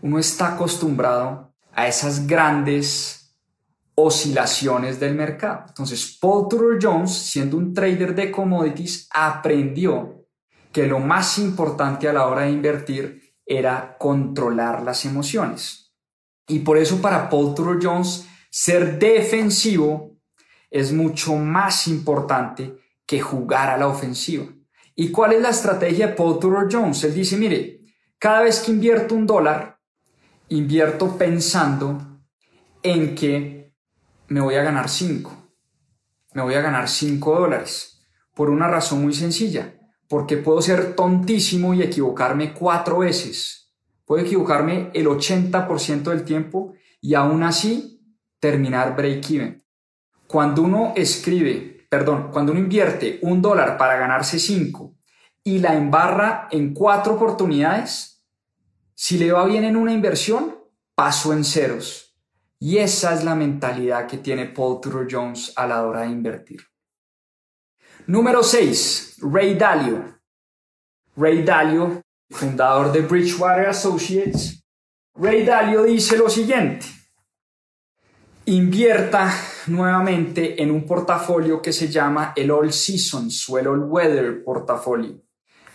uno 0.02 0.20
está 0.20 0.54
acostumbrado 0.54 1.54
a 1.74 1.88
esas 1.88 2.26
grandes 2.26 3.36
oscilaciones 3.96 5.00
del 5.00 5.16
mercado. 5.16 5.66
Entonces, 5.68 6.18
Paul 6.22 6.48
Tudor 6.48 6.80
Jones, 6.82 7.12
siendo 7.12 7.58
un 7.58 7.74
trader 7.74 8.14
de 8.16 8.32
commodities, 8.32 9.10
aprendió 9.14 10.26
que 10.72 10.86
lo 10.86 11.00
más 11.00 11.38
importante 11.40 12.08
a 12.08 12.14
la 12.14 12.28
hora 12.28 12.42
de 12.44 12.52
invertir 12.52 13.34
era 13.46 13.98
controlar 13.98 14.84
las 14.84 15.06
emociones. 15.06 15.96
Y 16.48 16.60
por 16.60 16.78
eso 16.78 17.02
para 17.02 17.30
Paul 17.30 17.56
Tudor 17.56 17.80
Jones, 17.82 18.28
ser 18.50 19.00
defensivo 19.00 20.18
es 20.70 20.94
mucho 20.94 21.36
más 21.36 21.88
importante 21.88 22.78
que 23.06 23.20
jugar 23.20 23.70
a 23.70 23.78
la 23.78 23.88
ofensiva. 23.88 24.46
¿Y 25.00 25.12
cuál 25.12 25.34
es 25.34 25.42
la 25.42 25.50
estrategia 25.50 26.08
de 26.08 26.14
Paul 26.14 26.40
Tudor 26.40 26.68
Jones? 26.72 27.04
Él 27.04 27.14
dice, 27.14 27.38
mire, 27.38 27.82
cada 28.18 28.42
vez 28.42 28.62
que 28.62 28.72
invierto 28.72 29.14
un 29.14 29.28
dólar, 29.28 29.80
invierto 30.50 31.16
pensando 31.16 32.20
en 32.82 33.14
que 33.14 33.76
me 34.30 34.42
voy 34.42 34.56
a 34.56 34.64
ganar 34.64 34.90
5. 34.90 35.52
Me 36.34 36.42
voy 36.42 36.56
a 36.56 36.62
ganar 36.62 36.90
5 36.90 37.40
dólares. 37.40 38.08
Por 38.34 38.50
una 38.50 38.68
razón 38.68 39.04
muy 39.04 39.14
sencilla. 39.14 39.80
Porque 40.10 40.38
puedo 40.38 40.64
ser 40.64 40.96
tontísimo 40.96 41.76
y 41.76 41.84
equivocarme 41.84 42.56
cuatro 42.56 43.00
veces. 43.00 43.72
Puedo 44.04 44.26
equivocarme 44.26 44.90
el 44.96 45.06
80% 45.06 46.10
del 46.10 46.24
tiempo 46.24 46.74
y 47.02 47.14
aún 47.14 47.44
así 47.44 48.02
terminar 48.40 48.96
break-even. 48.96 49.64
Cuando 50.26 50.64
uno 50.64 50.94
escribe 50.96 51.78
perdón, 51.90 52.30
cuando 52.32 52.52
uno 52.52 52.62
invierte 52.62 53.20
un 53.22 53.42
dólar 53.42 53.78
para 53.78 53.98
ganarse 53.98 54.40
cinco 54.40 54.87
y 55.48 55.60
la 55.60 55.76
embarra 55.76 56.50
en 56.52 56.74
cuatro 56.74 57.14
oportunidades, 57.14 58.22
si 58.94 59.18
le 59.18 59.32
va 59.32 59.46
bien 59.46 59.64
en 59.64 59.78
una 59.78 59.94
inversión, 59.94 60.58
paso 60.94 61.32
en 61.32 61.46
ceros. 61.46 62.18
Y 62.60 62.80
esa 62.80 63.14
es 63.14 63.24
la 63.24 63.34
mentalidad 63.34 64.08
que 64.08 64.18
tiene 64.18 64.48
Paul 64.48 64.82
Tudor 64.82 65.08
Jones 65.10 65.54
a 65.56 65.66
la 65.66 65.86
hora 65.86 66.02
de 66.02 66.08
invertir. 66.08 66.60
Número 68.08 68.44
6. 68.44 69.20
Ray 69.22 69.56
Dalio. 69.56 70.20
Ray 71.16 71.44
Dalio, 71.44 72.02
fundador 72.30 72.92
de 72.92 73.04
Bridgewater 73.04 73.70
Associates. 73.70 74.62
Ray 75.16 75.46
Dalio 75.46 75.84
dice 75.84 76.18
lo 76.18 76.30
siguiente 76.30 76.86
invierta 78.48 79.30
nuevamente 79.68 80.62
en 80.62 80.72
un 80.72 80.86
portafolio 80.86 81.62
que 81.62 81.74
se 81.74 81.90
llama 81.90 82.32
el 82.34 82.50
All 82.50 82.72
Seasons 82.72 83.50
o 83.50 83.58
el 83.58 83.68
All 83.68 83.84
Weather 83.84 84.42
portafolio. 84.42 85.27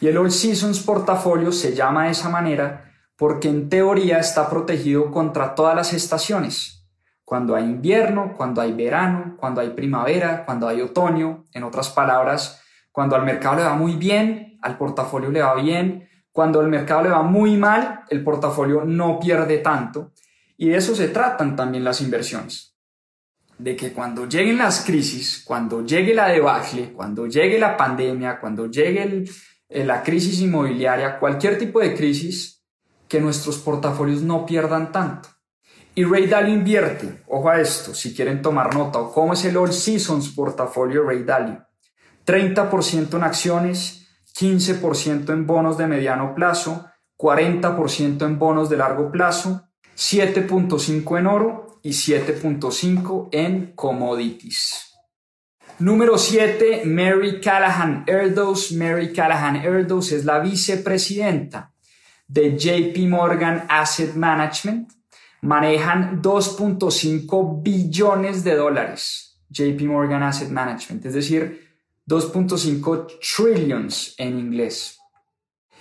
Y 0.03 0.09
el 0.09 0.19
All 0.19 0.33
Seasons 0.33 0.81
portafolio 0.81 1.53
se 1.53 1.77
llama 1.77 2.07
de 2.07 2.11
esa 2.11 2.29
manera 2.29 2.93
porque 3.17 3.49
en 3.49 3.69
teoría 3.69 4.19
está 4.19 4.51
protegido 4.51 5.13
contra 5.13 5.55
todas 5.55 5.77
las 5.77 5.93
estaciones. 5.93 6.89
Cuando 7.25 7.55
hay 7.55 7.63
invierno, 7.63 8.35
cuando 8.37 8.61
hay 8.61 8.73
verano, 8.73 9.37
cuando 9.39 9.61
hay 9.61 9.71
primavera, 9.71 10.45
cuando 10.45 10.67
hay 10.67 10.81
otoño, 10.81 11.45
en 11.53 11.63
otras 11.63 11.91
palabras, 11.91 12.61
cuando 12.91 13.15
al 13.15 13.25
mercado 13.25 13.59
le 13.59 13.63
va 13.63 13.77
muy 13.77 13.95
bien, 13.95 14.59
al 14.61 14.77
portafolio 14.77 15.31
le 15.31 15.41
va 15.41 15.55
bien, 15.55 16.09
cuando 16.33 16.59
al 16.59 16.67
mercado 16.67 17.05
le 17.05 17.11
va 17.11 17.23
muy 17.23 17.57
mal, 17.57 18.01
el 18.11 18.25
portafolio 18.25 18.85
no 18.85 19.21
pierde 19.21 19.59
tanto. 19.59 20.11
Y 20.57 20.71
de 20.71 20.79
eso 20.79 20.97
se 20.97 21.07
tratan 21.07 21.55
también 21.55 21.85
las 21.85 22.01
inversiones. 22.01 22.75
De 23.57 23.77
que 23.77 23.93
cuando 23.93 24.27
lleguen 24.27 24.59
las 24.59 24.85
crisis, 24.85 25.45
cuando 25.47 25.87
llegue 25.87 26.13
la 26.13 26.27
debacle, 26.27 26.93
cuando 26.93 27.29
llegue 27.29 27.57
la 27.61 27.77
pandemia, 27.77 28.41
cuando 28.41 28.67
llegue 28.67 29.27
la 29.75 30.03
crisis 30.03 30.41
inmobiliaria, 30.41 31.18
cualquier 31.18 31.59
tipo 31.59 31.81
de 31.81 31.95
crisis, 31.95 32.62
que 33.09 33.20
nuestros 33.20 33.59
portafolios 33.59 34.23
no 34.23 34.47
pierdan 34.47 34.93
tanto. 34.93 35.29
Y 35.95 36.05
Ray 36.05 36.27
Dalio 36.27 36.55
invierte, 36.55 37.23
ojo 37.29 37.51
a 37.51 37.61
esto, 37.61 37.95
si 37.95 38.14
quieren 38.14 38.41
tomar 38.41 38.75
nota, 38.75 38.99
o 38.99 39.12
cómo 39.12 39.35
es 39.35 39.45
el 39.45 39.57
All 39.59 39.73
Seasons 39.73 40.31
portafolio 40.31 41.05
Ray 41.05 41.23
Dalio. 41.23 41.66
30% 42.25 43.16
en 43.16 43.23
acciones, 43.25 44.09
15% 44.39 45.31
en 45.31 45.47
bonos 45.47 45.77
de 45.77 45.87
mediano 45.87 46.35
plazo, 46.35 46.87
40% 47.18 48.25
en 48.25 48.39
bonos 48.39 48.70
de 48.70 48.77
largo 48.79 49.11
plazo, 49.11 49.68
7.5 49.97 51.18
en 51.18 51.27
oro 51.27 51.81
y 51.83 51.91
7.5 51.91 53.29
en 53.33 53.73
commodities. 53.75 54.91
Número 55.83 56.16
7, 56.16 56.85
Mary 56.85 57.41
Callahan 57.41 58.05
Erdos. 58.07 58.70
Mary 58.70 59.12
Callahan 59.12 59.57
Erdos 59.57 60.12
es 60.12 60.24
la 60.24 60.39
vicepresidenta 60.39 61.72
de 62.28 62.57
JP 62.57 62.97
Morgan 63.09 63.64
Asset 63.68 64.14
Management 64.14 64.93
manejan 65.41 66.22
2.5 66.22 67.62
billones 67.64 68.45
de 68.45 68.55
dólares. 68.55 69.41
JP 69.51 69.83
Morgan 69.89 70.22
Asset 70.22 70.51
Management, 70.51 71.05
es 71.05 71.14
decir, 71.14 71.68
2.5 72.07 73.18
trillions 73.18 74.14
en 74.18 74.39
inglés. 74.39 75.01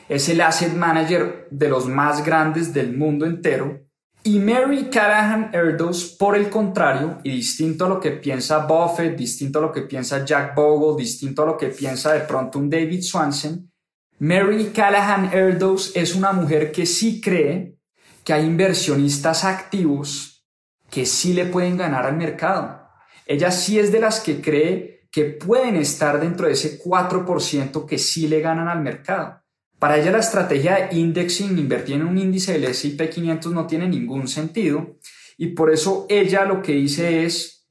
Es 0.10 0.28
el 0.30 0.42
asset 0.42 0.74
manager 0.74 1.48
de 1.52 1.70
los 1.70 1.86
más 1.86 2.26
grandes 2.26 2.74
del 2.74 2.98
mundo 2.98 3.28
entero. 3.28 3.86
Y 4.24 4.38
Mary 4.38 4.90
Callahan 4.92 5.50
Erdos, 5.52 6.16
por 6.20 6.36
el 6.36 6.50
contrario, 6.50 7.18
y 7.24 7.32
distinto 7.32 7.86
a 7.86 7.90
lo 7.90 8.00
que 8.00 8.12
piensa 8.12 8.68
Buffett, 8.68 9.18
distinto 9.18 9.58
a 9.58 9.64
lo 9.64 9.72
que 9.72 9.82
piensa 9.82 10.24
Jack 10.24 10.54
Bogle, 10.54 11.02
distinto 11.02 11.42
a 11.42 11.48
lo 11.48 11.58
que 11.58 11.68
piensa 11.70 12.14
de 12.14 12.20
pronto 12.22 12.60
un 12.60 12.70
David 12.70 13.02
Swanson, 13.02 13.72
Mary 14.20 14.72
Callahan 14.76 15.34
Erdos 15.34 15.94
es 15.96 16.14
una 16.14 16.32
mujer 16.34 16.72
que 16.72 16.86
sí 16.86 17.20
cree 17.20 17.78
que 18.24 18.34
hay 18.34 18.46
inversionistas 18.46 19.44
activos 19.44 20.46
que 20.92 21.08
sí 21.08 21.34
le 21.34 21.46
pueden 21.46 21.76
ganar 21.76 22.06
al 22.06 22.18
mercado. 22.18 22.88
Ella 23.26 23.50
sí 23.50 23.80
es 23.80 23.92
de 23.92 24.00
las 24.00 24.20
que 24.20 24.40
cree 24.40 25.08
que 25.12 25.26
pueden 25.26 25.76
estar 25.76 26.20
dentro 26.20 26.46
de 26.46 26.54
ese 26.54 26.80
4% 26.80 27.88
que 27.88 27.98
sí 27.98 28.28
le 28.28 28.42
ganan 28.42 28.68
al 28.68 28.82
mercado. 28.82 29.41
Para 29.82 29.98
ella 29.98 30.12
la 30.12 30.20
estrategia 30.20 30.76
de 30.76 30.96
indexing, 30.96 31.58
invertir 31.58 31.96
en 31.96 32.06
un 32.06 32.16
índice 32.16 32.54
del 32.54 32.66
S&P 32.66 33.10
500 33.10 33.52
no 33.52 33.66
tiene 33.66 33.88
ningún 33.88 34.28
sentido 34.28 34.98
y 35.40 35.48
por 35.56 35.72
eso 35.72 36.06
ella 36.08 36.46
lo 36.46 36.62
que 36.62 36.74
dice 36.74 37.26
es 37.26 37.68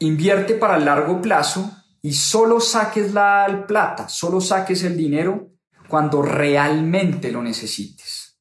invierte 0.00 0.54
para 0.54 0.76
el 0.76 0.86
largo 0.86 1.22
plazo 1.22 1.70
y 2.02 2.14
solo 2.14 2.58
saques 2.58 3.14
la 3.14 3.64
plata, 3.68 4.08
solo 4.08 4.40
saques 4.40 4.82
el 4.82 4.96
dinero 4.96 5.52
cuando 5.86 6.20
realmente 6.20 7.30
lo 7.30 7.44
necesites. 7.44 8.36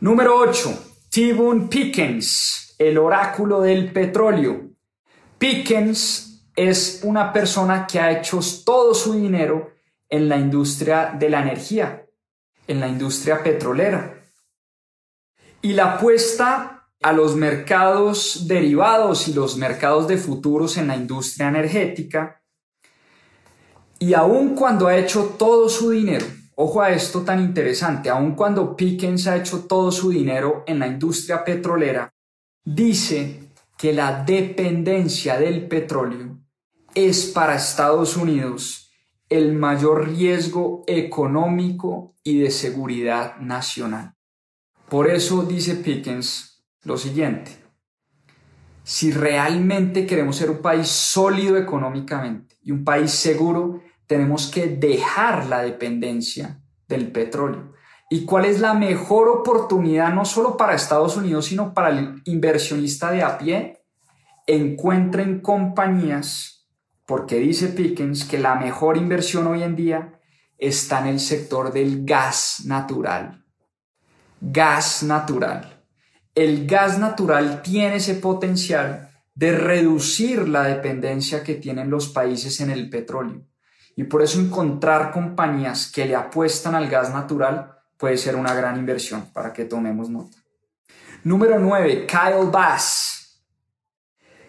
Número 0.00 0.38
8. 0.38 0.94
T. 1.10 1.36
Pickens, 1.68 2.74
el 2.78 2.96
oráculo 2.96 3.60
del 3.60 3.92
petróleo. 3.92 4.70
Pickens 5.36 6.48
es 6.56 7.00
una 7.02 7.30
persona 7.34 7.86
que 7.86 8.00
ha 8.00 8.18
hecho 8.18 8.40
todo 8.64 8.94
su 8.94 9.12
dinero 9.12 9.73
en 10.14 10.28
la 10.28 10.36
industria 10.36 11.12
de 11.18 11.28
la 11.28 11.42
energía, 11.42 12.06
en 12.68 12.78
la 12.78 12.86
industria 12.86 13.42
petrolera. 13.42 14.14
Y 15.60 15.72
la 15.72 15.94
apuesta 15.94 16.86
a 17.02 17.12
los 17.12 17.34
mercados 17.34 18.46
derivados 18.46 19.26
y 19.26 19.34
los 19.34 19.56
mercados 19.56 20.06
de 20.06 20.16
futuros 20.16 20.76
en 20.76 20.86
la 20.86 20.96
industria 20.96 21.48
energética. 21.48 22.40
Y 23.98 24.14
aun 24.14 24.54
cuando 24.54 24.86
ha 24.86 24.96
hecho 24.96 25.34
todo 25.36 25.68
su 25.68 25.90
dinero, 25.90 26.26
ojo 26.54 26.80
a 26.80 26.92
esto 26.92 27.22
tan 27.22 27.40
interesante, 27.40 28.08
aun 28.08 28.36
cuando 28.36 28.76
Pickens 28.76 29.26
ha 29.26 29.36
hecho 29.36 29.64
todo 29.64 29.90
su 29.90 30.10
dinero 30.10 30.62
en 30.68 30.78
la 30.78 30.86
industria 30.86 31.42
petrolera, 31.42 32.14
dice 32.64 33.50
que 33.76 33.92
la 33.92 34.22
dependencia 34.22 35.40
del 35.40 35.66
petróleo 35.66 36.38
es 36.94 37.26
para 37.26 37.56
Estados 37.56 38.16
Unidos 38.16 38.83
el 39.28 39.54
mayor 39.54 40.08
riesgo 40.08 40.84
económico 40.86 42.14
y 42.22 42.38
de 42.38 42.50
seguridad 42.50 43.36
nacional. 43.38 44.14
Por 44.88 45.10
eso 45.10 45.42
dice 45.42 45.76
Pickens, 45.76 46.64
lo 46.82 46.96
siguiente. 46.96 47.64
Si 48.82 49.12
realmente 49.12 50.06
queremos 50.06 50.36
ser 50.36 50.50
un 50.50 50.58
país 50.58 50.88
sólido 50.88 51.56
económicamente 51.56 52.56
y 52.62 52.70
un 52.70 52.84
país 52.84 53.10
seguro, 53.10 53.80
tenemos 54.06 54.50
que 54.50 54.66
dejar 54.66 55.46
la 55.46 55.62
dependencia 55.62 56.60
del 56.86 57.10
petróleo. 57.10 57.72
¿Y 58.10 58.26
cuál 58.26 58.44
es 58.44 58.60
la 58.60 58.74
mejor 58.74 59.28
oportunidad 59.28 60.12
no 60.12 60.24
solo 60.24 60.56
para 60.56 60.74
Estados 60.74 61.16
Unidos, 61.16 61.46
sino 61.46 61.72
para 61.72 61.88
el 61.88 62.22
inversionista 62.26 63.10
de 63.10 63.22
a 63.22 63.38
pie? 63.38 63.82
Encuentren 64.46 65.40
compañías, 65.40 66.53
porque 67.06 67.36
dice 67.36 67.68
Pickens 67.68 68.24
que 68.24 68.38
la 68.38 68.54
mejor 68.54 68.96
inversión 68.96 69.46
hoy 69.46 69.62
en 69.62 69.76
día 69.76 70.20
está 70.58 71.00
en 71.00 71.06
el 71.08 71.20
sector 71.20 71.72
del 71.72 72.04
gas 72.04 72.62
natural. 72.64 73.44
Gas 74.40 75.02
natural 75.02 75.74
el 76.34 76.66
gas 76.66 76.98
natural 76.98 77.62
tiene 77.62 77.96
ese 77.96 78.14
potencial 78.14 79.10
de 79.34 79.56
reducir 79.56 80.48
la 80.48 80.64
dependencia 80.64 81.42
que 81.42 81.54
tienen 81.54 81.90
los 81.90 82.08
países 82.08 82.60
en 82.60 82.70
el 82.70 82.90
petróleo. 82.90 83.46
Y 83.96 84.04
por 84.04 84.22
eso 84.22 84.40
encontrar 84.40 85.12
compañías 85.12 85.90
que 85.90 86.06
le 86.06 86.16
apuestan 86.16 86.74
al 86.74 86.88
gas 86.88 87.12
natural 87.12 87.78
puede 87.96 88.16
ser 88.16 88.34
una 88.34 88.54
gran 88.54 88.76
inversión 88.76 89.26
para 89.32 89.52
que 89.52 89.64
tomemos 89.64 90.10
nota. 90.10 90.36
Número 91.22 91.58
9. 91.58 92.06
Kyle 92.06 92.50
Bass. 92.50 93.13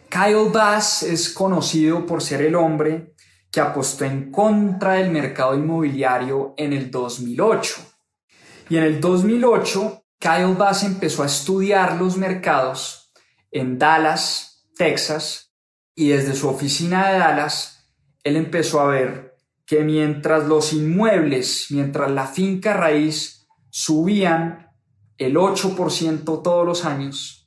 Kyle 0.10 0.50
Bass 0.52 1.04
es 1.04 1.30
conocido 1.30 2.06
por 2.06 2.22
ser 2.22 2.42
el 2.42 2.56
hombre 2.56 3.14
que 3.52 3.62
apostó 3.62 4.06
en 4.06 4.32
contra 4.32 4.94
del 4.94 5.12
mercado 5.12 5.56
inmobiliario 5.56 6.54
en 6.58 6.74
el 6.74 6.92
2008. 6.92 7.76
Y 8.70 8.78
en 8.78 8.84
el 8.84 9.00
2008 9.00 10.04
Kyle 10.20 10.56
Bass 10.58 10.84
empezó 10.84 11.24
a 11.24 11.28
estudiar 11.28 11.96
los 11.98 12.18
mercados 12.18 13.14
en 13.52 13.78
Dallas, 13.78 14.68
Texas, 14.76 15.54
y 15.96 16.10
desde 16.10 16.36
su 16.36 16.50
oficina 16.50 17.10
de 17.10 17.20
Dallas, 17.20 17.94
él 18.24 18.36
empezó 18.36 18.82
a 18.82 18.88
ver 18.88 19.36
que 19.66 19.84
mientras 19.84 20.46
los 20.46 20.74
inmuebles, 20.74 21.68
mientras 21.70 22.12
la 22.12 22.28
finca 22.28 22.74
raíz 22.74 23.48
subían 23.70 24.72
el 25.18 25.36
8% 25.36 26.44
todos 26.44 26.66
los 26.66 26.86
años, 26.86 27.45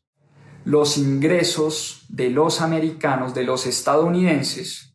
los 0.68 0.98
ingresos 0.98 2.04
de 2.10 2.28
los 2.28 2.60
americanos, 2.60 3.32
de 3.32 3.42
los 3.42 3.64
estadounidenses, 3.64 4.92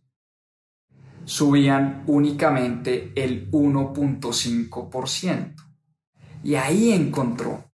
subían 1.25 2.03
únicamente 2.05 3.11
el 3.15 3.49
1.5%. 3.49 5.55
Y 6.43 6.53
ahí 6.53 6.91
encontró 6.91 7.71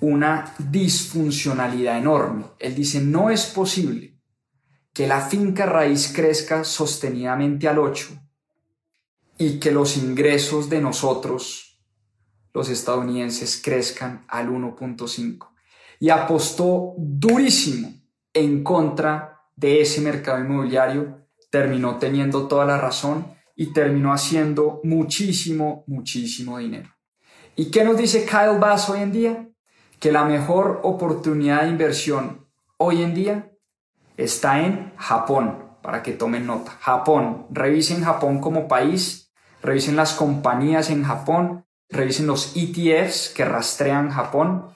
una 0.00 0.52
disfuncionalidad 0.58 1.96
enorme. 1.96 2.46
Él 2.58 2.74
dice, 2.74 3.00
no 3.00 3.30
es 3.30 3.46
posible 3.46 4.18
que 4.92 5.06
la 5.06 5.20
finca 5.20 5.64
raíz 5.64 6.12
crezca 6.12 6.64
sostenidamente 6.64 7.68
al 7.68 7.78
8 7.78 8.20
y 9.38 9.60
que 9.60 9.70
los 9.70 9.96
ingresos 9.96 10.68
de 10.68 10.80
nosotros, 10.80 11.80
los 12.52 12.68
estadounidenses, 12.68 13.62
crezcan 13.62 14.24
al 14.26 14.48
1.5. 14.48 15.55
Y 15.98 16.10
apostó 16.10 16.94
durísimo 16.98 17.92
en 18.32 18.62
contra 18.62 19.40
de 19.54 19.80
ese 19.80 20.00
mercado 20.00 20.40
inmobiliario, 20.40 21.26
terminó 21.50 21.96
teniendo 21.96 22.46
toda 22.46 22.66
la 22.66 22.78
razón 22.78 23.26
y 23.54 23.72
terminó 23.72 24.12
haciendo 24.12 24.80
muchísimo, 24.84 25.84
muchísimo 25.86 26.58
dinero. 26.58 26.90
¿Y 27.54 27.70
qué 27.70 27.84
nos 27.84 27.96
dice 27.96 28.26
Kyle 28.26 28.58
Bass 28.58 28.90
hoy 28.90 29.00
en 29.00 29.12
día? 29.12 29.48
que 30.00 30.12
la 30.12 30.24
mejor 30.24 30.80
oportunidad 30.82 31.62
de 31.62 31.68
inversión 31.68 32.46
hoy 32.76 33.02
en 33.02 33.14
día 33.14 33.50
está 34.16 34.60
en 34.60 34.92
Japón, 34.96 35.64
para 35.82 36.02
que 36.02 36.12
tomen 36.12 36.46
nota. 36.46 36.72
Japón, 36.80 37.46
revisen 37.50 38.04
Japón 38.04 38.40
como 38.40 38.68
país, 38.68 39.32
revisen 39.62 39.96
las 39.96 40.14
compañías 40.14 40.90
en 40.90 41.04
Japón, 41.04 41.64
revisen 41.88 42.26
los 42.26 42.54
ETFs 42.56 43.32
que 43.34 43.44
rastrean 43.44 44.10
Japón, 44.10 44.66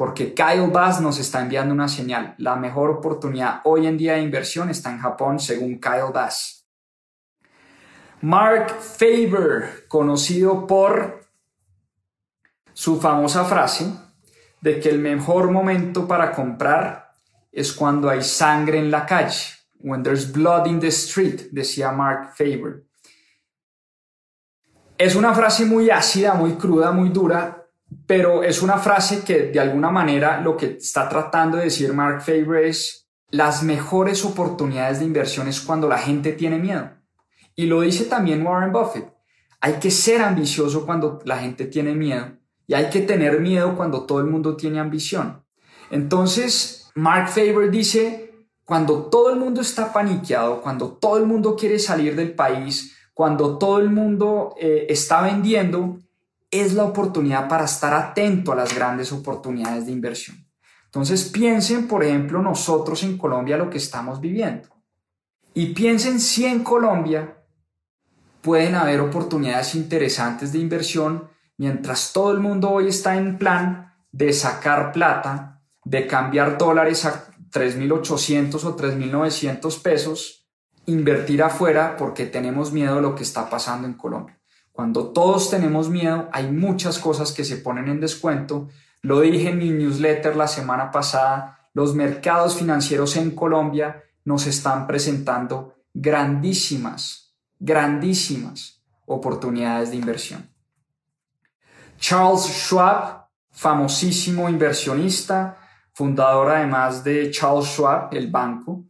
porque 0.00 0.32
Kyle 0.32 0.70
Bass 0.72 0.98
nos 1.02 1.18
está 1.18 1.42
enviando 1.42 1.74
una 1.74 1.86
señal. 1.86 2.34
La 2.38 2.56
mejor 2.56 2.88
oportunidad 2.88 3.60
hoy 3.64 3.86
en 3.86 3.98
día 3.98 4.14
de 4.14 4.22
inversión 4.22 4.70
está 4.70 4.90
en 4.90 4.98
Japón, 4.98 5.38
según 5.38 5.78
Kyle 5.78 6.10
Bass. 6.10 6.66
Mark 8.22 8.70
Faber, 8.80 9.86
conocido 9.88 10.66
por 10.66 11.28
su 12.72 12.98
famosa 12.98 13.44
frase 13.44 13.92
de 14.62 14.80
que 14.80 14.88
el 14.88 15.00
mejor 15.00 15.50
momento 15.50 16.08
para 16.08 16.32
comprar 16.32 17.12
es 17.52 17.70
cuando 17.70 18.08
hay 18.08 18.22
sangre 18.22 18.78
en 18.78 18.90
la 18.90 19.04
calle. 19.04 19.52
When 19.80 20.02
there's 20.02 20.32
blood 20.32 20.66
in 20.66 20.80
the 20.80 20.88
street, 20.88 21.50
decía 21.52 21.92
Mark 21.92 22.30
Faber. 22.34 22.86
Es 24.96 25.14
una 25.14 25.34
frase 25.34 25.66
muy 25.66 25.90
ácida, 25.90 26.32
muy 26.32 26.54
cruda, 26.54 26.90
muy 26.90 27.10
dura, 27.10 27.59
pero 28.10 28.42
es 28.42 28.60
una 28.60 28.78
frase 28.78 29.22
que 29.22 29.52
de 29.52 29.60
alguna 29.60 29.88
manera 29.92 30.40
lo 30.40 30.56
que 30.56 30.78
está 30.80 31.08
tratando 31.08 31.58
de 31.58 31.66
decir 31.66 31.92
Mark 31.92 32.22
Faber 32.22 32.64
es 32.64 33.08
las 33.30 33.62
mejores 33.62 34.24
oportunidades 34.24 34.98
de 34.98 35.04
inversión 35.04 35.46
es 35.46 35.60
cuando 35.60 35.86
la 35.86 35.96
gente 35.96 36.32
tiene 36.32 36.58
miedo. 36.58 36.90
Y 37.54 37.66
lo 37.66 37.82
dice 37.82 38.06
también 38.06 38.44
Warren 38.44 38.72
Buffett. 38.72 39.14
Hay 39.60 39.74
que 39.74 39.92
ser 39.92 40.22
ambicioso 40.22 40.84
cuando 40.84 41.20
la 41.24 41.38
gente 41.38 41.66
tiene 41.66 41.94
miedo 41.94 42.32
y 42.66 42.74
hay 42.74 42.90
que 42.90 43.02
tener 43.02 43.38
miedo 43.38 43.76
cuando 43.76 44.06
todo 44.06 44.18
el 44.18 44.26
mundo 44.26 44.56
tiene 44.56 44.80
ambición. 44.80 45.44
Entonces, 45.92 46.90
Mark 46.96 47.28
Faber 47.28 47.70
dice, 47.70 48.32
cuando 48.64 49.04
todo 49.04 49.30
el 49.30 49.38
mundo 49.38 49.60
está 49.60 49.92
paniqueado, 49.92 50.62
cuando 50.62 50.94
todo 50.94 51.16
el 51.16 51.26
mundo 51.26 51.54
quiere 51.54 51.78
salir 51.78 52.16
del 52.16 52.34
país, 52.34 52.92
cuando 53.14 53.56
todo 53.56 53.78
el 53.78 53.90
mundo 53.90 54.56
eh, 54.60 54.86
está 54.88 55.22
vendiendo, 55.22 56.00
es 56.50 56.74
la 56.74 56.84
oportunidad 56.84 57.48
para 57.48 57.64
estar 57.64 57.94
atento 57.94 58.52
a 58.52 58.56
las 58.56 58.74
grandes 58.74 59.12
oportunidades 59.12 59.86
de 59.86 59.92
inversión. 59.92 60.46
Entonces 60.86 61.24
piensen, 61.24 61.86
por 61.86 62.02
ejemplo, 62.02 62.42
nosotros 62.42 63.02
en 63.04 63.16
Colombia 63.16 63.56
lo 63.56 63.70
que 63.70 63.78
estamos 63.78 64.20
viviendo. 64.20 64.68
Y 65.54 65.66
piensen 65.66 66.18
si 66.18 66.46
en 66.46 66.64
Colombia 66.64 67.36
pueden 68.40 68.74
haber 68.74 69.00
oportunidades 69.00 69.74
interesantes 69.74 70.52
de 70.52 70.58
inversión 70.58 71.28
mientras 71.58 72.12
todo 72.12 72.32
el 72.32 72.40
mundo 72.40 72.70
hoy 72.70 72.88
está 72.88 73.16
en 73.16 73.38
plan 73.38 73.94
de 74.10 74.32
sacar 74.32 74.92
plata, 74.92 75.62
de 75.84 76.06
cambiar 76.06 76.58
dólares 76.58 77.04
a 77.04 77.26
3.800 77.52 78.64
o 78.64 78.76
3.900 78.76 79.82
pesos, 79.82 80.48
invertir 80.86 81.42
afuera 81.42 81.96
porque 81.96 82.26
tenemos 82.26 82.72
miedo 82.72 82.96
de 82.96 83.02
lo 83.02 83.14
que 83.14 83.22
está 83.22 83.48
pasando 83.48 83.86
en 83.86 83.94
Colombia. 83.94 84.39
Cuando 84.72 85.08
todos 85.08 85.50
tenemos 85.50 85.88
miedo, 85.88 86.28
hay 86.32 86.50
muchas 86.50 86.98
cosas 86.98 87.32
que 87.32 87.44
se 87.44 87.56
ponen 87.56 87.88
en 87.88 88.00
descuento. 88.00 88.68
Lo 89.02 89.20
dije 89.20 89.50
en 89.50 89.58
mi 89.58 89.70
newsletter 89.70 90.36
la 90.36 90.48
semana 90.48 90.90
pasada, 90.90 91.68
los 91.74 91.94
mercados 91.94 92.56
financieros 92.56 93.16
en 93.16 93.32
Colombia 93.32 94.04
nos 94.24 94.46
están 94.46 94.86
presentando 94.86 95.74
grandísimas, 95.92 97.34
grandísimas 97.58 98.82
oportunidades 99.06 99.90
de 99.90 99.96
inversión. 99.96 100.50
Charles 101.98 102.46
Schwab, 102.46 103.28
famosísimo 103.50 104.48
inversionista, 104.48 105.58
fundador 105.92 106.50
además 106.50 107.04
de 107.04 107.30
Charles 107.30 107.66
Schwab, 107.66 108.14
el 108.14 108.30
banco, 108.30 108.84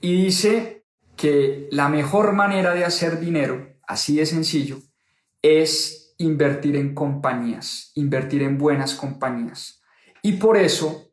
y 0.00 0.24
dice 0.24 0.86
que 1.16 1.68
la 1.72 1.88
mejor 1.88 2.32
manera 2.32 2.74
de 2.74 2.84
hacer 2.84 3.18
dinero, 3.18 3.78
así 3.86 4.16
de 4.16 4.26
sencillo, 4.26 4.78
es 5.44 6.14
invertir 6.16 6.74
en 6.74 6.94
compañías, 6.94 7.92
invertir 7.96 8.42
en 8.42 8.56
buenas 8.56 8.94
compañías. 8.94 9.82
Y 10.22 10.32
por 10.32 10.56
eso, 10.56 11.12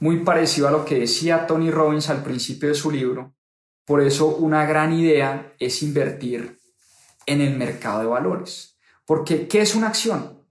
muy 0.00 0.24
parecido 0.24 0.66
a 0.66 0.72
lo 0.72 0.84
que 0.84 0.98
decía 0.98 1.46
Tony 1.46 1.70
Robbins 1.70 2.10
al 2.10 2.24
principio 2.24 2.70
de 2.70 2.74
su 2.74 2.90
libro, 2.90 3.36
por 3.84 4.02
eso 4.02 4.34
una 4.34 4.66
gran 4.66 4.92
idea 4.92 5.54
es 5.60 5.80
invertir 5.84 6.58
en 7.24 7.40
el 7.40 7.56
mercado 7.56 8.00
de 8.00 8.06
valores. 8.06 8.76
Porque, 9.06 9.46
¿qué 9.46 9.60
es 9.60 9.76
una 9.76 9.86
acción? 9.86 10.42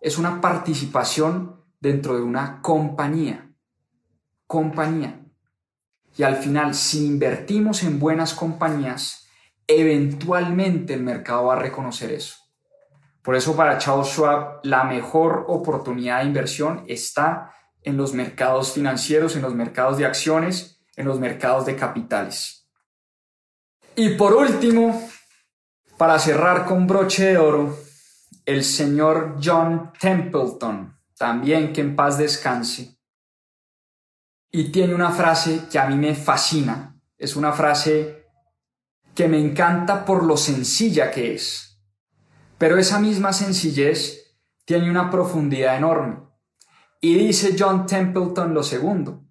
Es 0.00 0.16
una 0.16 0.40
participación 0.40 1.64
dentro 1.80 2.14
de 2.14 2.22
una 2.22 2.62
compañía. 2.62 3.52
Compañía. 4.46 5.26
Y 6.16 6.22
al 6.22 6.36
final, 6.36 6.76
si 6.76 7.04
invertimos 7.04 7.82
en 7.82 7.98
buenas 7.98 8.32
compañías, 8.32 9.26
eventualmente 9.66 10.94
el 10.94 11.02
mercado 11.02 11.46
va 11.46 11.54
a 11.54 11.58
reconocer 11.58 12.12
eso. 12.12 12.39
Por 13.22 13.36
eso 13.36 13.54
para 13.54 13.78
Charles 13.78 14.08
Schwab 14.08 14.60
la 14.62 14.84
mejor 14.84 15.44
oportunidad 15.48 16.20
de 16.20 16.26
inversión 16.26 16.84
está 16.88 17.54
en 17.82 17.96
los 17.96 18.14
mercados 18.14 18.72
financieros, 18.72 19.36
en 19.36 19.42
los 19.42 19.54
mercados 19.54 19.98
de 19.98 20.06
acciones, 20.06 20.82
en 20.96 21.06
los 21.06 21.18
mercados 21.18 21.66
de 21.66 21.76
capitales. 21.76 22.68
Y 23.94 24.10
por 24.10 24.34
último, 24.34 25.08
para 25.98 26.18
cerrar 26.18 26.64
con 26.64 26.86
broche 26.86 27.26
de 27.26 27.38
oro, 27.38 27.76
el 28.46 28.64
señor 28.64 29.36
John 29.42 29.92
Templeton, 29.98 30.96
también 31.16 31.72
que 31.72 31.82
en 31.82 31.94
paz 31.94 32.16
descanse. 32.16 32.98
Y 34.50 34.72
tiene 34.72 34.94
una 34.94 35.10
frase 35.10 35.66
que 35.70 35.78
a 35.78 35.86
mí 35.86 35.96
me 35.96 36.14
fascina. 36.14 36.98
Es 37.18 37.36
una 37.36 37.52
frase 37.52 38.26
que 39.14 39.28
me 39.28 39.38
encanta 39.38 40.04
por 40.04 40.24
lo 40.24 40.36
sencilla 40.36 41.10
que 41.10 41.34
es 41.34 41.69
pero 42.60 42.76
esa 42.76 43.00
misma 43.00 43.32
sencillez 43.32 44.36
tiene 44.66 44.90
una 44.90 45.10
profundidad 45.10 45.78
enorme. 45.78 46.18
Y 47.00 47.14
dice 47.14 47.56
John 47.58 47.86
Templeton 47.86 48.52
lo 48.52 48.62
segundo. 48.62 49.24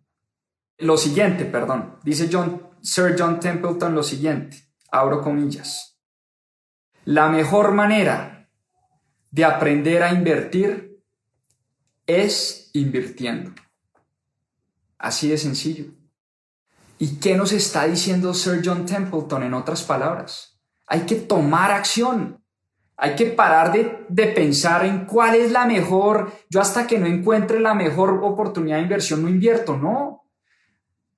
Lo 0.79 0.97
siguiente, 0.97 1.45
perdón. 1.45 1.99
Dice 2.03 2.27
John, 2.31 2.71
Sir 2.81 3.15
John 3.15 3.39
Templeton 3.39 3.93
lo 3.93 4.01
siguiente. 4.01 4.73
Abro 4.91 5.21
comillas. 5.21 6.01
La 7.05 7.29
mejor 7.29 7.71
manera 7.71 8.49
de 9.29 9.45
aprender 9.45 10.01
a 10.01 10.11
invertir 10.11 10.99
es 12.07 12.71
invirtiendo. 12.73 13.51
Así 14.97 15.29
de 15.29 15.37
sencillo. 15.37 15.93
¿Y 16.97 17.17
qué 17.17 17.35
nos 17.35 17.51
está 17.51 17.85
diciendo 17.85 18.33
Sir 18.33 18.63
John 18.65 18.87
Templeton 18.87 19.43
en 19.43 19.53
otras 19.53 19.83
palabras? 19.83 20.59
Hay 20.87 21.01
que 21.01 21.17
tomar 21.17 21.69
acción. 21.69 22.38
Hay 23.01 23.15
que 23.15 23.27
parar 23.27 23.71
de, 23.71 24.27
pensar 24.27 24.85
en 24.85 25.05
cuál 25.05 25.35
es 25.35 25.53
la 25.53 25.65
mejor, 25.65 26.33
yo 26.49 26.59
hasta 26.59 26.85
que 26.85 26.99
no 26.99 27.05
encuentre 27.05 27.61
la 27.61 27.73
mejor 27.73 28.19
oportunidad 28.21 28.75
de 28.75 28.83
inversión 28.83 29.21
no 29.21 29.29
invierto, 29.29 29.77
no. 29.77 30.25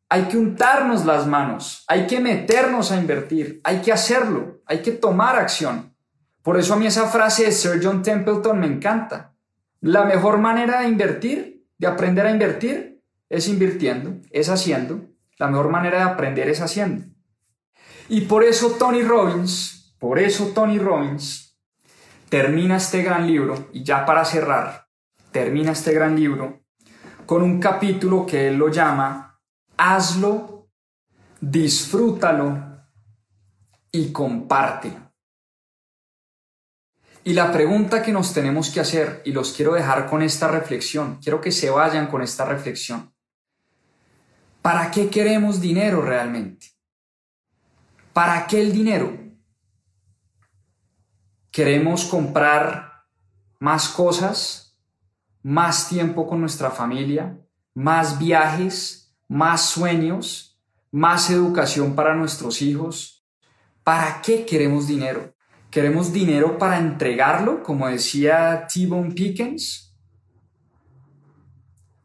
Hay 0.08 0.24
que 0.24 0.38
untarnos 0.38 1.06
las 1.06 1.26
manos, 1.26 1.84
hay 1.88 2.06
que 2.06 2.20
meternos 2.20 2.92
a 2.92 2.98
invertir, 2.98 3.62
hay 3.64 3.82
que 3.82 3.92
hacerlo, 3.92 4.62
hay 4.68 4.84
que 4.84 4.92
tomar 4.92 5.38
acción. 5.38 5.96
Por 6.44 6.60
eso 6.60 6.76
a 6.76 6.78
mí 6.78 6.86
esa 6.86 7.08
frase 7.08 7.46
de 7.46 7.52
Sir 7.52 7.80
John 7.82 8.04
Templeton 8.04 8.60
me 8.60 8.68
encanta. 8.68 9.34
La 9.80 10.06
mejor 10.06 10.38
manera 10.38 10.82
de 10.82 10.88
invertir, 10.88 11.66
de 11.80 11.88
aprender 11.88 12.28
a 12.28 12.32
invertir, 12.32 13.02
es 13.28 13.48
invirtiendo, 13.48 14.22
es 14.30 14.50
haciendo. 14.50 15.02
La 15.40 15.48
mejor 15.48 15.70
manera 15.70 15.98
de 15.98 16.04
aprender 16.04 16.48
es 16.48 16.62
haciendo. 16.62 17.06
Y 18.08 18.22
por 18.22 18.44
eso 18.44 18.76
Tony 18.78 19.02
Robbins, 19.02 19.96
por 19.98 20.20
eso 20.20 20.52
Tony 20.54 20.78
Robbins 20.78 21.51
termina 22.32 22.78
este 22.78 23.04
gran 23.04 23.28
libro, 23.28 23.68
y 23.74 23.84
ya 23.84 24.06
para 24.06 24.24
cerrar, 24.24 24.88
termina 25.34 25.74
este 25.74 25.92
gran 25.92 26.16
libro 26.16 26.62
con 27.26 27.44
un 27.44 27.60
capítulo 27.60 28.26
que 28.26 28.48
él 28.48 28.56
lo 28.56 28.70
llama 28.70 29.38
Hazlo, 29.76 30.70
disfrútalo 31.42 32.86
y 33.92 34.14
compártelo. 34.14 35.12
Y 37.26 37.34
la 37.34 37.52
pregunta 37.52 38.02
que 38.02 38.14
nos 38.14 38.34
tenemos 38.34 38.70
que 38.70 38.80
hacer, 38.80 39.22
y 39.26 39.34
los 39.34 39.52
quiero 39.52 39.74
dejar 39.74 40.10
con 40.10 40.22
esta 40.22 40.48
reflexión, 40.48 41.20
quiero 41.22 41.42
que 41.42 41.52
se 41.52 41.70
vayan 41.70 42.08
con 42.08 42.22
esta 42.22 42.46
reflexión. 42.46 43.14
¿Para 44.62 44.90
qué 44.90 45.10
queremos 45.10 45.60
dinero 45.60 46.02
realmente? 46.02 46.68
¿Para 48.14 48.48
qué 48.48 48.62
el 48.62 48.72
dinero? 48.72 49.31
Queremos 51.52 52.06
comprar 52.06 53.04
más 53.60 53.90
cosas, 53.90 54.80
más 55.44 55.90
tiempo 55.90 56.26
con 56.26 56.40
nuestra 56.40 56.72
familia, 56.72 57.38
más 57.74 58.18
viajes, 58.18 59.14
más 59.28 59.70
sueños, 59.70 60.58
más 60.92 61.30
educación 61.30 61.94
para 61.94 62.16
nuestros 62.16 62.62
hijos. 62.62 63.26
¿Para 63.84 64.22
qué 64.22 64.46
queremos 64.46 64.88
dinero? 64.88 65.34
¿Queremos 65.70 66.14
dinero 66.14 66.58
para 66.58 66.78
entregarlo, 66.78 67.64
como 67.64 67.88
decía 67.88 68.68
T-Bone 68.74 69.14
Pickens? 69.14 69.94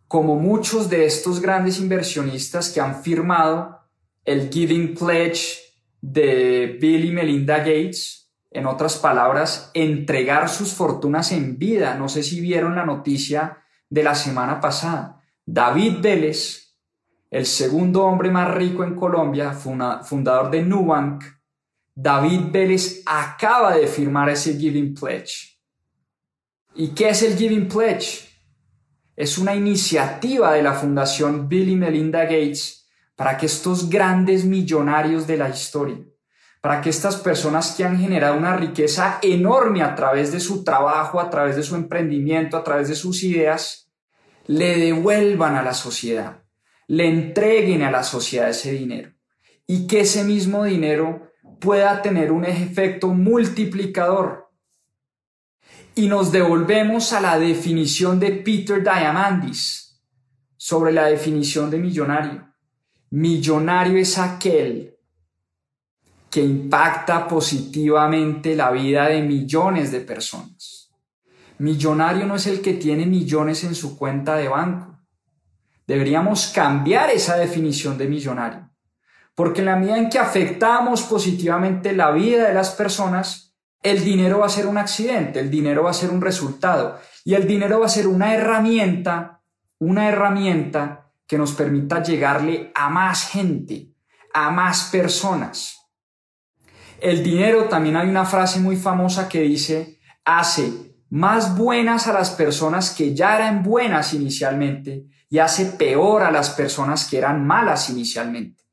Como 0.09 0.37
muchos 0.37 0.89
de 0.89 1.05
estos 1.05 1.41
grandes 1.41 1.79
inversionistas 1.79 2.71
que 2.71 2.81
han 2.81 3.03
firmado 3.03 3.81
el 4.25 4.51
Giving 4.51 4.95
Pledge 4.95 5.59
de 6.01 6.79
Bill 6.81 7.07
y 7.07 7.11
Melinda 7.13 7.59
Gates, 7.59 8.26
en 8.57 8.67
otras 8.67 8.97
palabras, 8.97 9.71
entregar 9.75 10.49
sus 10.49 10.73
fortunas 10.73 11.31
en 11.31 11.59
vida. 11.59 11.95
No 11.95 12.09
sé 12.09 12.23
si 12.23 12.41
vieron 12.41 12.75
la 12.75 12.87
noticia 12.87 13.59
de 13.91 14.03
la 14.03 14.15
semana 14.15 14.61
pasada. 14.63 15.23
David 15.45 15.99
Vélez, 16.01 16.75
el 17.31 17.45
segundo 17.45 18.05
hombre 18.05 18.31
más 18.31 18.55
rico 18.55 18.83
en 18.83 18.95
Colombia, 18.95 19.53
fundador 19.53 20.51
de 20.51 20.63
Nubank, 20.63 21.23
David 21.95 22.51
Vélez 22.51 23.03
acaba 23.05 23.77
de 23.77 23.87
firmar 23.87 24.31
ese 24.31 24.57
Giving 24.57 24.95
Pledge. 24.95 25.61
¿Y 26.75 26.89
qué 26.89 27.11
es 27.11 27.23
el 27.23 27.37
Giving 27.37 27.69
Pledge? 27.69 28.27
Es 29.15 29.37
una 29.37 29.55
iniciativa 29.55 30.53
de 30.53 30.63
la 30.63 30.73
Fundación 30.73 31.47
Bill 31.47 31.69
y 31.69 31.77
Melinda 31.77 32.23
Gates 32.23 32.89
para 33.15 33.37
que 33.37 33.47
estos 33.47 33.91
grandes 33.91 34.47
millonarios 34.47 35.27
de 35.27 35.37
la 35.37 35.51
historia, 35.51 35.99
para 36.67 36.81
que 36.81 36.91
estas 36.91 37.15
personas 37.15 37.77
que 37.77 37.85
han 37.85 37.97
generado 37.97 38.37
una 38.37 38.57
riqueza 38.57 39.21
enorme 39.23 39.85
a 39.85 39.95
través 39.95 40.33
de 40.33 40.41
su 40.41 40.65
trabajo, 40.65 41.21
a 41.21 41.31
través 41.31 41.55
de 41.55 41.63
su 41.63 41.77
emprendimiento, 41.77 42.57
a 42.57 42.65
través 42.65 42.89
de 42.89 42.97
sus 42.97 43.23
ideas, 43.23 43.89
le 44.49 44.77
devuelvan 44.77 45.55
a 45.55 45.63
la 45.63 45.75
sociedad, 45.75 46.43
le 46.89 47.07
entreguen 47.07 47.83
a 47.83 47.93
la 47.93 48.03
sociedad 48.03 48.51
ese 48.51 48.73
dinero 48.73 49.13
y 49.65 49.87
que 49.87 50.01
ese 50.01 50.25
mismo 50.25 50.65
dinero 50.65 51.31
pueda 51.61 52.03
tener 52.03 52.33
un 52.33 52.45
efecto 52.45 53.11
multiplicador. 53.11 54.51
Y 55.95 56.09
nos 56.09 56.33
devolvemos 56.33 57.13
a 57.13 57.21
la 57.21 57.39
definición 57.39 58.19
de 58.19 58.33
Peter 58.33 58.83
Diamandis 58.83 60.03
sobre 60.57 60.91
la 60.91 61.05
definición 61.07 61.71
de 61.71 61.79
millonario. 61.79 62.53
Millonario 63.11 63.99
es 63.99 64.19
aquel 64.19 64.96
que 66.37 66.43
impacta 66.43 67.27
positivamente 67.27 68.55
la 68.55 68.71
vida 68.71 69.09
de 69.09 69.23
millones 69.23 69.91
de 69.91 70.03
personas. 70.03 70.91
Millonario 71.57 72.27
no 72.27 72.35
es 72.35 72.47
el 72.47 72.61
que 72.61 72.75
tiene 72.75 73.07
millones 73.07 73.65
en 73.65 73.75
su 73.75 73.97
cuenta 73.97 74.37
de 74.37 74.47
banco. 74.47 74.99
Deberíamos 75.87 76.49
cambiar 76.49 77.09
esa 77.09 77.39
definición 77.39 77.97
de 77.97 78.09
millonario. 78.09 78.69
Porque 79.35 79.61
en 79.61 79.65
la 79.65 79.77
medida 79.77 79.97
en 79.97 80.11
que 80.11 80.19
afectamos 80.19 81.05
positivamente 81.05 81.95
la 81.95 82.11
vida 82.11 82.49
de 82.49 82.53
las 82.53 82.73
personas, 82.73 83.55
el 83.83 84.05
dinero 84.05 84.41
va 84.41 84.45
a 84.45 84.51
ser 84.51 84.67
un 84.67 84.77
accidente, 84.77 85.41
el 85.41 85.51
dinero 85.51 85.85
va 85.85 85.93
a 85.93 85.95
ser 85.95 86.11
un 86.11 86.21
resultado 86.21 87.01
y 87.25 87.33
el 87.33 87.47
dinero 87.47 87.81
va 87.81 87.87
a 87.87 87.89
ser 87.89 88.07
una 88.07 88.35
herramienta, 88.35 89.41
una 89.79 90.07
herramienta 90.07 91.13
que 91.27 91.39
nos 91.39 91.53
permita 91.53 92.03
llegarle 92.03 92.73
a 92.75 92.91
más 92.91 93.27
gente, 93.27 93.95
a 94.35 94.51
más 94.51 94.91
personas. 94.93 95.86
El 97.01 97.23
dinero, 97.23 97.65
también 97.65 97.97
hay 97.97 98.09
una 98.09 98.25
frase 98.25 98.59
muy 98.59 98.77
famosa 98.77 99.29
que 99.29 99.43
dice, 99.43 99.99
hace 100.25 100.73
más 101.11 101.57
buenas 101.57 102.07
a 102.09 102.13
las 102.13 102.31
personas 102.31 102.91
que 102.91 103.15
ya 103.15 103.37
eran 103.37 103.63
buenas 103.63 104.15
inicialmente 104.15 105.07
y 105.29 105.39
hace 105.39 105.67
peor 105.67 106.23
a 106.23 106.31
las 106.31 106.51
personas 106.51 107.09
que 107.09 107.19
eran 107.19 107.47
malas 107.47 107.91
inicialmente. 107.91 108.65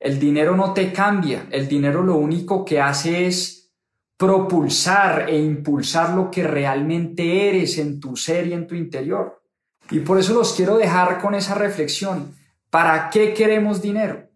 El 0.00 0.18
dinero 0.18 0.56
no 0.56 0.72
te 0.72 0.92
cambia, 0.92 1.46
el 1.50 1.68
dinero 1.68 2.02
lo 2.02 2.16
único 2.16 2.64
que 2.64 2.80
hace 2.80 3.26
es 3.26 3.72
propulsar 4.16 5.28
e 5.28 5.38
impulsar 5.38 6.14
lo 6.14 6.30
que 6.30 6.44
realmente 6.44 7.48
eres 7.48 7.78
en 7.78 8.00
tu 8.00 8.16
ser 8.16 8.46
y 8.46 8.52
en 8.52 8.66
tu 8.66 8.74
interior. 8.74 9.42
Y 9.90 10.00
por 10.00 10.18
eso 10.18 10.34
los 10.34 10.52
quiero 10.54 10.76
dejar 10.76 11.20
con 11.20 11.34
esa 11.34 11.54
reflexión. 11.54 12.34
¿Para 12.70 13.10
qué 13.10 13.32
queremos 13.32 13.80
dinero? 13.80 14.28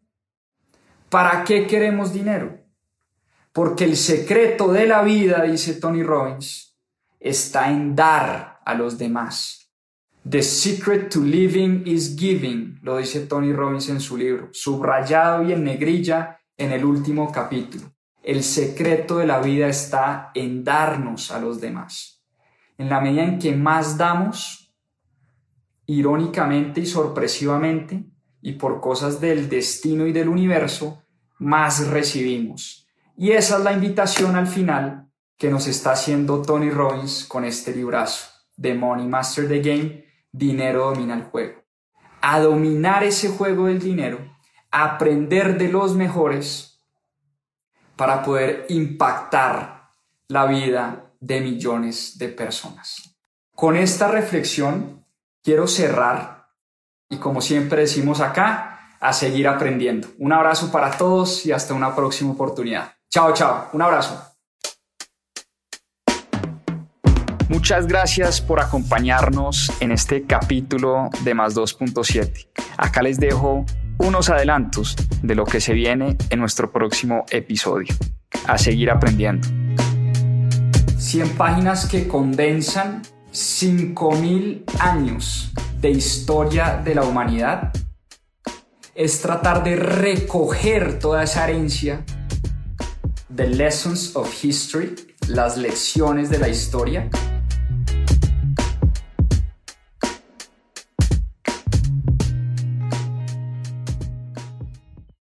¿Para 1.10 1.44
qué 1.44 1.66
queremos 1.66 2.12
dinero? 2.12 2.61
Porque 3.52 3.84
el 3.84 3.96
secreto 3.96 4.72
de 4.72 4.86
la 4.86 5.02
vida, 5.02 5.42
dice 5.42 5.74
Tony 5.74 6.02
Robbins, 6.02 6.74
está 7.20 7.70
en 7.70 7.94
dar 7.94 8.60
a 8.64 8.74
los 8.74 8.98
demás. 8.98 9.70
The 10.28 10.42
secret 10.42 11.10
to 11.10 11.20
living 11.20 11.82
is 11.84 12.16
giving, 12.16 12.78
lo 12.82 12.96
dice 12.96 13.26
Tony 13.26 13.52
Robbins 13.52 13.88
en 13.88 14.00
su 14.00 14.16
libro, 14.16 14.48
subrayado 14.52 15.42
y 15.42 15.52
en 15.52 15.64
negrilla 15.64 16.38
en 16.56 16.70
el 16.72 16.84
último 16.84 17.30
capítulo. 17.32 17.92
El 18.22 18.44
secreto 18.44 19.18
de 19.18 19.26
la 19.26 19.40
vida 19.40 19.66
está 19.66 20.30
en 20.34 20.62
darnos 20.62 21.32
a 21.32 21.40
los 21.40 21.60
demás. 21.60 22.22
En 22.78 22.88
la 22.88 23.00
medida 23.00 23.24
en 23.24 23.38
que 23.38 23.54
más 23.54 23.98
damos, 23.98 24.72
irónicamente 25.86 26.80
y 26.80 26.86
sorpresivamente, 26.86 28.04
y 28.40 28.52
por 28.52 28.80
cosas 28.80 29.20
del 29.20 29.48
destino 29.48 30.06
y 30.06 30.12
del 30.12 30.28
universo, 30.28 31.02
más 31.38 31.88
recibimos. 31.88 32.81
Y 33.16 33.32
esa 33.32 33.58
es 33.58 33.64
la 33.64 33.72
invitación 33.72 34.36
al 34.36 34.46
final 34.46 35.10
que 35.36 35.50
nos 35.50 35.66
está 35.66 35.92
haciendo 35.92 36.42
Tony 36.42 36.70
Robbins 36.70 37.24
con 37.26 37.44
este 37.44 37.74
librazo, 37.74 38.28
The 38.60 38.74
Money 38.74 39.06
Master 39.06 39.48
the 39.48 39.60
Game, 39.60 40.04
dinero 40.30 40.86
domina 40.86 41.14
el 41.14 41.24
juego. 41.24 41.62
A 42.20 42.40
dominar 42.40 43.02
ese 43.02 43.28
juego 43.28 43.66
del 43.66 43.80
dinero, 43.80 44.18
aprender 44.70 45.58
de 45.58 45.68
los 45.68 45.94
mejores 45.94 46.80
para 47.96 48.22
poder 48.22 48.66
impactar 48.68 49.90
la 50.28 50.46
vida 50.46 51.12
de 51.20 51.40
millones 51.40 52.18
de 52.18 52.28
personas. 52.28 53.16
Con 53.54 53.76
esta 53.76 54.08
reflexión 54.08 55.04
quiero 55.42 55.66
cerrar 55.66 56.48
y 57.08 57.18
como 57.18 57.40
siempre 57.42 57.82
decimos 57.82 58.20
acá, 58.20 58.96
a 58.98 59.12
seguir 59.12 59.48
aprendiendo. 59.48 60.08
Un 60.18 60.32
abrazo 60.32 60.70
para 60.70 60.96
todos 60.96 61.44
y 61.44 61.52
hasta 61.52 61.74
una 61.74 61.94
próxima 61.94 62.32
oportunidad. 62.32 62.94
Chao, 63.14 63.34
chao. 63.34 63.68
Un 63.74 63.82
abrazo. 63.82 64.18
Muchas 67.50 67.86
gracias 67.86 68.40
por 68.40 68.58
acompañarnos 68.58 69.70
en 69.80 69.92
este 69.92 70.22
capítulo 70.22 71.10
de 71.22 71.34
Más 71.34 71.54
2.7. 71.54 72.48
Acá 72.78 73.02
les 73.02 73.20
dejo 73.20 73.66
unos 73.98 74.30
adelantos 74.30 74.96
de 75.22 75.34
lo 75.34 75.44
que 75.44 75.60
se 75.60 75.74
viene 75.74 76.16
en 76.30 76.40
nuestro 76.40 76.72
próximo 76.72 77.26
episodio. 77.30 77.94
A 78.46 78.56
seguir 78.56 78.90
aprendiendo. 78.90 79.46
100 80.96 81.36
páginas 81.36 81.84
que 81.84 82.08
condensan 82.08 83.02
5.000 83.30 84.64
años 84.80 85.52
de 85.78 85.90
historia 85.90 86.80
de 86.82 86.94
la 86.94 87.02
humanidad. 87.02 87.72
Es 88.94 89.20
tratar 89.20 89.62
de 89.62 89.76
recoger 89.76 90.98
toda 90.98 91.24
esa 91.24 91.44
herencia, 91.44 92.06
the 93.34 93.46
lessons 93.46 94.14
of 94.14 94.30
history, 94.30 94.94
las 95.28 95.56
lecciones 95.56 96.28
de 96.28 96.38
la 96.38 96.48
historia, 96.48 97.08